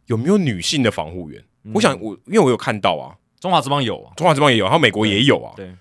[0.05, 1.43] 有没有女性的防护员？
[1.63, 5.51] 嗯、我想，我因为我有看到啊，中华之邦有啊，中华之邦也有，然后美国也有啊。
[5.55, 5.75] 对，对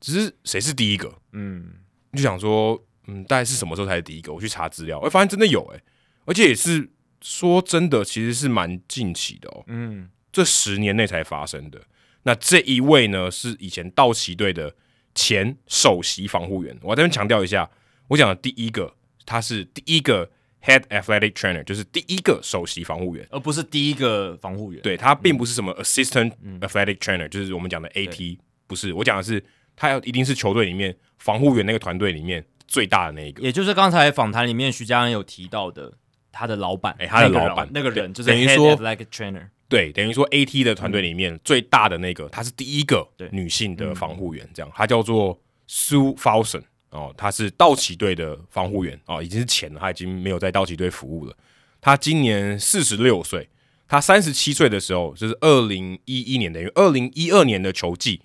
[0.00, 1.12] 只是谁是第一个？
[1.32, 1.74] 嗯，
[2.14, 4.32] 就想说，嗯，大概是什么时候才是第一个？
[4.32, 5.82] 我去查资料，我发现真的有、欸，哎，
[6.24, 6.90] 而且也是
[7.20, 9.64] 说真的，其实是蛮近期的哦。
[9.66, 11.78] 嗯，这十年内才发生的。
[12.22, 14.74] 那这一位呢，是以前道奇队的
[15.14, 16.76] 前首席防护员。
[16.82, 17.68] 我这边强调一下，
[18.08, 18.94] 我讲的第一个，
[19.24, 20.30] 他是第一个
[20.62, 24.82] head athletic trainer，就是第一个首席防护员，而不是第一个防护员。
[24.82, 28.92] 对，他并不是什么 assistant athletic trainer，、嗯、就是我们讲的 AT，不是。
[28.92, 29.42] 我讲的是，
[29.74, 33.42] 他要一定是球队里面防护员那个团队里面最大的那一个。
[33.42, 35.92] 也就是刚才访谈里面徐嘉恩有提到的，
[36.30, 39.48] 他的老板，哎、欸，他的老板那个人就是 head athletic trainer。
[39.70, 51.36] 对，等于说 AT 的团队里面最大的那个，她是第一个女性的防护员，这样，她叫做 Sue Fowson 哦，她是道奇队的防护员哦，已经是前了，她已经没有在道奇队服务了。
[51.80, 53.48] 她今年四十六岁，
[53.86, 58.20] 她三十七岁的时候，就是二零一一年，等于二零一二年的球季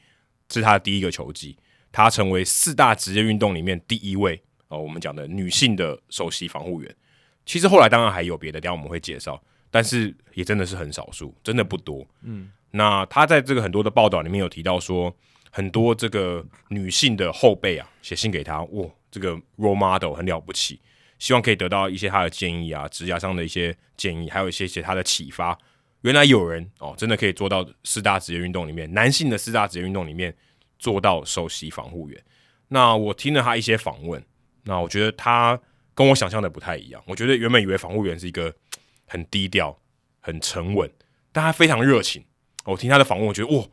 [0.51, 1.55] 是她的第一个球季，
[1.91, 6.95] 她成为四大职业运动里面第一位哦，我们讲的女性的首席防护员。
[7.45, 9.39] 其实后来当然还有别的，等下我们会介绍。
[9.75, 12.07] 但是也真的是很少数，真的不多。
[12.21, 15.13] 嗯，那他在这个很多的报道里面有提到说，
[15.51, 20.79] 很多这个女性的后辈啊，写信给他，哇，这个 role model 很了不起，
[21.19, 25.57] 希望可以得到一些他的建议啊，职涯上的一些建议，还有一些些他的启发。
[26.03, 30.33] 原来有人哦，真的可以做到四大职业运动里面，男性的四大职业运动里面
[30.79, 32.23] 做到首席防护员。
[32.69, 34.23] 那我听了他一些访问，
[34.63, 35.59] 那我觉得他
[35.93, 37.03] 跟我想象的不太一样。
[37.05, 38.55] 我觉得原本以为防护员是一个。
[39.05, 39.79] 很低调，
[40.19, 40.89] 很沉稳，
[41.31, 42.23] 但他非常热情。
[42.65, 43.63] 我听他的访问，我觉得哇，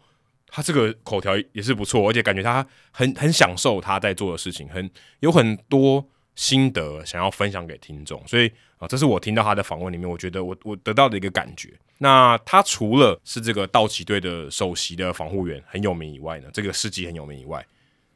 [0.47, 4.91] 他这个口条也是不错，而且感觉他很很享受他在做的事情，很
[5.21, 8.23] 有很多心得想要分享给听众。
[8.27, 11.73] 所以啊，这是我听到他的访问里面，我觉得我我得到的一个感觉。
[11.99, 17.65] 那他除了是这个道奇队的首席的防护员很有名以外呢，这个事迹很有名以外，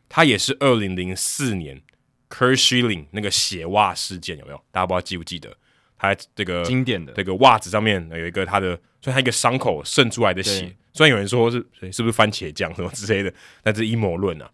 [0.09, 1.81] 他也是二零零四年
[2.29, 4.61] Curt Schilling 那个鞋袜事件有没有？
[4.71, 5.57] 大家不知道记不记得？
[5.99, 11.57] 他这个经典的这个袜子上面有一个他的，所以他一个伤口渗出来的血，虽然有人说是
[11.91, 13.33] 是不是番茄酱什么之类的，
[13.63, 14.51] 但是阴谋论啊。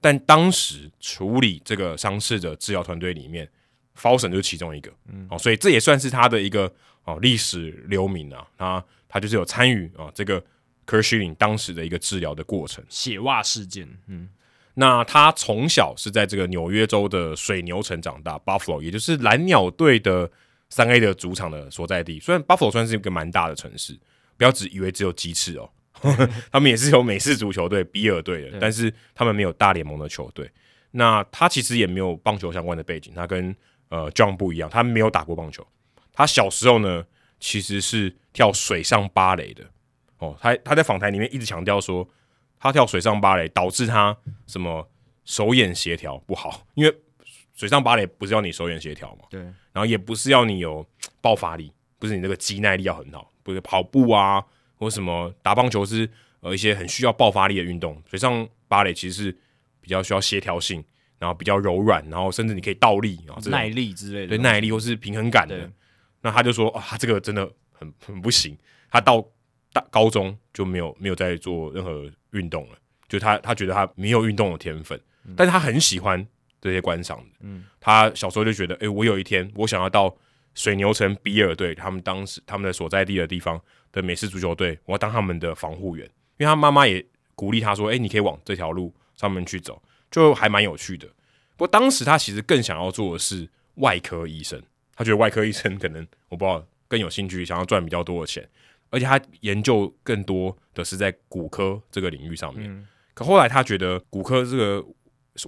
[0.00, 3.48] 但当时处理这个伤势的治疗团队里面
[3.96, 6.72] ，Fowson 就是其中一个，嗯，哦，所以这也算是他的一个
[7.04, 8.44] 哦历史留名啊。
[8.58, 10.40] 他他就是有参与啊这个
[10.84, 13.88] Curt Schilling 当时的一个治疗的过程，血袜事件。
[14.08, 14.28] 嗯，
[14.74, 20.28] 那他从小是在这个纽约州的水牛城长大，Buffalo，也就是蓝鸟队的。
[20.72, 23.94] 三 A 的主场的所在地，虽然 Buffalo 算是一个蛮大的城市，
[24.38, 25.68] 不要只以为只有鸡翅哦，
[26.50, 30.50] 他们也是有美式足球队比尔队的，但是他们没有大联盟的球队。
[30.92, 33.54] 那他其实也没有棒球相关的背景，他跟
[33.90, 35.66] 呃 John 不一样，他没有打过棒球。
[36.10, 37.04] 他小时候呢，
[37.38, 39.62] 其实是跳水上芭蕾的
[40.16, 40.34] 哦。
[40.40, 42.08] 他他在访谈里面一直强调说，
[42.58, 44.16] 他跳水上芭蕾导致他
[44.46, 44.90] 什么
[45.26, 46.96] 手眼协调不好，因为。
[47.54, 49.26] 水上芭蕾不是要你手眼协调嘛？
[49.28, 50.86] 对，然后也不是要你有
[51.20, 54.44] 爆发力，不是你那个肌耐力要很好，不是跑步啊，
[54.76, 56.08] 或什么打棒球是
[56.40, 57.94] 呃一些很需要爆发力的运动。
[58.08, 59.38] 所以像芭蕾其实是
[59.80, 60.84] 比较需要协调性，
[61.18, 65.70] 然后比较柔软，然后甚至你可以倒立啊，耐力之类的，对耐力或是平衡感的。
[66.20, 68.56] 那他就说啊，他这个真的很很不行，
[68.90, 69.24] 他到
[69.72, 72.76] 大高中就没有没有再做任何运动了，
[73.08, 76.26] 就他他觉得他没有运动的天分，嗯、但是他很喜欢。
[76.62, 80.16] 这些观赏的，嗯，他小时候就觉得，哎、欸，我有一天我想要到
[80.54, 83.60] 水牛城比尔队，他们当时他们的所在地的地方
[83.90, 86.06] 的美式足球队，我要当他们的防护员，
[86.38, 91.08] 因为他妈妈也鼓励他说，哎、欸，你可以往这条路上面去走，就还蛮有趣的。
[91.56, 94.62] 不过当时他其实更想要做的是外科医生，
[94.94, 98.48] 他觉得外科医生可能我不知道更有兴趣，想要赚比较多的钱，
[98.90, 102.70] 而且他研究更多的是在骨科这个领域上面。
[102.70, 104.86] 嗯、可后来他觉得骨科这个。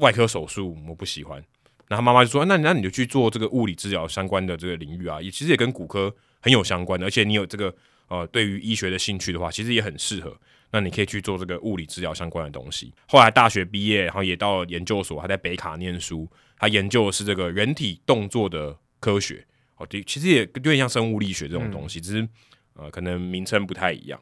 [0.00, 1.44] 外科手术我不喜欢，
[1.88, 7.74] 然后妈妈就说：“那那你就去做这个物理治疗相关的这个领域啊，也其实也跟骨科很有相关的，而且你有这个
[8.08, 10.34] 呃对于医学的兴趣的话，其实也很适合。
[10.70, 16.26] 那你可以去做这个物理治疗相关的东西。”后来大学毕业，然后也到了研究所，还在北卡念书，
[16.58, 19.46] 他研究的是这个人体动作的科学。
[19.76, 22.28] 哦，对，其实也有点像生物力学这种东西，嗯、只是
[22.74, 24.18] 呃可能名称不太一样。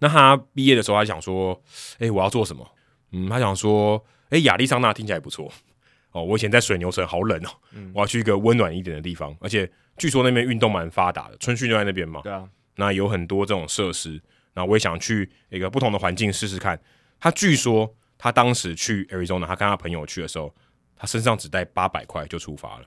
[0.00, 1.60] 那他毕业的时候，他想说
[1.98, 2.68] ：“哎，我要做什么？”
[3.12, 4.04] 嗯，他想说。
[4.30, 5.50] 哎，亚利桑那听起来不错
[6.12, 6.22] 哦。
[6.22, 7.50] 我以前在水牛城，好冷哦。
[7.72, 12.20] 嗯、我要去一个温暖一点的地方，而且据说那边运动蛮发达的，春训就在那边嘛。
[12.22, 14.20] 对啊，那有很多这种设施。
[14.54, 16.80] 那我也想去一个不同的环境试试看。
[17.20, 20.52] 他据说他当时去 Arizona，他跟他朋友去的时候，
[20.96, 22.86] 他身上只带八百块就出发了，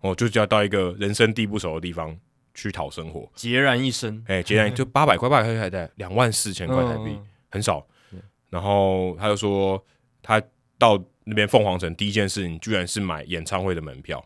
[0.00, 2.16] 哦，就就要到一个人生地不熟的地方
[2.54, 4.20] 去讨生活，孑然一身。
[4.26, 7.86] 哎、欸，孑然就八百块，八百块还带两万四千块台币，嗯、很少。
[8.50, 9.84] 然后他就说，
[10.22, 10.42] 他
[10.78, 14.24] 到那边凤凰城第一件事情，居然是买演唱会的门票，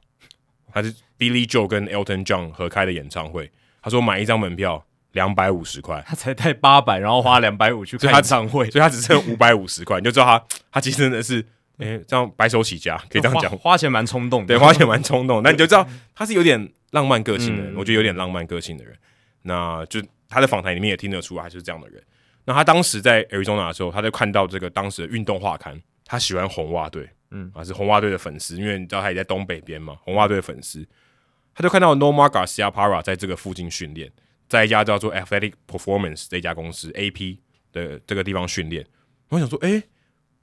[0.70, 3.50] 还是 Billy Joe 跟 Elton John 合开的演唱会。
[3.82, 11.40] 他说买一张门票两百五十块，他才带八百，然后花两百五去看演唱会，所以他只剩五百五十块，你就知道他他其实真的是，
[11.78, 18.94] 哎、欸，这样白手起家，可以这样讲，花，钱蛮冲动的，对，花钱蛮冲动，那你就知道他是有点浪漫个性的人，嗯、我觉得有点浪漫个性的人，
[19.42, 22.02] 那就他的访谈里面也听得出来就是这样的人。
[22.44, 25.80] 那他当时在 Arizona 的时候，他就看到这个当时的运动画刊，
[26.10, 30.84] 他喜欢红袜队，嗯啊是红袜队的粉丝，因为你知道他也在东北边嘛，红袜队的粉丝。
[31.54, 34.10] 他就看到 Nomar Garciaparra 在这个附近训练，
[34.48, 37.38] 在一家叫做 Athletic Performance 这家公司 AP
[37.70, 38.84] 的这个地方训练。
[39.28, 39.82] 我想说，哎、欸，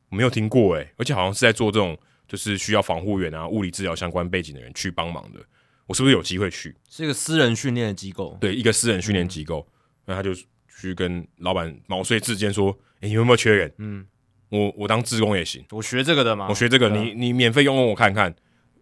[0.08, 1.98] 我没有听过哎、欸，而且好像是在做这种
[2.30, 5.40] 就是需要防护员啊、物理治疗相关背景的人去帮忙的。
[5.86, 6.74] 我是不是有机会去？
[6.90, 9.68] 是一个私人训练的机构，对，一个私人训练机构。
[10.06, 10.34] 那、嗯、他就
[10.80, 13.74] 去跟老板毛遂自荐说：“哎、欸，你有没有缺人？
[13.80, 14.06] 嗯，
[14.50, 15.66] 我我当志工也行。
[15.72, 18.34] 我学这个的嘛，我学这个，你你免费用用我看看，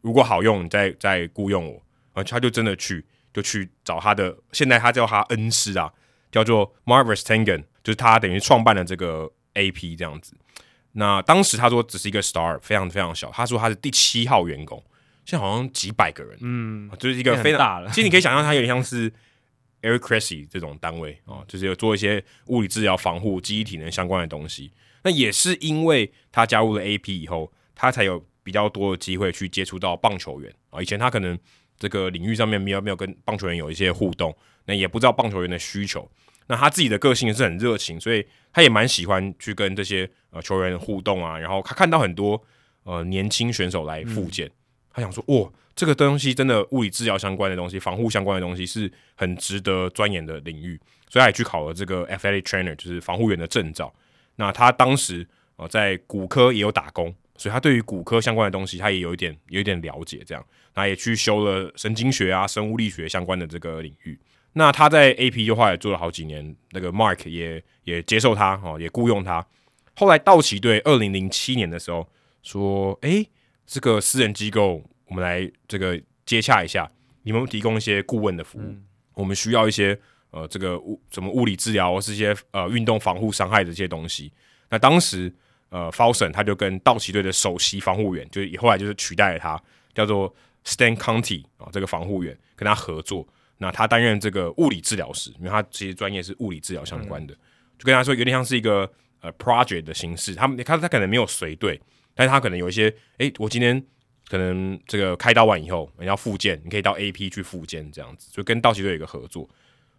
[0.02, 1.82] 如果好用，你再再雇佣我。”
[2.14, 5.92] 啊，他就真的去，就去找他的，现在他叫他恩师啊，
[6.32, 10.34] 叫做 Mark Verstegen，就是他等于创办了这个 AP 这样子。
[10.94, 13.30] 那当时他说只是一个 star，非常非常小。
[13.32, 14.82] 他说他是第七号员工，
[15.26, 17.90] 现在好像几百个人，嗯，就是一个非常大了。
[17.90, 19.12] 其实你可以想象，他有点像是
[19.82, 24.72] Eric Cressey 这种单位啊，就是有做一些物理治疗、防护、记忆体能相关的东西。
[25.06, 30.82] 那也是因为他加入了 AP 以后，他才有比较多的机会去接触到棒球员啊。
[30.82, 31.40] 以前他可能。
[31.77, 34.34] 这个领域上面没有没有跟棒球员有一些互动，
[34.64, 36.10] 那也不知道棒球员的需求。
[36.48, 41.38] 那他自己的个性是很热情，所以他也蛮喜欢去跟这些呃球员互动啊。
[41.38, 42.41] 然后他看到很多
[42.84, 44.53] 呃年轻选手来复健，嗯、
[44.94, 50.80] 他想说：哇，这个东西真的物理治疗相关的东西、防护相关的东西是很值得钻研的领域。
[51.10, 53.94] 所以他也去考了这个 athletic trainer，就是防护员的证照。
[54.36, 57.14] 那他当时呃在骨科也有打工。
[57.38, 60.41] 所以他对于骨科相关的东西，他也有一点有一点了解，这样，
[60.74, 64.18] 那也去修了神经学啊、生物力学相关的这个领域。
[64.53, 69.45] 那他在 AP 的话也做了好几年，那个 Mark 也也接受他哦，也雇佣他。
[69.98, 72.07] 后来道奇队二零零七年的时候
[72.41, 73.30] 说：“诶，
[73.68, 76.90] 这个私人机构，我们来这个接洽一下，
[77.24, 78.86] 你们提供一些顾问的服务，嗯、
[79.16, 79.99] 我们需要一些
[80.36, 84.32] 呃这个物什么物理治疗或是一些呃运动防护伤害的这些东西。”
[84.70, 85.34] 那当时。
[85.70, 89.62] 呃 f a l s o n 他就跟道奇队的首席防护员，就是后来就是取代了他，
[89.94, 90.34] 叫做
[90.64, 93.28] Stan County 啊，这个防护员跟他合作。
[93.57, 97.38] 那他担任这个物理治疗师，因为他其实专业是物理治疗相关的，嗯、
[97.80, 98.90] 就跟他说有点像是一个
[99.20, 100.34] 呃 project 的形式。
[100.36, 101.82] 他们他他可能没有随队，
[102.14, 103.84] 但是他可能有一些，哎，我今天
[104.30, 109.49] 可能这个开刀完以后你要复健，你可以到 AP 去复健这样子，就跟道奇队有一个合作。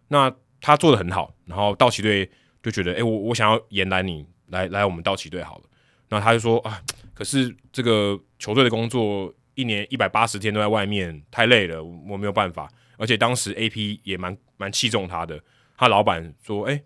[0.07, 2.29] 那他做的很好，然后道奇队
[2.61, 4.25] 就觉得，哎，我我想要延揽你。
[4.47, 5.63] 来来，我们道奇队好了。
[6.07, 6.81] 那他就说啊，
[7.13, 12.71] 可是这个球队的工作一年一百八十天都在外面，太累了，我没有办法。
[12.95, 15.37] 而且当时 AP 也蛮蛮器重他的，
[15.75, 16.81] 他老板说，哎，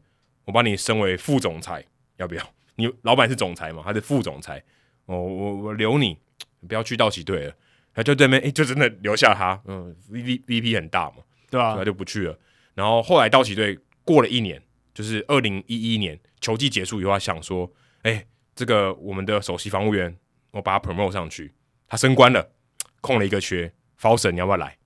[0.45, 1.85] 我把你升为副总裁，
[2.18, 2.43] 要不要？
[2.77, 4.57] 你老板是总裁嘛，他是副总裁，
[5.06, 6.18] 哦，我我留你，
[6.61, 7.53] 你不要去道奇队了。
[7.93, 9.61] 他就这边，哎，就真的留下他。
[9.65, 11.18] 嗯，V V V P 很大嘛，
[11.52, 11.76] 对吧？
[11.76, 12.35] 他就不去了。
[12.73, 14.61] 然后后来道奇队过了一年。
[14.93, 17.72] 就是二零一一年球季结束以后，他想说
[18.03, 20.14] ：“哎、欸，这个我们的首席防护员，
[20.52, 21.53] 我把他 promote 上去，
[21.88, 22.52] 他升官了，
[22.99, 24.77] 空了一个缺，Fawson 你要不要来？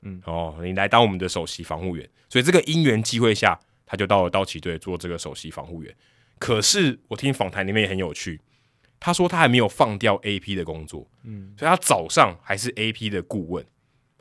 [0.00, 2.06] 嗯，哦，你来当我们的首席防护员。
[2.28, 3.56] 所以这个因缘机会下，
[3.86, 5.94] 他就到了道奇队做这个首席防护员。
[6.40, 8.40] 可是我听访谈里面也很有趣，
[8.98, 13.64] 他说他还没有放掉 AP 的工作，嗯，所以他早上还是 AP 的顾问，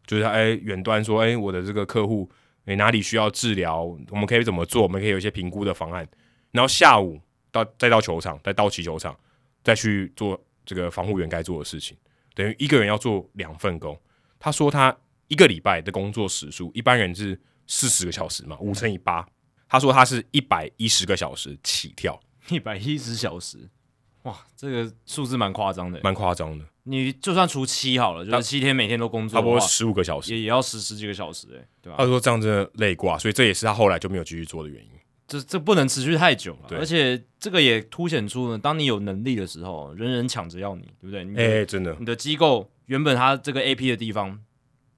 [0.05, 2.31] 就是他哎远端说，哎，我的这个客户。”
[2.71, 3.83] 诶，哪里需要治疗？
[4.09, 4.83] 我们可以怎么做？
[4.83, 6.07] 我们可以有一些评估的方案。
[6.51, 7.19] 然后下午
[7.51, 9.17] 到再到球场，再到奇球场，
[9.63, 11.97] 再去做这个防护员该做的事情。
[12.33, 13.99] 等于一个人要做两份工。
[14.39, 14.95] 他说他
[15.27, 19.27] 一个礼拜的工作时数，一般人是四十个小时嘛，五乘以八。
[19.67, 22.19] 他说他是一百一十个小时起跳，
[22.49, 23.69] 一百一十小时，
[24.23, 26.65] 哇，这个数字蛮夸张的，蛮夸张的。
[26.83, 31.95] 你就算除七好了，就是七天每天都工作，差不多十五个小时，也也要十十几个小时哎，对吧？
[31.99, 34.89] 他说这样真的累挂，所以这也是他后来就没有继续做的原因。
[35.27, 41.21] 这这不能持续太久了，对而且这个也凸显出呢，当你有能力的时候，人人抢着要你，对不对？
[41.37, 44.37] 哎、欸，真的，你的机构原本他这个 AP 的地方，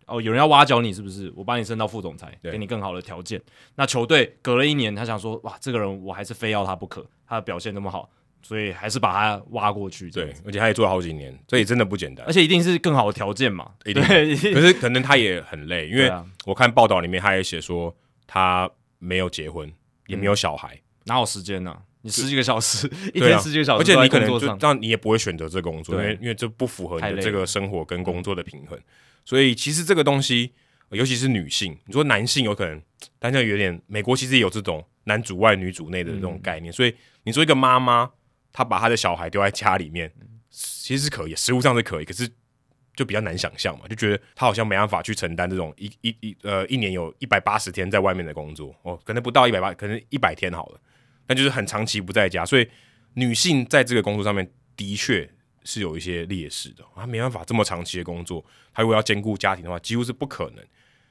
[0.08, 1.32] 哦，有人要挖角你，是不是？
[1.36, 3.40] 我把你升到副总裁，给你更好的条件。
[3.76, 8.10] 那球队隔了一年，他想说，哇，这个人我还是非要他不可，他的表现那么好。
[8.44, 10.11] 所以还是把他挖过去。
[10.11, 12.24] 对，而且他也做了好几年，所以真的不简单。
[12.28, 14.03] 而且一定是更好的条件嘛，一定。
[14.03, 16.11] 可是可能他也很累，因为
[16.45, 17.95] 我看报道里面他也写说
[18.28, 19.72] 他没有结婚，
[20.07, 21.76] 也没有小孩，哪有时间呢？
[22.02, 28.78] 你十几个小时，一天十几个小时，而且你可能就这样，你也不会选择这工作，因为因为这不符合你的这个生活跟工作的平衡。
[29.24, 30.52] 所以其实这个东西，
[30.90, 32.82] 尤其是女性，你说男性有可能，
[33.20, 36.74] 但是有点美国其实也有这种男主外女主内的这种概念。
[36.74, 36.94] 所以
[37.24, 38.11] 你说一个妈妈。
[38.54, 40.10] 他把他的小孩丢在家里面，
[40.50, 42.30] 其实是可以，实物上是可以，可是
[42.96, 50.80] 就比较难想象嘛，就觉得他好像没办法去承担这种一一一呃一年有一百八十天在外面的工作哦，可能不到一百八，可能一百天好了，
[51.26, 52.70] 但就是很长期不在家，所以
[53.16, 54.48] 女性在这个工作上面
[54.78, 55.28] 的确
[55.64, 60.64] 是有一些劣势的，她没办法这么长期的工作，她如果要兼顾家庭的话，几乎是不可能。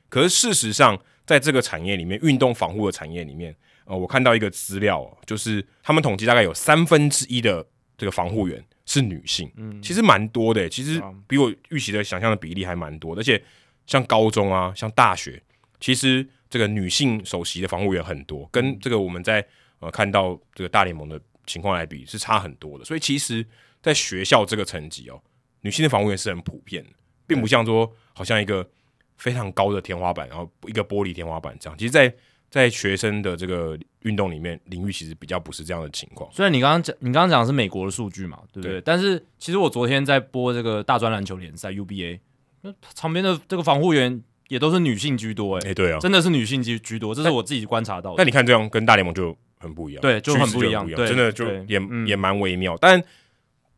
[0.08, 0.96] 可是事实上，
[1.26, 3.56] 在这个产业里面，运动防护的产业里面。
[3.84, 13.42] 呃，我看到一个资料，就是他们统计大概有三分之一的这个防护员是女性，嗯，其实蛮多的，其实比我预期的想象的比例还蛮多的，而且
[13.86, 15.42] 像高中啊，像大学，
[15.80, 19.44] 其实这个女性首席的防护员很多，跟这个我们在
[19.80, 23.44] 呃看到这个大联盟的情况来比是差很多的，所以其实，
[23.80, 25.20] 在学校这个层级哦，
[25.62, 26.90] 女性的防护员是很普遍的，
[27.26, 28.68] 并不像说好像一个
[29.16, 32.12] 非常高的天花板，然后一个玻璃天花板这样，其实，在
[32.52, 36.30] 在学生的这个运动里面，领域其实比较不是这样的情况。
[36.30, 38.72] 虽然你刚刚讲，你刚刚讲的是美国的数据嘛，对不对？
[38.72, 42.20] 对，但是其实我昨天在播这个大专篮球联赛 UBA，
[42.60, 48.16] 那场边的这个防护员也都是女性居多，欸，哎，对啊，真的是女性居居多，这是我自己观察到的。
[48.18, 52.76] 那你看这样跟大联盟就很不一样，对，就很不一样，真的就也也蛮微妙。
[52.78, 53.02] 但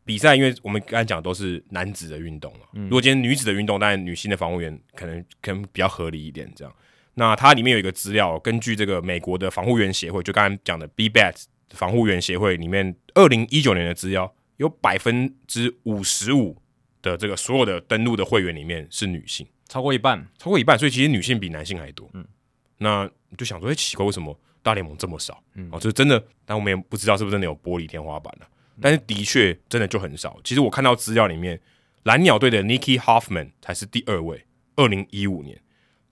[0.03, 6.73] 比赛，因为我们刚才讲的都是男子的运动嘛，嗯，如果今天女子的运动，当然女性的防护员可能可能比较合理一点，这样。
[7.15, 16.61] 那它里面有一个资料，根据这个美国的防护员协会，就刚才讲的 BBAT 防护员协会里面，二零一九年的资料，有百分之五十五
[17.01, 22.09] 的这个所有的登录的会员里面是女性，超过一半，超过一半，所以其实女性比男性还多。
[22.13, 22.25] 嗯，
[22.77, 25.41] 那你就想说，哎，奇怪，为什么大联盟这么少？
[25.53, 28.49] 嗯，哦，就是真的，但我们也不知道是不是真的有玻璃天花板了、啊。
[28.81, 30.37] 但是的确，真的就很少。
[30.43, 31.57] 其实我看到资料里面，
[32.03, 34.43] 蓝鸟队的 Nikki Hoffman 才是第二位，
[34.75, 35.57] 二零一五年。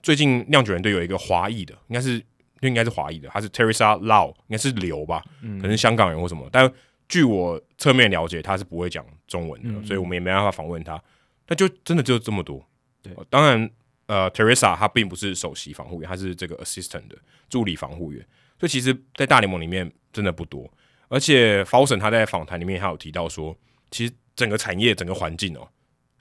[0.04, 2.22] 最近酿酒人队有一个华裔的，应该是
[2.60, 6.48] 应该是华裔的，他是 Teresa Lau，应该是刘吧，嗯、可能是香港人或什么。
[6.52, 6.72] 但
[7.08, 11.02] 据我侧面了解，他是不会讲中文的，嗯、所以我们也没办法访问他。
[11.48, 12.66] 那就真的就这么多。
[13.02, 13.70] 对，当然，
[14.08, 17.18] 呃，Teresa 他并不是首席防护员，他是这个 assistant 的
[17.50, 18.26] 助理防护员。
[18.60, 20.70] 所以其实，在大联盟里面真的不多。
[21.08, 23.56] 而且 Folsom 他在访谈里面还有提到说，
[23.92, 25.68] 其实整个产业、整个环境哦，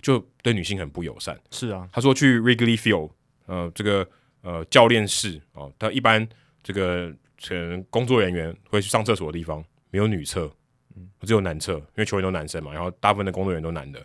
[0.00, 1.36] 就对女性很不友善。
[1.50, 3.10] 是啊，他说去 Wrigley Field。
[3.46, 4.08] 呃，这个
[4.42, 6.26] 呃教练室哦，他一般
[6.62, 7.12] 这个
[7.44, 10.50] 可能工作人员会去上厕所的地方没有女厕，
[10.94, 14.04] 嗯，只有男厕，因为球员都男生嘛，然后大部分的工作人员都男的。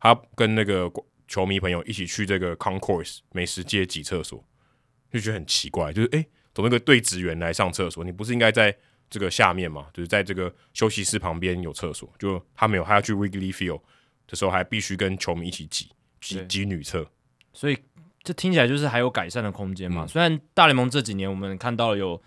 [0.00, 0.90] 他跟那个
[1.28, 4.44] 球迷朋友一起去这个 Concourse 美食街挤厕所，
[5.12, 8.02] 就觉得很奇怪，就是诶，怎么一个对职员来上厕所？
[8.02, 8.76] 你不是应该在
[9.08, 9.88] 这个下面嘛？
[9.92, 13.80] 就是在这个休息室旁边有厕所，就他没有，他要去 Wrigley Field
[14.26, 15.90] 的时候还必须跟球迷一起挤
[16.20, 17.06] 挤挤女厕，
[17.52, 17.78] 所以。
[18.22, 20.04] 这听起来就是还有改善的空间嘛？
[20.04, 22.22] 嗯、虽然大联盟这几年我们看到了有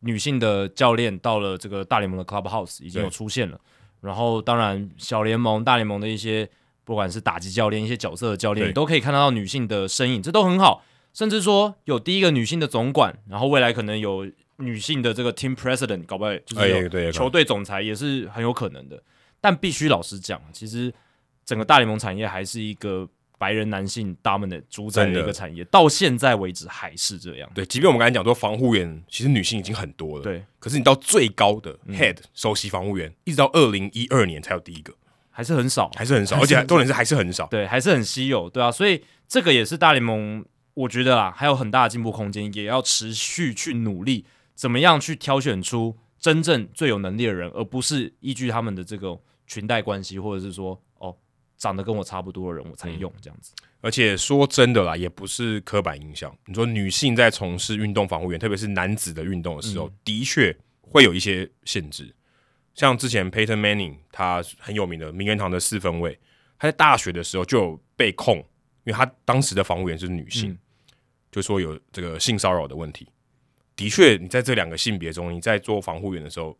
[0.00, 3.60] 女性的教练到了这个大联盟的 Clubhouse 已经有出现了，
[4.00, 6.48] 然后当然小联盟、大联盟的一些
[6.84, 10.82] 不管是打击教练、一些角色的教练，你都可以看得到女性的身影，这都很好。
[11.12, 14.26] 甚至说有第一个女性的总管，然后未来可能有
[14.56, 19.02] 女性的这个 Team President，搞不好就是有球队总裁也是很有可能的。
[19.40, 20.92] 但必须老实讲，其实
[21.44, 23.06] 整个大联盟产业还是一个。
[23.36, 27.50] 白人男性他们的主宰的一个产业，到现在为止还是这样。
[27.54, 30.22] 对，即便我们刚才讲说防护员，其实女性已经很多了。
[30.22, 34.94] 对，可是你到最高的 head、嗯、首席防护员，一直到二零一二年才有第一个，
[35.30, 38.70] 还是很少，还是很少，而且重点是还是很少，对，还是很稀有，对啊。
[38.70, 40.44] 所以这个也是大联盟，
[40.74, 44.24] 我觉得啊，还有很大的进步空间，也要持续去努力，
[44.54, 50.80] 怎么样去挑选出真正最有能力的人，而不是依据他们的这个裙带关系，或者是说。
[51.64, 53.54] 长得跟我差不多的人，我才用这样子。
[53.80, 56.30] 而且说真的啦，也不是刻板印象。
[56.44, 62.14] 你说女性在从事运动防护员，特别是男子的运动的时候，嗯、的确会有一些限制。
[62.74, 66.20] 像之前 Peyton Manning，他很有名的名人堂的四分卫，
[66.58, 68.36] 他在大学的时候就有被控，
[68.84, 70.58] 因为他当时的防护员是女性，嗯、
[71.32, 73.08] 就说有这个性骚扰的问题。
[73.74, 76.54] 的确，你在这两个性别中，你在做防护员的时候，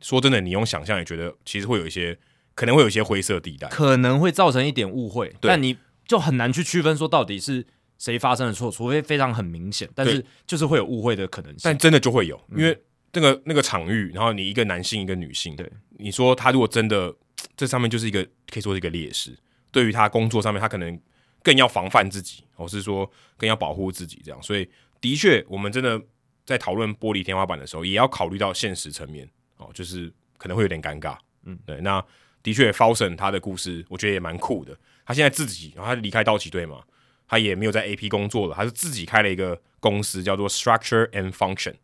[0.00, 2.18] 说真的，你用想象也觉得其实会有一些。
[2.54, 5.76] 可能会有一些灰色地带，可能会造成一点误会，但你
[6.06, 7.66] 就很难去区分说到底是
[7.98, 11.60] 谁发生的错，除非非常很明显，但是就是会有误会的可能性。
[11.64, 12.78] 但真的就会有，因为
[13.12, 17.14] 那个那个场域，然后你一个男性一个女性，对，你说他如果真的
[17.56, 19.36] 这上面就是一个可以说是一个劣势，
[19.70, 21.00] 对于他工作上面，他可能
[21.42, 24.42] 更要防范自己，或是说更要保护自己这样。
[24.42, 24.68] 所以
[25.00, 26.00] 的确，我们真的
[26.44, 31.16] 在讨论玻璃天花板的时候，也要考虑到现实层面哦，就是可能会有点尴尬。
[31.44, 32.04] 嗯，对，那
[32.42, 34.76] 的确，Folson 他的故事我觉得也蛮酷的。
[35.04, 36.82] 他现在自己，然后他离开道奇队嘛，
[37.28, 41.74] 他也没有在 AP 工作了，他是自己开了一个公司，叫做 Structure and Function，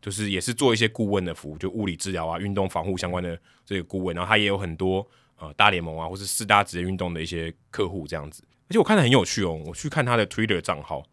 [0.00, 4.14] 就是也是做一些顾问的服务，就物理治疗啊、运动防护相关的这个顾问。
[4.14, 5.06] 然后他也有很多
[5.38, 8.42] 呃大联盟啊，或是四大职业运动的一些客户这样子。
[8.68, 11.04] 而且我看得很有趣哦，我去看他的 Twitter 账号，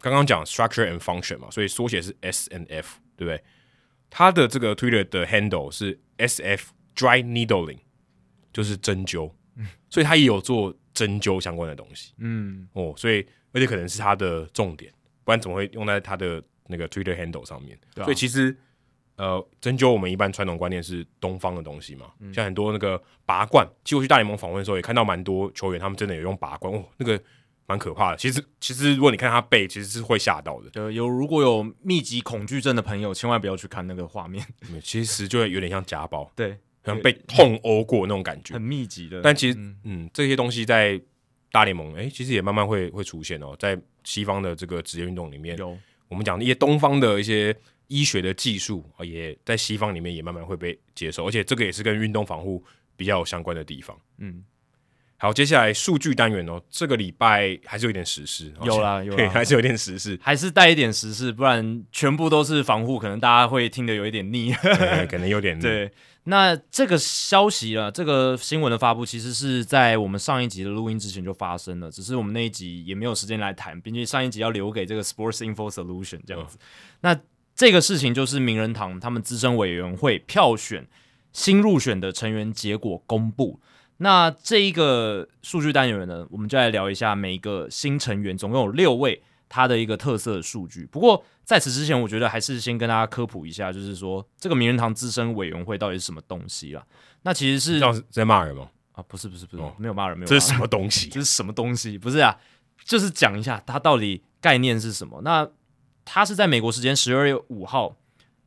[0.00, 3.42] 刚刚讲 Structure and Function 嘛，所以缩写是 S n F，对不对？
[4.08, 6.62] 他的这个 Twitter 的 handle 是 SF
[6.96, 7.78] Dry Needling，
[8.52, 10.74] 就是针灸，嗯，所以他也有做。
[10.92, 14.92] 针灸相关的东西，嗯，哦，所以而且可能是他的重点，
[15.24, 17.78] 不然怎么会用在他的那个 Twitter handle 上面？
[17.94, 18.54] 所以其实，
[19.16, 27.18] 呃，针灸我们一般传统观念是东方的东西嘛，嗯，像很多那个拔罐，其实我去大联盟访问的时候也看到蛮多球员，他们真的有用拔罐，哦，那个
[27.66, 28.16] 蛮可怕的。
[28.16, 30.68] 其实，其实如果你看他背，其实是会吓到的。
[30.70, 34.44] 对，有如果有密集恐惧症的朋友，千万不要去看那个画面，
[34.82, 36.30] 其实就会有点像家暴。
[36.34, 36.58] 对。
[36.82, 39.20] 可能被痛殴过那种感觉，很密集的。
[39.22, 41.00] 但其实，嗯，嗯，这些东西在
[41.52, 43.54] 大联盟，哎、欸，其实也慢慢会会出现哦。
[43.58, 45.76] 在西方的这个职业运动里面，有
[46.08, 47.54] 我们讲的一些东方的一些
[47.88, 51.26] 医学的技术，也在西方里面也慢慢会被接受。
[51.26, 52.64] 而且这个也是跟运动防护
[52.96, 53.98] 比较有相关的地方。
[54.18, 54.42] 嗯，
[55.18, 64.52] 好，接下来数据单元哦，这个礼拜还是有点时事，有啦 有啦，还是有点时事，还是带一点时事，不然全部都是防护，可能大家会听得有一点腻，
[65.10, 65.60] 可能有点腻。
[65.62, 65.90] 对。
[66.24, 76.58] 那这个消息啊，这个新闻的发布，其实是在我们上一集的录音之前就发生了，只是我们那一集也没有时间来谈，并且上一集要留给这个 Sports Info Solution 这样子。
[76.58, 76.60] 嗯、
[77.00, 77.20] 那
[77.54, 80.86] 这个事情就是名人堂他们资深委员会票选
[81.32, 83.58] 新入选的成员结果公布。
[83.96, 89.22] 那这一个数据单元呢，我们就来聊一下每一个新成员，总共有六位。
[89.50, 90.86] 它的一个特色的数据。
[90.86, 96.86] 不过在此之前，我觉得还是先跟大家科普一下，就是说这个名人堂资深委员会到底是什么东西啦。
[97.22, 98.70] 那其实是在骂人吗？
[98.92, 100.28] 啊，不是不是不是，没有骂人，没有。
[100.28, 101.08] 这是什么东西？
[101.08, 101.98] 这是什么东西？
[101.98, 102.38] 不是啊，
[102.84, 105.20] 就是讲一下它到底概念是什么。
[105.22, 105.46] 那
[106.04, 107.96] 它是在美国时间十二月五号，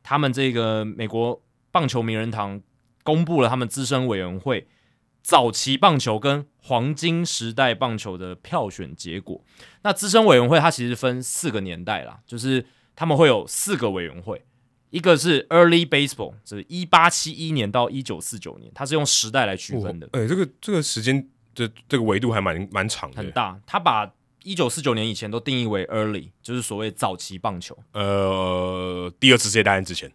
[0.02, 1.40] 他们这个美国
[1.70, 2.60] 棒球名人堂
[3.02, 4.66] 公布了他们资深委员会。
[5.24, 9.42] 早期棒球跟黄金时代棒球的票选结果，
[9.82, 14.44] 那资深委员会它其实分四个年代啦，就是他们会有四个委员会，
[14.90, 20.06] 一个是 Early Baseball，就是一八七一年到一九四九年，它是用时代来区分的。
[20.12, 23.58] 哎、欸，这个这个时间这这个维度还蛮蛮长的，很大。
[23.66, 27.74] 他把一九四九年以前都定义为 Early，就是所谓早期棒球。
[27.94, 30.12] 呃，第二次世界大战之前，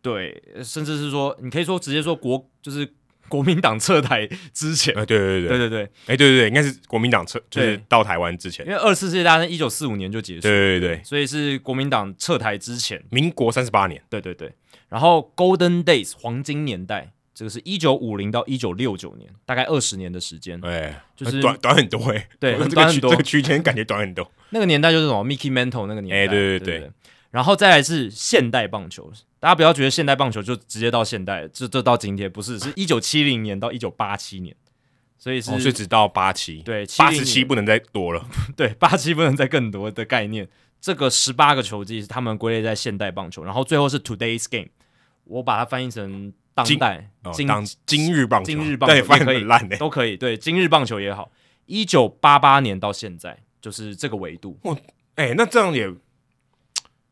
[0.00, 2.94] 对，甚至是说你可以说直接说国就是。
[3.28, 5.58] 国民党撤台之前，对对对对。
[5.58, 14.52] 对对，哎对对对，应该是国民党撤，就是到台湾之前，因为二次世界大战一九四五年就结束，对对对，所以是国民党撤台之前，民国三十八年，对对对，
[14.88, 26.90] 然后 Golden Days 黄金年代，这个是一九五零到一九六九年，大概二十年的时间，哎，就是短短很多哎，对， 短很多，这个区间感觉短很多，那个年代就是什么 Mickey Mantle 那个年代，哎对对对。
[27.30, 34.56] 然后再来是现代棒球，大家不要觉得现代棒球就直接到现代，这这到今天不是，是一九七零年到一九八七年，
[35.18, 38.26] 所以是、哦、所以只到八七，对，八十七不能再多了，
[38.56, 40.48] 对，八七不能再更多的概念。
[40.80, 44.68] 这个十八个球季是他们归类在现代棒球，然后最后是 Today's Game，
[45.24, 51.30] 我把它翻译成当代今、哦、今，今日棒球，今日棒球也可以烂都可以，对，今日棒球也好，
[51.66, 54.58] 一九八八年到现在就是这个维度。
[54.62, 54.74] 哇，
[55.16, 55.92] 哎，那这样也。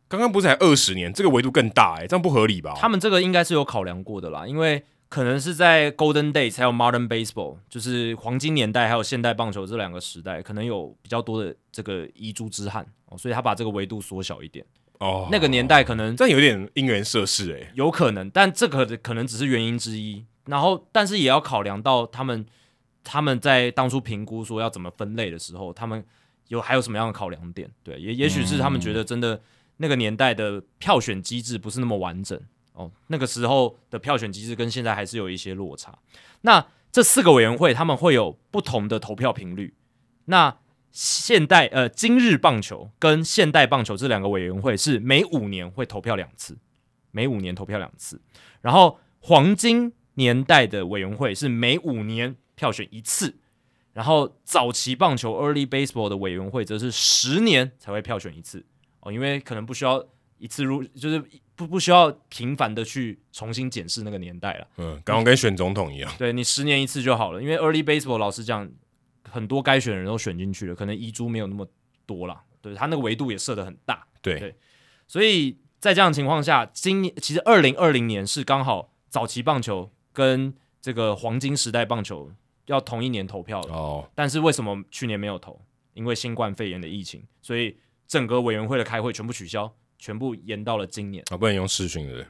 [0.09, 2.75] 刚刚不是才二十年，这个维度更大哎、欸，这样不合理吧？
[2.77, 14.65] 他们这个应该是有考量过的啦，因为可能是在 Golden Day 才有 Modern Baseball，就是黄金年代还有现代棒球这两个时代，可能有比较多的这个遗珠之憾哦，所以他把这个维度缩小一点
[14.99, 15.29] 哦。
[15.33, 20.25] 那个年代可能这样有点因缘设事哎，有可能，但这个可能只是原因之一。
[20.45, 22.47] 然后，但是也要考量到他们
[23.03, 26.05] 他们在当初评估说要怎么分类的时候，他们
[26.47, 27.69] 有还有什么样的考量点？
[27.83, 29.41] 对，也也许是他们觉得真的。
[29.79, 32.41] 那个年代的票选机制不是那么完整
[32.73, 35.99] 哦，那个时候的票选机制跟现在还是有一些落差。
[36.43, 39.75] 那这四个委员会他们会有不同的投票频率。
[40.27, 40.59] 那
[40.91, 46.59] 现代呃今日棒球跟现代棒球这两个委员会是每五年会投票两次，
[47.11, 48.23] 每五年投票两次。
[48.63, 53.37] 然后黄金年代的委员会是每五年票选一次，
[53.93, 58.65] 然后早期棒球 Early Baseball 的委员会则是十年才会票选一次。
[59.13, 60.05] 因为可能不需要
[60.39, 61.23] 一次入，就是
[61.55, 64.67] 不不需要频繁的去重新检视那个年代了。
[64.77, 67.43] 嗯，刚刚跟选总统一样，对，你十年一次就好了。
[67.43, 68.69] 因为 early baseball 老实讲，
[69.31, 71.67] 很多该选的人都选进去了，可能遗珠没有那么
[72.05, 72.43] 多了。
[72.61, 74.07] 对，他那个维度也设的很大。
[74.21, 74.55] 对，对，
[75.07, 82.33] 所以在这样的情况下，今年其实二零二零年是刚好早期棒球跟这个黄金时代棒球
[82.67, 83.73] 要同一年投票的。
[83.73, 85.61] 哦，但是为什么去年没有投？
[85.95, 87.75] 因为新冠肺炎的疫情，所以
[88.07, 89.73] 整个委员会的开会全部取消。
[89.99, 92.27] 全部延到了今年啊，不能用视讯的。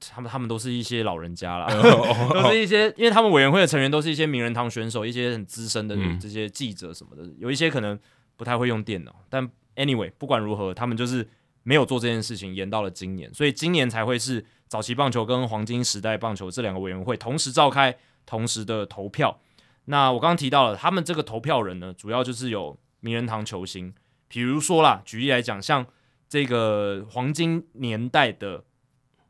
[0.00, 1.68] 他们他们都是一些老人家啦，
[2.42, 7.96] 都是一些，因为他们委员会的成员都是一些名人堂选手，一些很资深的这些记者什么的，嗯、有一些可能
[8.36, 9.14] 不太会用电脑。
[9.30, 11.26] 但 anyway，不管如何，他们就是
[11.62, 17.96] 没有做这件事情，延到了今年，所以今年才会是早期棒球跟黄金时代棒球这两个委员会同时召开，
[18.26, 19.40] 同时的投票。
[19.84, 23.94] 那我刚刚提到了，他们这个投票人呢，主要就是有名人堂球星，
[24.34, 25.86] 比如说啦，举例来讲，像。
[26.26, 28.64] 这个黄金年代的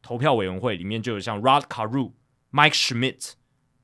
[0.01, 2.13] 投票委员会里面就有像 Rod Carew、
[2.51, 3.33] Mike Schmidt、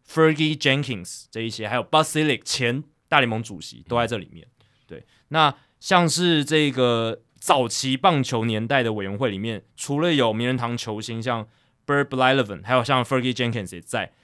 [0.09, 4.47] Fergie Jenkins 这一些，还有 Bud Selig 前大联盟主席都在这里面。
[4.87, 11.47] 对，那像是这个早期棒球年代的委员会里面，除了有名人堂球星像
[11.85, 14.15] Bird b l y l e v e n 还有像 Fergie Jenkins 也在，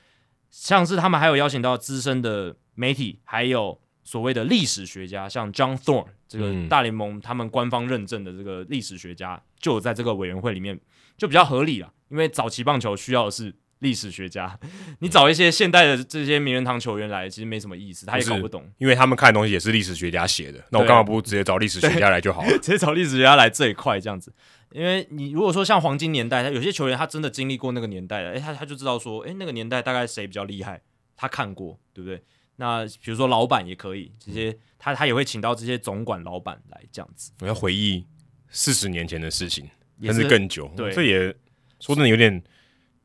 [0.49, 3.83] 像是他们还有邀请到资深的媒体，还有。
[4.07, 10.79] 所谓的历史学家，像 John Thorn 这个大联盟他们官方认证的这个历史学家，就有在这个委员会里面，
[11.17, 11.93] 就比较合理了。
[12.09, 14.59] 因为早期棒球需要的是历史学家，
[15.01, 18.69] 你找一些现代的这些名人堂球员来，其实没什么意思，他也搞不懂。
[18.79, 22.51] 因为他们看的东西也是历史学家写的，那我干嘛不直接找历史学家来就好了？
[22.59, 24.33] 直接找历史学家来最快这样子。
[24.73, 30.81] 因为你如果说像黄金年代，他有些球员他真的经历过那个年代的，诶，他他就知道说，诶，那个年代大概谁比较厉害，
[31.17, 32.23] 他看过，对不对？
[32.57, 37.31] 那比如说老板也可以，这些他他也会请到这些总管老板来这样子。
[37.41, 38.05] 我要回忆
[38.49, 39.69] 四十年前的事情，
[40.03, 40.71] 甚至更久。
[40.77, 41.35] 对，这也
[41.81, 42.33] 说真的有点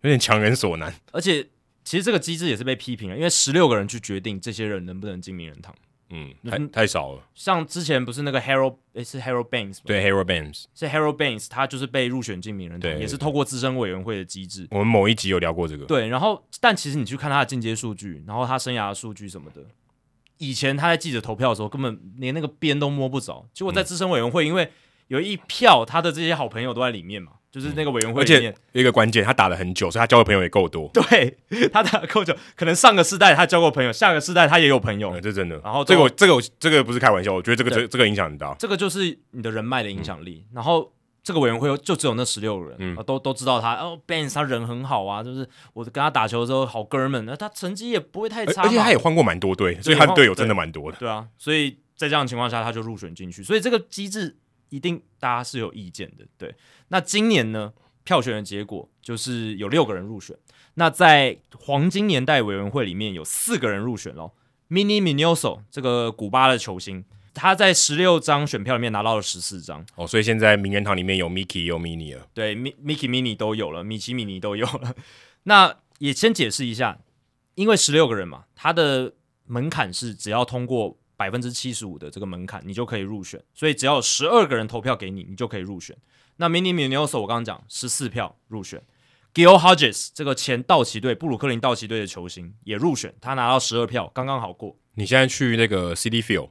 [0.02, 0.94] 有点强人所难。
[1.12, 1.48] 而且
[1.84, 5.76] 其实这个机制也是被批评了，因为十六个人去决定这些人能不能进名人堂。
[6.12, 7.22] 嗯，太太少了。
[7.34, 9.84] 像之前不是那个 Harold，诶是 Harold Baines 吗？
[9.86, 14.68] 对，Harold Baines 是 Harold Baines，他就是被入选进名人堂，对，也是透过资深委员会的机制。
[14.72, 15.86] 我们某一集有聊过这个。
[15.86, 19.62] 对，然后但其实你去看他的进阶数据，然后他生涯的数据什么的。
[20.38, 23.48] 以前他在记者投票的时候，根本连那个边都摸不着。
[23.54, 24.72] 结果在资深委员会，因为
[25.12, 28.56] 有一票他的这些好朋友都在里面嘛，就是那个委员会里面。
[28.72, 30.90] 有一个关键，他打了很久，所以他交的朋友也够多。
[30.94, 35.12] 对， 他打了够久，可能上个世代他交过朋友，下个世代他也有朋友。
[35.12, 35.60] 嗯、这真的。
[35.66, 38.56] 然后这个这个这个不是开玩笑，我觉得这个这这个影响很大。
[38.58, 40.46] 这个就是你的人脉的影响力。
[40.52, 40.94] 嗯、然后。
[41.24, 50.98] 这个委员会就只有那十六个人，嗯、都都知道他哦，Baines 他人很好啊，就是我跟他打球的时候好哥们，那他成绩也不会太差，而且他也换过蛮多队，所以他的队友真的蛮多的。
[50.98, 53.44] 对，对啊，所以在这样的情况下，他就入选进去。
[53.44, 54.36] 所以这个机制
[54.72, 56.26] 一定大家是有意见的。
[56.38, 56.56] 对，
[56.88, 57.72] 那今年呢，
[58.04, 60.36] 票选的结果就是有六个人入选。
[60.74, 64.34] 那在黄金年代委员会里面有四个人入选咯
[64.70, 67.06] Minnie Minoso 这个古巴的球星。
[67.34, 74.94] 他在十六张选票里面拿到了十四张哦，所以现在名人堂里面有 Mickey 有 Minnie 了，对，Mickey Minnie 都有了，米奇米妮都有了。
[75.44, 77.00] 那也先解释一下，
[77.56, 79.14] 因为十六个人嘛，他的
[79.46, 83.40] 门槛是只要通过百分之七十五的这个门槛，你就可以入选。
[83.54, 85.96] 所以只要有十二个人投票给你，你就可以入选。
[86.38, 88.82] 那 Minnie Minoso 我刚刚讲十四票入选
[89.36, 94.76] ，Gil Hodges 这个前道奇队布鲁克林道奇队的球星也入选，他拿到十二票，刚刚好过。
[94.96, 96.50] 你现在去那个 City Field。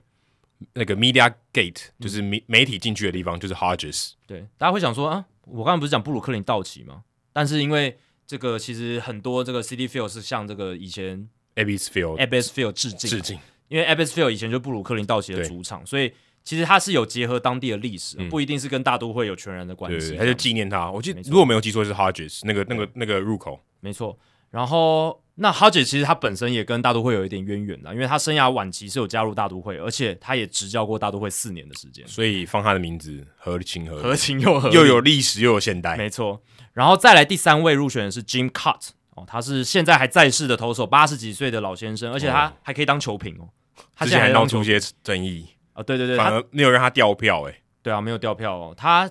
[0.74, 4.12] 那个 Media Gate 就是媒媒体进去的地方，就是 Hodges。
[4.26, 7.02] 对，大家会想说啊，我刚刚不是讲布鲁克林道奇吗？
[7.32, 13.38] 但是因为这个其实很多这个 City Field 是向这个以前 Ebbets Field Ebbets Field 致敬，致敬。
[13.70, 16.12] 因为 Ebbets Field 以前就布鲁克林道奇的主场，所以
[16.44, 20.14] 其实它是有结合当地的历史，不一定是跟大都会有全然的关系。
[20.18, 24.18] 他就纪念他，我记得如果没有记错是 Hodges 那个那个那个入口，没错。
[24.50, 25.22] 然后。
[25.42, 36.42] 那 Hodges 其实他本身也跟大都会有一点渊源的，因为他生涯晚期是有加入大都会，而且他也执教过大都会四年的时间，所以放他的名字合情合理，合情又合理，又有历史又有现代，没错。
[36.74, 43.48] 然后再来第三位入选的是 Jim Cut 哦，他是现在还在世的投手，八十几岁的老先生，而且他还可以当球评哦。
[43.94, 49.10] 他现在还闹出一些争议啊、哦，对对对，反而没有让他掉票哎，对啊，没有掉票哦，他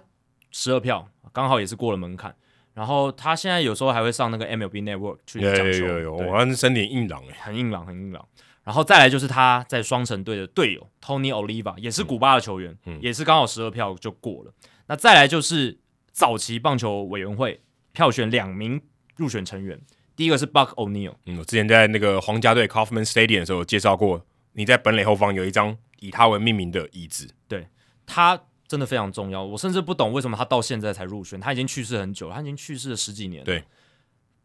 [0.52, 2.36] 十二票刚好也是过了门槛。
[2.74, 8.26] 然后他现在有时候还会上那个 MLB Network 去讲球，有有有，我看身体硬朗哎，很硬朗，很硬朗。
[8.64, 14.54] 然后再来就是他在双城队的队友 Tony Oliva，也是古巴的球员，嗯、也是刚好十二票就过了。
[14.64, 15.78] 嗯、那再来就是
[16.12, 17.60] 早期棒球委员会
[17.92, 18.80] 票选两名
[19.18, 19.78] 入选成员，
[20.16, 27.68] 第一个是 Buck O'Neil，嗯，我之前在那个皇家队 Kauffman Stadium 的时候有介绍过，你在本垒后方有一张以他为命名的椅子，对
[28.06, 28.42] 他。
[28.70, 29.44] 真的非常重要。
[29.44, 33.46] 我甚至不懂为什么他到现在才入选，他已经去世很久了，他已经去世了十几年了。
[33.46, 33.64] 对，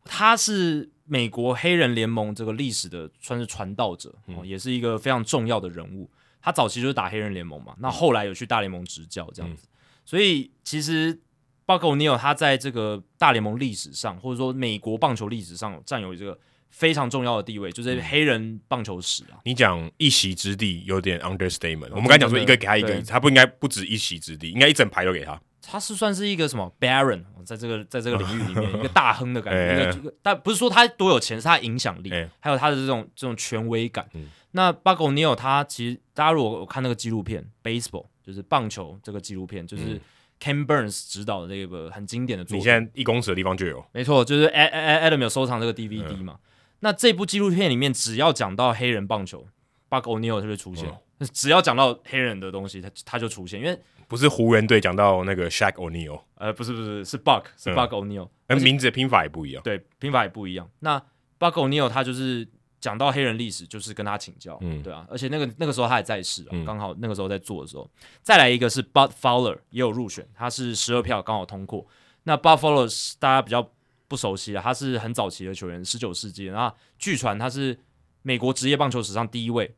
[0.02, 6.10] 他是美国黑人联盟这个历史的算是传道者，也是一个非常重要的人物。
[6.40, 9.68] 他早期就是打黑人联盟嘛，那后来有去大联盟执教这样子，嗯、
[10.06, 11.20] 所以其实
[11.66, 16.38] Buck O'Neil 他在这个大联盟历史上，或者说美国棒球历史上占有这个
[16.74, 19.38] 非常重要的地位，就是黑人棒球史啊。
[19.44, 25.40] 你讲一席之地有点 understatement，、嗯、我们刚才讲说一个给他一个，他不应该不止一席之地，应该一整排都给他。
[25.62, 32.10] 他是算是一个什么 Baron，在这个在这个领域里面 一个大亨的感觉，一个但不是说他多有钱，是他影响力，
[32.40, 34.08] 还有他的这种这种权威感。
[34.14, 40.00] 嗯那 O'Neil 他其实，大家如果我看那个纪录片，Baseball 就是棒球这个纪录片，就是
[40.40, 42.60] Ken Burns 指导的那个很经典的作品。
[42.60, 46.34] 你现在一公尺的地方就有，没错，就是 Adam 有收藏这个 DVD 嘛。
[46.34, 46.50] 嗯、
[46.84, 49.46] 那这部纪录片里面，只要讲到黑人棒球
[49.88, 50.86] ，Buck O'Neil 就会出现。
[51.18, 53.58] 嗯、只要讲到黑人的东西，他他就出现。
[53.58, 59.62] 因为不是湖人队讲到那个 Shaq O'Neil，呃，不是不是是 Buck 是 Buck O'Neil，嗯、名字的拼法也不一样。
[59.62, 60.70] 对，拼法也不一样。
[60.80, 61.00] 那
[61.40, 62.46] Buck O'Neil 他就是。
[62.80, 67.90] 讲到黑人历史，就是跟他请教，嗯，对啊，而且那个那个时候他也在世啊，刚、嗯、好那个时候在做的时候，
[68.20, 71.86] 再来一个是 Bud Fowler 也有入选，他是十二票刚好通过。
[72.24, 73.66] 那 Bud Fowler 大家比较
[74.08, 77.78] 不熟悉啊，他是很早期的球员，十九世纪，然后据传他是
[78.22, 79.74] 美国职业棒球史上第一位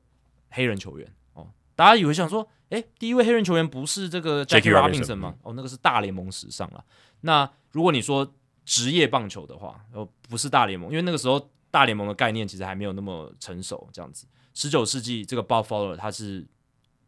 [0.50, 1.48] 黑人球员哦。
[1.74, 5.34] 大家以为想说，诶，第一位黑人球员不是这个 Jackie Robinson 吗？
[5.42, 6.84] 哦，那个是大联盟史上了。
[7.22, 8.34] 那如果你说
[8.64, 11.50] 职业棒球的话，哦，不是大联盟，因为那个时候。
[11.68, 14.26] 大联盟的概念其实还没有那么成熟，这样子。
[14.54, 16.46] 十九世纪这个 Fowler 他是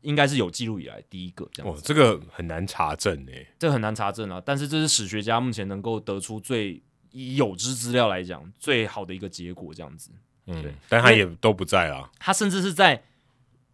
[0.03, 1.81] 应该是有记录以来第一个这样子。
[1.81, 4.43] 哦，这个很难查证诶，这个很难查证啊。
[4.45, 6.83] 但是这是史学家目前能够得出最
[7.13, 10.11] 以有知资料来讲最好的一个结果，这样子。
[10.47, 10.75] 嗯，对。
[10.89, 12.11] 但他也都不在啊。
[12.19, 13.03] 他甚至是在，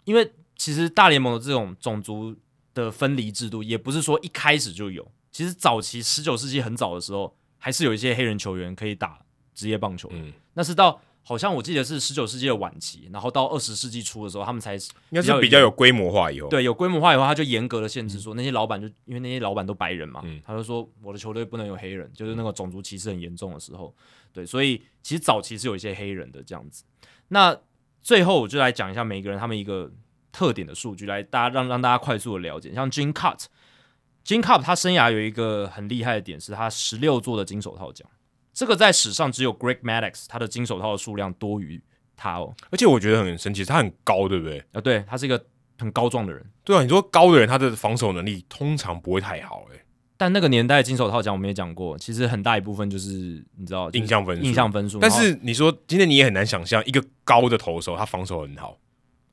[0.05, 2.37] 因为其实大联盟的这种种族
[2.73, 5.11] 的分离制度，也不是说一开始就有。
[5.31, 9.21] 其实早期十九世纪很早的时候，还是有一些黑人球员可以打
[9.55, 10.09] 职业棒球。
[10.13, 10.33] 嗯。
[10.55, 14.81] 那是到好像我记得是十九世纪的晚期，然后到二十世纪初的时候，他们才应
[15.13, 16.49] 该是比较有规模化以后。
[16.49, 23.95] 对，有规模化以后，他就严格的限制说，那些老板就因为那些老板都白人嘛，嗯、他就说我的球队不能有黑人，就是那个种族歧视很严重的时候。
[24.35, 26.85] 对，所以其实早期是有一些黑人的这样子。
[27.29, 27.57] 那
[28.03, 29.91] 最后我就来讲一下每个人他们一个
[30.31, 32.75] 特点的数据，来大家让让大家快速的了解。
[32.75, 38.07] 像 Jim Kaat，Jim Kaat 他生涯有一个很厉害的点是他十六座的金手套奖。
[38.55, 41.83] 这个在史上只有 Greg Maddux 他的金手套的数量多于
[42.17, 44.65] 他哦，而且我觉得很神奇，他很高，对不对？
[44.73, 45.45] 啊，对，他是一个
[45.77, 46.47] 很高壮的人。
[46.63, 49.81] 对啊，你说高的人，他的防守能力通常不会太好，诶。
[50.17, 55.01] 但那个年代金手套奖我们也讲过，其实很大一部分就是你知道印象分数，印象分数。
[55.01, 58.79] 但是你说今天你也很难想象一个高的投手，他防守很好，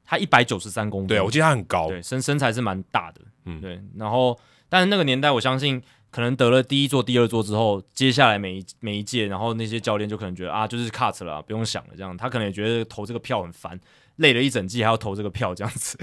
[0.04, 3.80] 他一百九十三公分，对，我记得他很高，对，身身材是蛮大的，嗯，对。
[3.96, 4.38] 然后，
[4.68, 5.80] 但是那个年代我相信。
[6.12, 13.80] 可能得了第一座、第二座之后，接下来每一每一届，然后那些教练就可能觉得啊，就是 cut 了，不用想了，这样他可能也觉得投这个票很烦，
[14.18, 15.98] 累了一整季还要投这个票这样子。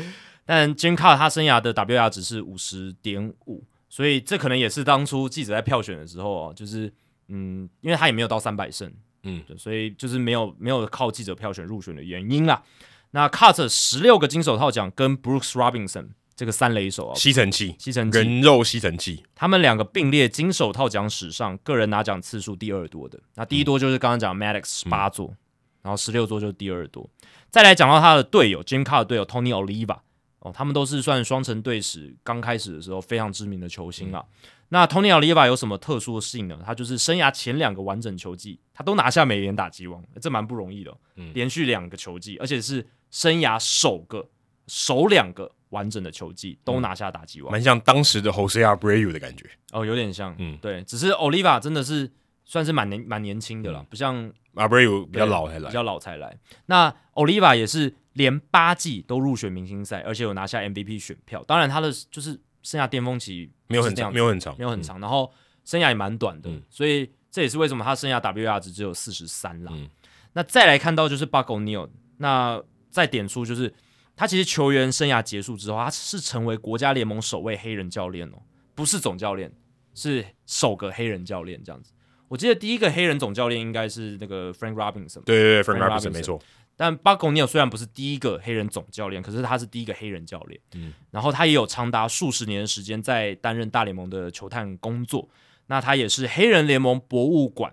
[0.46, 6.90] 但 Jim Kaat 他生涯的 WAR 值是五十点五，所以这可能也是当初记者在票选的时候啊，就是
[7.28, 8.90] 嗯，因为他也没有到三百胜，
[9.24, 12.62] 嗯，所以就是没有没有靠记者票选入选的原因啦。
[13.10, 16.08] 那 cut 十六个金手套奖跟 Brooks Robinson。
[16.38, 23.18] 这个三雷手啊，吸尘器，吸尘器，人肉吸尘器，他们两个并列金手套奖史上个人拿奖次数第二多的。
[23.34, 25.36] 那第一多就是刚刚讲 Maddox 十八座，嗯、
[25.82, 27.10] 然后十六座就是第二多。
[27.50, 29.98] 再来讲到他的队友 Jim Carr 的队友 Tony Oliva
[30.38, 34.24] 哦，他们都是算双城队史刚开始的时候非常知名的球星啊。
[34.44, 36.60] 嗯、那 Tony Oliva 有什么特殊的性呢？
[36.64, 40.96] 他就是生涯前两个完整球季，他都拿下美联打击王，这蛮不容易的。
[41.16, 44.28] 嗯，连续两个球季，而且是生涯首个
[44.68, 45.50] 首两个。
[45.70, 52.10] 完整的球季都拿下打击王，蛮、嗯、像当时的 Jose Abreu 的感觉哦，有点像，嗯，对，只是 Oliva 真的是
[52.44, 56.38] 算是蛮年蛮年轻的了，嗯、不像 Abreu 比较老才来，比较老才来。
[56.66, 61.44] 那 Oliva 也是连八季都入选明星赛，而且有拿下 MVP 选票。
[61.46, 65.30] 当然他的就是生涯巅峰期没有很长，没有很长，没有很长，嗯、然后
[65.64, 69.72] 生涯也蛮短的，嗯、所以这也是为什么他生涯 WAR 值只有四十三啦。
[69.74, 69.88] 嗯、
[70.32, 73.74] 那再来看到就是 Buck O'Neil，那再点出就是。
[74.18, 78.42] 他其实球员生涯结束之后，他是成为国家联盟首位黑人教练哦，
[78.74, 79.52] 不是总教练，
[79.94, 81.92] 是首个黑人教练这样子。
[82.26, 86.42] 我记得第一个黑人总教练应该是那个 Frank Robinson，对对对，Frank Robinson 没错。
[86.76, 90.60] 但 Buck O'Neil 虽然不是第一个黑人总教练，可是他是第一个黑人教练。
[90.74, 95.28] 嗯，然后他也有长达数十年的时间在担任大联盟的球探工作。
[95.68, 97.72] 那他也是黑人联盟博物馆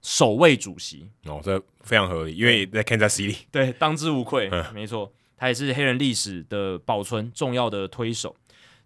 [0.00, 5.12] 首位主席哦，这非常合理，因为在 Kansas City，对，当之无愧，嗯、没错。
[5.36, 8.34] 他也是黑人历史的保存重要的推手。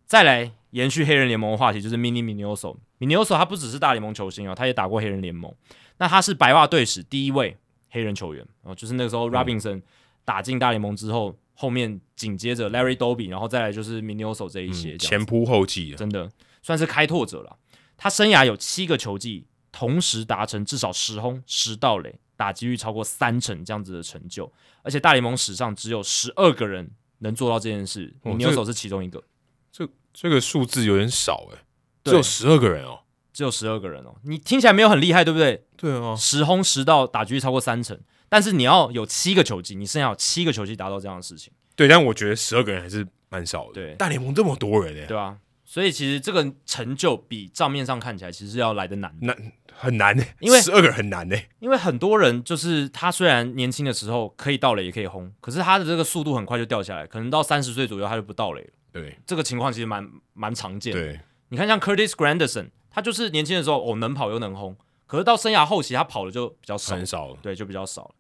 [0.07, 2.77] 再来延续黑人联盟的话题，就是 Mini Minoso。
[2.99, 5.55] Minoso 他不只是大联盟球星哦，他也打过黑人联盟。
[5.99, 7.57] 那他是白袜队史第一位
[7.91, 9.83] 黑人球员哦，就是那个时候 Robinson
[10.25, 16.31] 打进大联盟之后，后面紧接着 Larry Doby，然后再来就是 Minoso 这一些这，前仆后继，真的
[16.63, 17.57] 算是开拓者了。
[17.97, 24.51] 他生涯有七个球季同时达成至少十轰十盗垒，打击率超过三成这样子的成就，
[24.83, 29.23] 而且大联盟史上只有十二个人能做到这件事，Minoso 是其中一个。
[29.71, 31.59] 这这个数字有点少诶，
[32.03, 33.01] 只有十二个人哦，
[33.31, 35.67] 只有十二个人哦，你听起来没有很厉害，对不对？
[35.77, 38.01] 对啊，十轰十盗，打击率超过三成，
[38.31, 41.53] 但是你要有七个球季，你剩下有七个球季达到这样的事情。
[41.77, 43.75] 对，但我觉得十二个人还是蛮少的。
[43.75, 58.71] 对，大联盟这么多人诶，对啊，所以其实这个成就比账面上看起来其实要来的难，难很难诶，因为十二个人很难诶，因为很多人就是他虽然年轻的时候可以盗垒也可以轰，可是他的这个速度很快就掉下来，可能到三十岁左右他就不盗垒了。
[58.93, 61.01] 对，这个情况其实蛮蛮常见的。
[61.01, 64.77] 对，你看像 Curtis Granderson，他就是年轻的时候哦能跑又能轰，
[65.07, 68.11] 可是到生涯后期他跑的就比较少，很少了，对，就比较少了。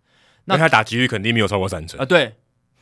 [0.47, 2.07] 那他打击率肯定没有超过三成啊、呃。
[2.07, 2.35] 对，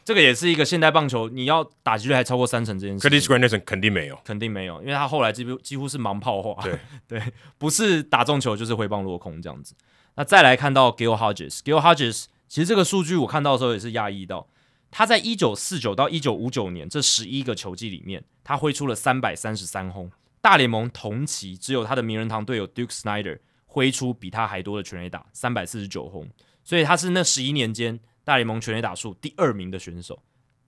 [0.09, 7.23] 这个也是一个现代棒球，你要打击率还超过三成这件事，Curtis Granderson 肯定没有，肯定没有，因为他后来几乎几乎是盲炮化，对 对，
[7.59, 9.75] 不是打中球就是挥棒落空这样子。
[10.15, 14.49] 那再来看到 Gil Hodges，Gil Hodges 其实这个数据我看到的时候也是讶异到。
[14.91, 20.11] 他在一九四九到一九五九年这十一个球季里面，他挥出了三百三十三轰。
[20.41, 26.27] 大联盟同期只有他的名人堂队友 Duke Snider 挥出比他还多的全垒打，三百四十九轰。
[26.65, 30.23] 所以他是那十一年间大联盟全垒打数第二名的选手，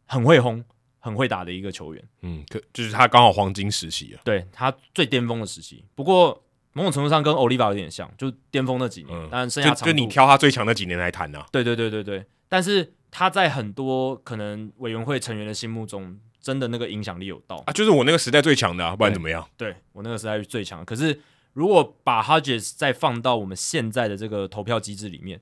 [0.07, 0.65] 很会轰、
[0.99, 2.03] 很会打的一个球员。
[2.23, 5.85] 嗯，可就是他刚好黄金时期啊，对他最巅峰的时期。
[5.95, 6.43] 不过
[6.73, 11.47] 某种程度上跟 Oliva 有点像，就巅峰那几年，嗯、但剩下就就你挑他最强那几年来谈啊。
[11.53, 12.95] 对对对对对，但是。
[13.13, 19.45] 他在很多可能委员会成员的心目中，真的那个影响力有到啊，就是我那个时代最强的，啊，不然怎么样？
[19.57, 20.85] 对，对我那个时代最强。
[20.85, 21.21] 可是
[21.55, 25.41] 如果把 Hodges 再放到我们现在的这个投票机制里面，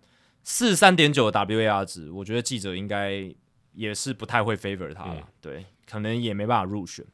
[0.51, 3.31] 四十三点九的 WAR 值，我觉得记者应该
[3.75, 7.05] 也是不太会 favor 他了，嗯，对，可能也没办法入选。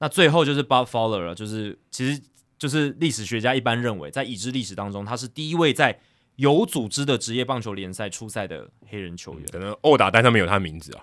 [0.00, 2.20] 那最后就是 Bob Fowler 了，就是其实
[2.58, 5.98] 就是历史学家一般认为，在已知历史当中，他是第一位在
[6.36, 11.02] 有组织的职业棒球联赛出赛的黑人球员，可能殴打单上面有他的名字啊。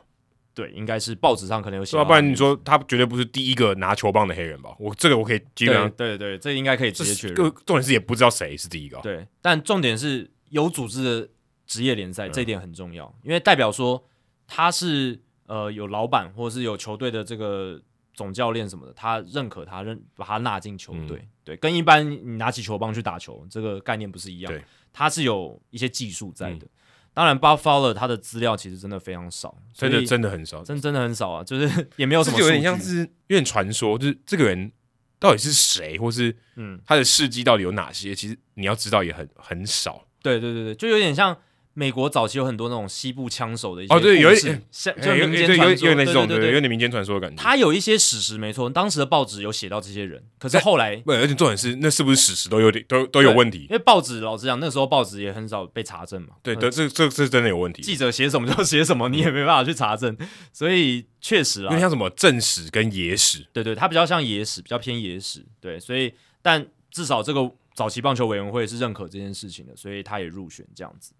[0.53, 1.97] 对，应该是报纸上可能有写。
[1.97, 4.69] 要不然你说他绝对不是第一个拿球棒的黑人吧？
[4.77, 7.35] 我这个我可以基本上对对对，这应该可以直接确认。
[7.35, 8.99] 重点是也不知道谁是第一个。
[8.99, 11.29] 对，但重点是有组织的
[11.71, 14.03] 职业联赛，这一点很重要，因为代表说
[14.45, 17.81] 他是呃有老板或者是有球队的这个
[18.13, 21.17] 总教练什么的，他认可他认把他纳进球队。
[21.19, 24.53] 嗯、对，跟一般你拿起球棒去打球这个概念不是一样。
[24.91, 26.69] 他是有一些技术在的，嗯、
[27.13, 34.73] 当然 Fowler 他的资料其实真的非常少，真的真的很少，真真的很少啊，就是 也没有什么，有点像是有点传说，就是这个人
[35.19, 38.13] 到底是谁，或是嗯，他的事迹到底有哪些？
[38.13, 40.05] 其实你要知道也很很少。
[40.21, 41.37] 对对对对，就有点像。
[41.73, 47.41] 美国早期有很多那种西部枪手的一些哦，对，有一点像就民间传说，有点那种，对对，有点民间传说的感觉。
[47.41, 53.67] 他有一些史实没错，当时的报纸有写到这些人，可是后来，不，而且重点是，那是不是史实都有点都都有问题？
[53.69, 56.35] 因为报纸老实讲，那时候报纸也很少被查证嘛。
[56.43, 57.81] 对，这这这是真的有问题。
[57.81, 60.17] 记者写什么就写什么，你也没办法去查证，
[60.51, 65.45] 所以确实啊，因为像什么正史跟野史，对对，它比较像野史，比较偏野史。
[65.61, 71.13] 对，所以但至少这个早期棒球委员会是认可这件事情的，所以他也入选这样子。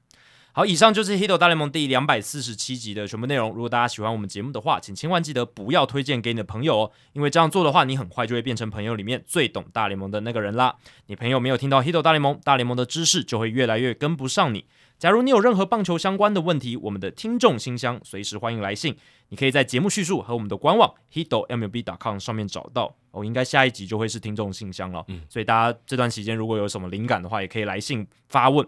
[0.54, 3.52] 好，以上就是《Hito 大联盟》第两百四十七集的全部内容。
[3.52, 10.76] 如果大家喜欢我们节目的话，请千万记得不要推荐给你的朋友哦，因为这样做的话，你很快就会变成朋友里面最懂大联盟的那个人啦。
[11.06, 14.66] 你朋友没有听到《Hito 大联盟》，大联盟的知识就会越来越跟不上你。
[15.00, 18.98] 假如你有任何棒球相关的问题，我们的听众信箱随时欢迎来信。
[19.30, 23.24] 你可以在节目叙述和我们的官网 hitomlb.com 上面找到哦。
[23.24, 28.68] 应该下一集就会是听众信箱了，嗯，所以大家这段期间如果有什么灵感的话，也可以来信发问。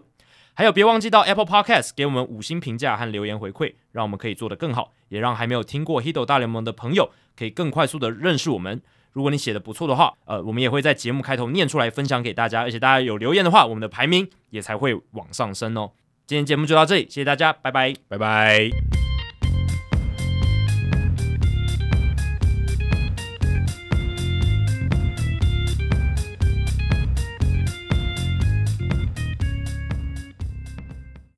[0.54, 8.80] 还有，别忘记到 Apple Podcast 给我们五星评价和留言回馈，让我们可以做得更好，也让还没有听过 Hito 大联盟的朋友可以更快速的认识我们。
[9.12, 15.90] 如果你写的不错的话，呃，我们也会在节目开头念出来分享给大家，而且大家有留言的话，我们的排名也才会往上升哦。
[16.26, 19.03] 今天节目就到这里，谢谢大家，拜拜，拜拜。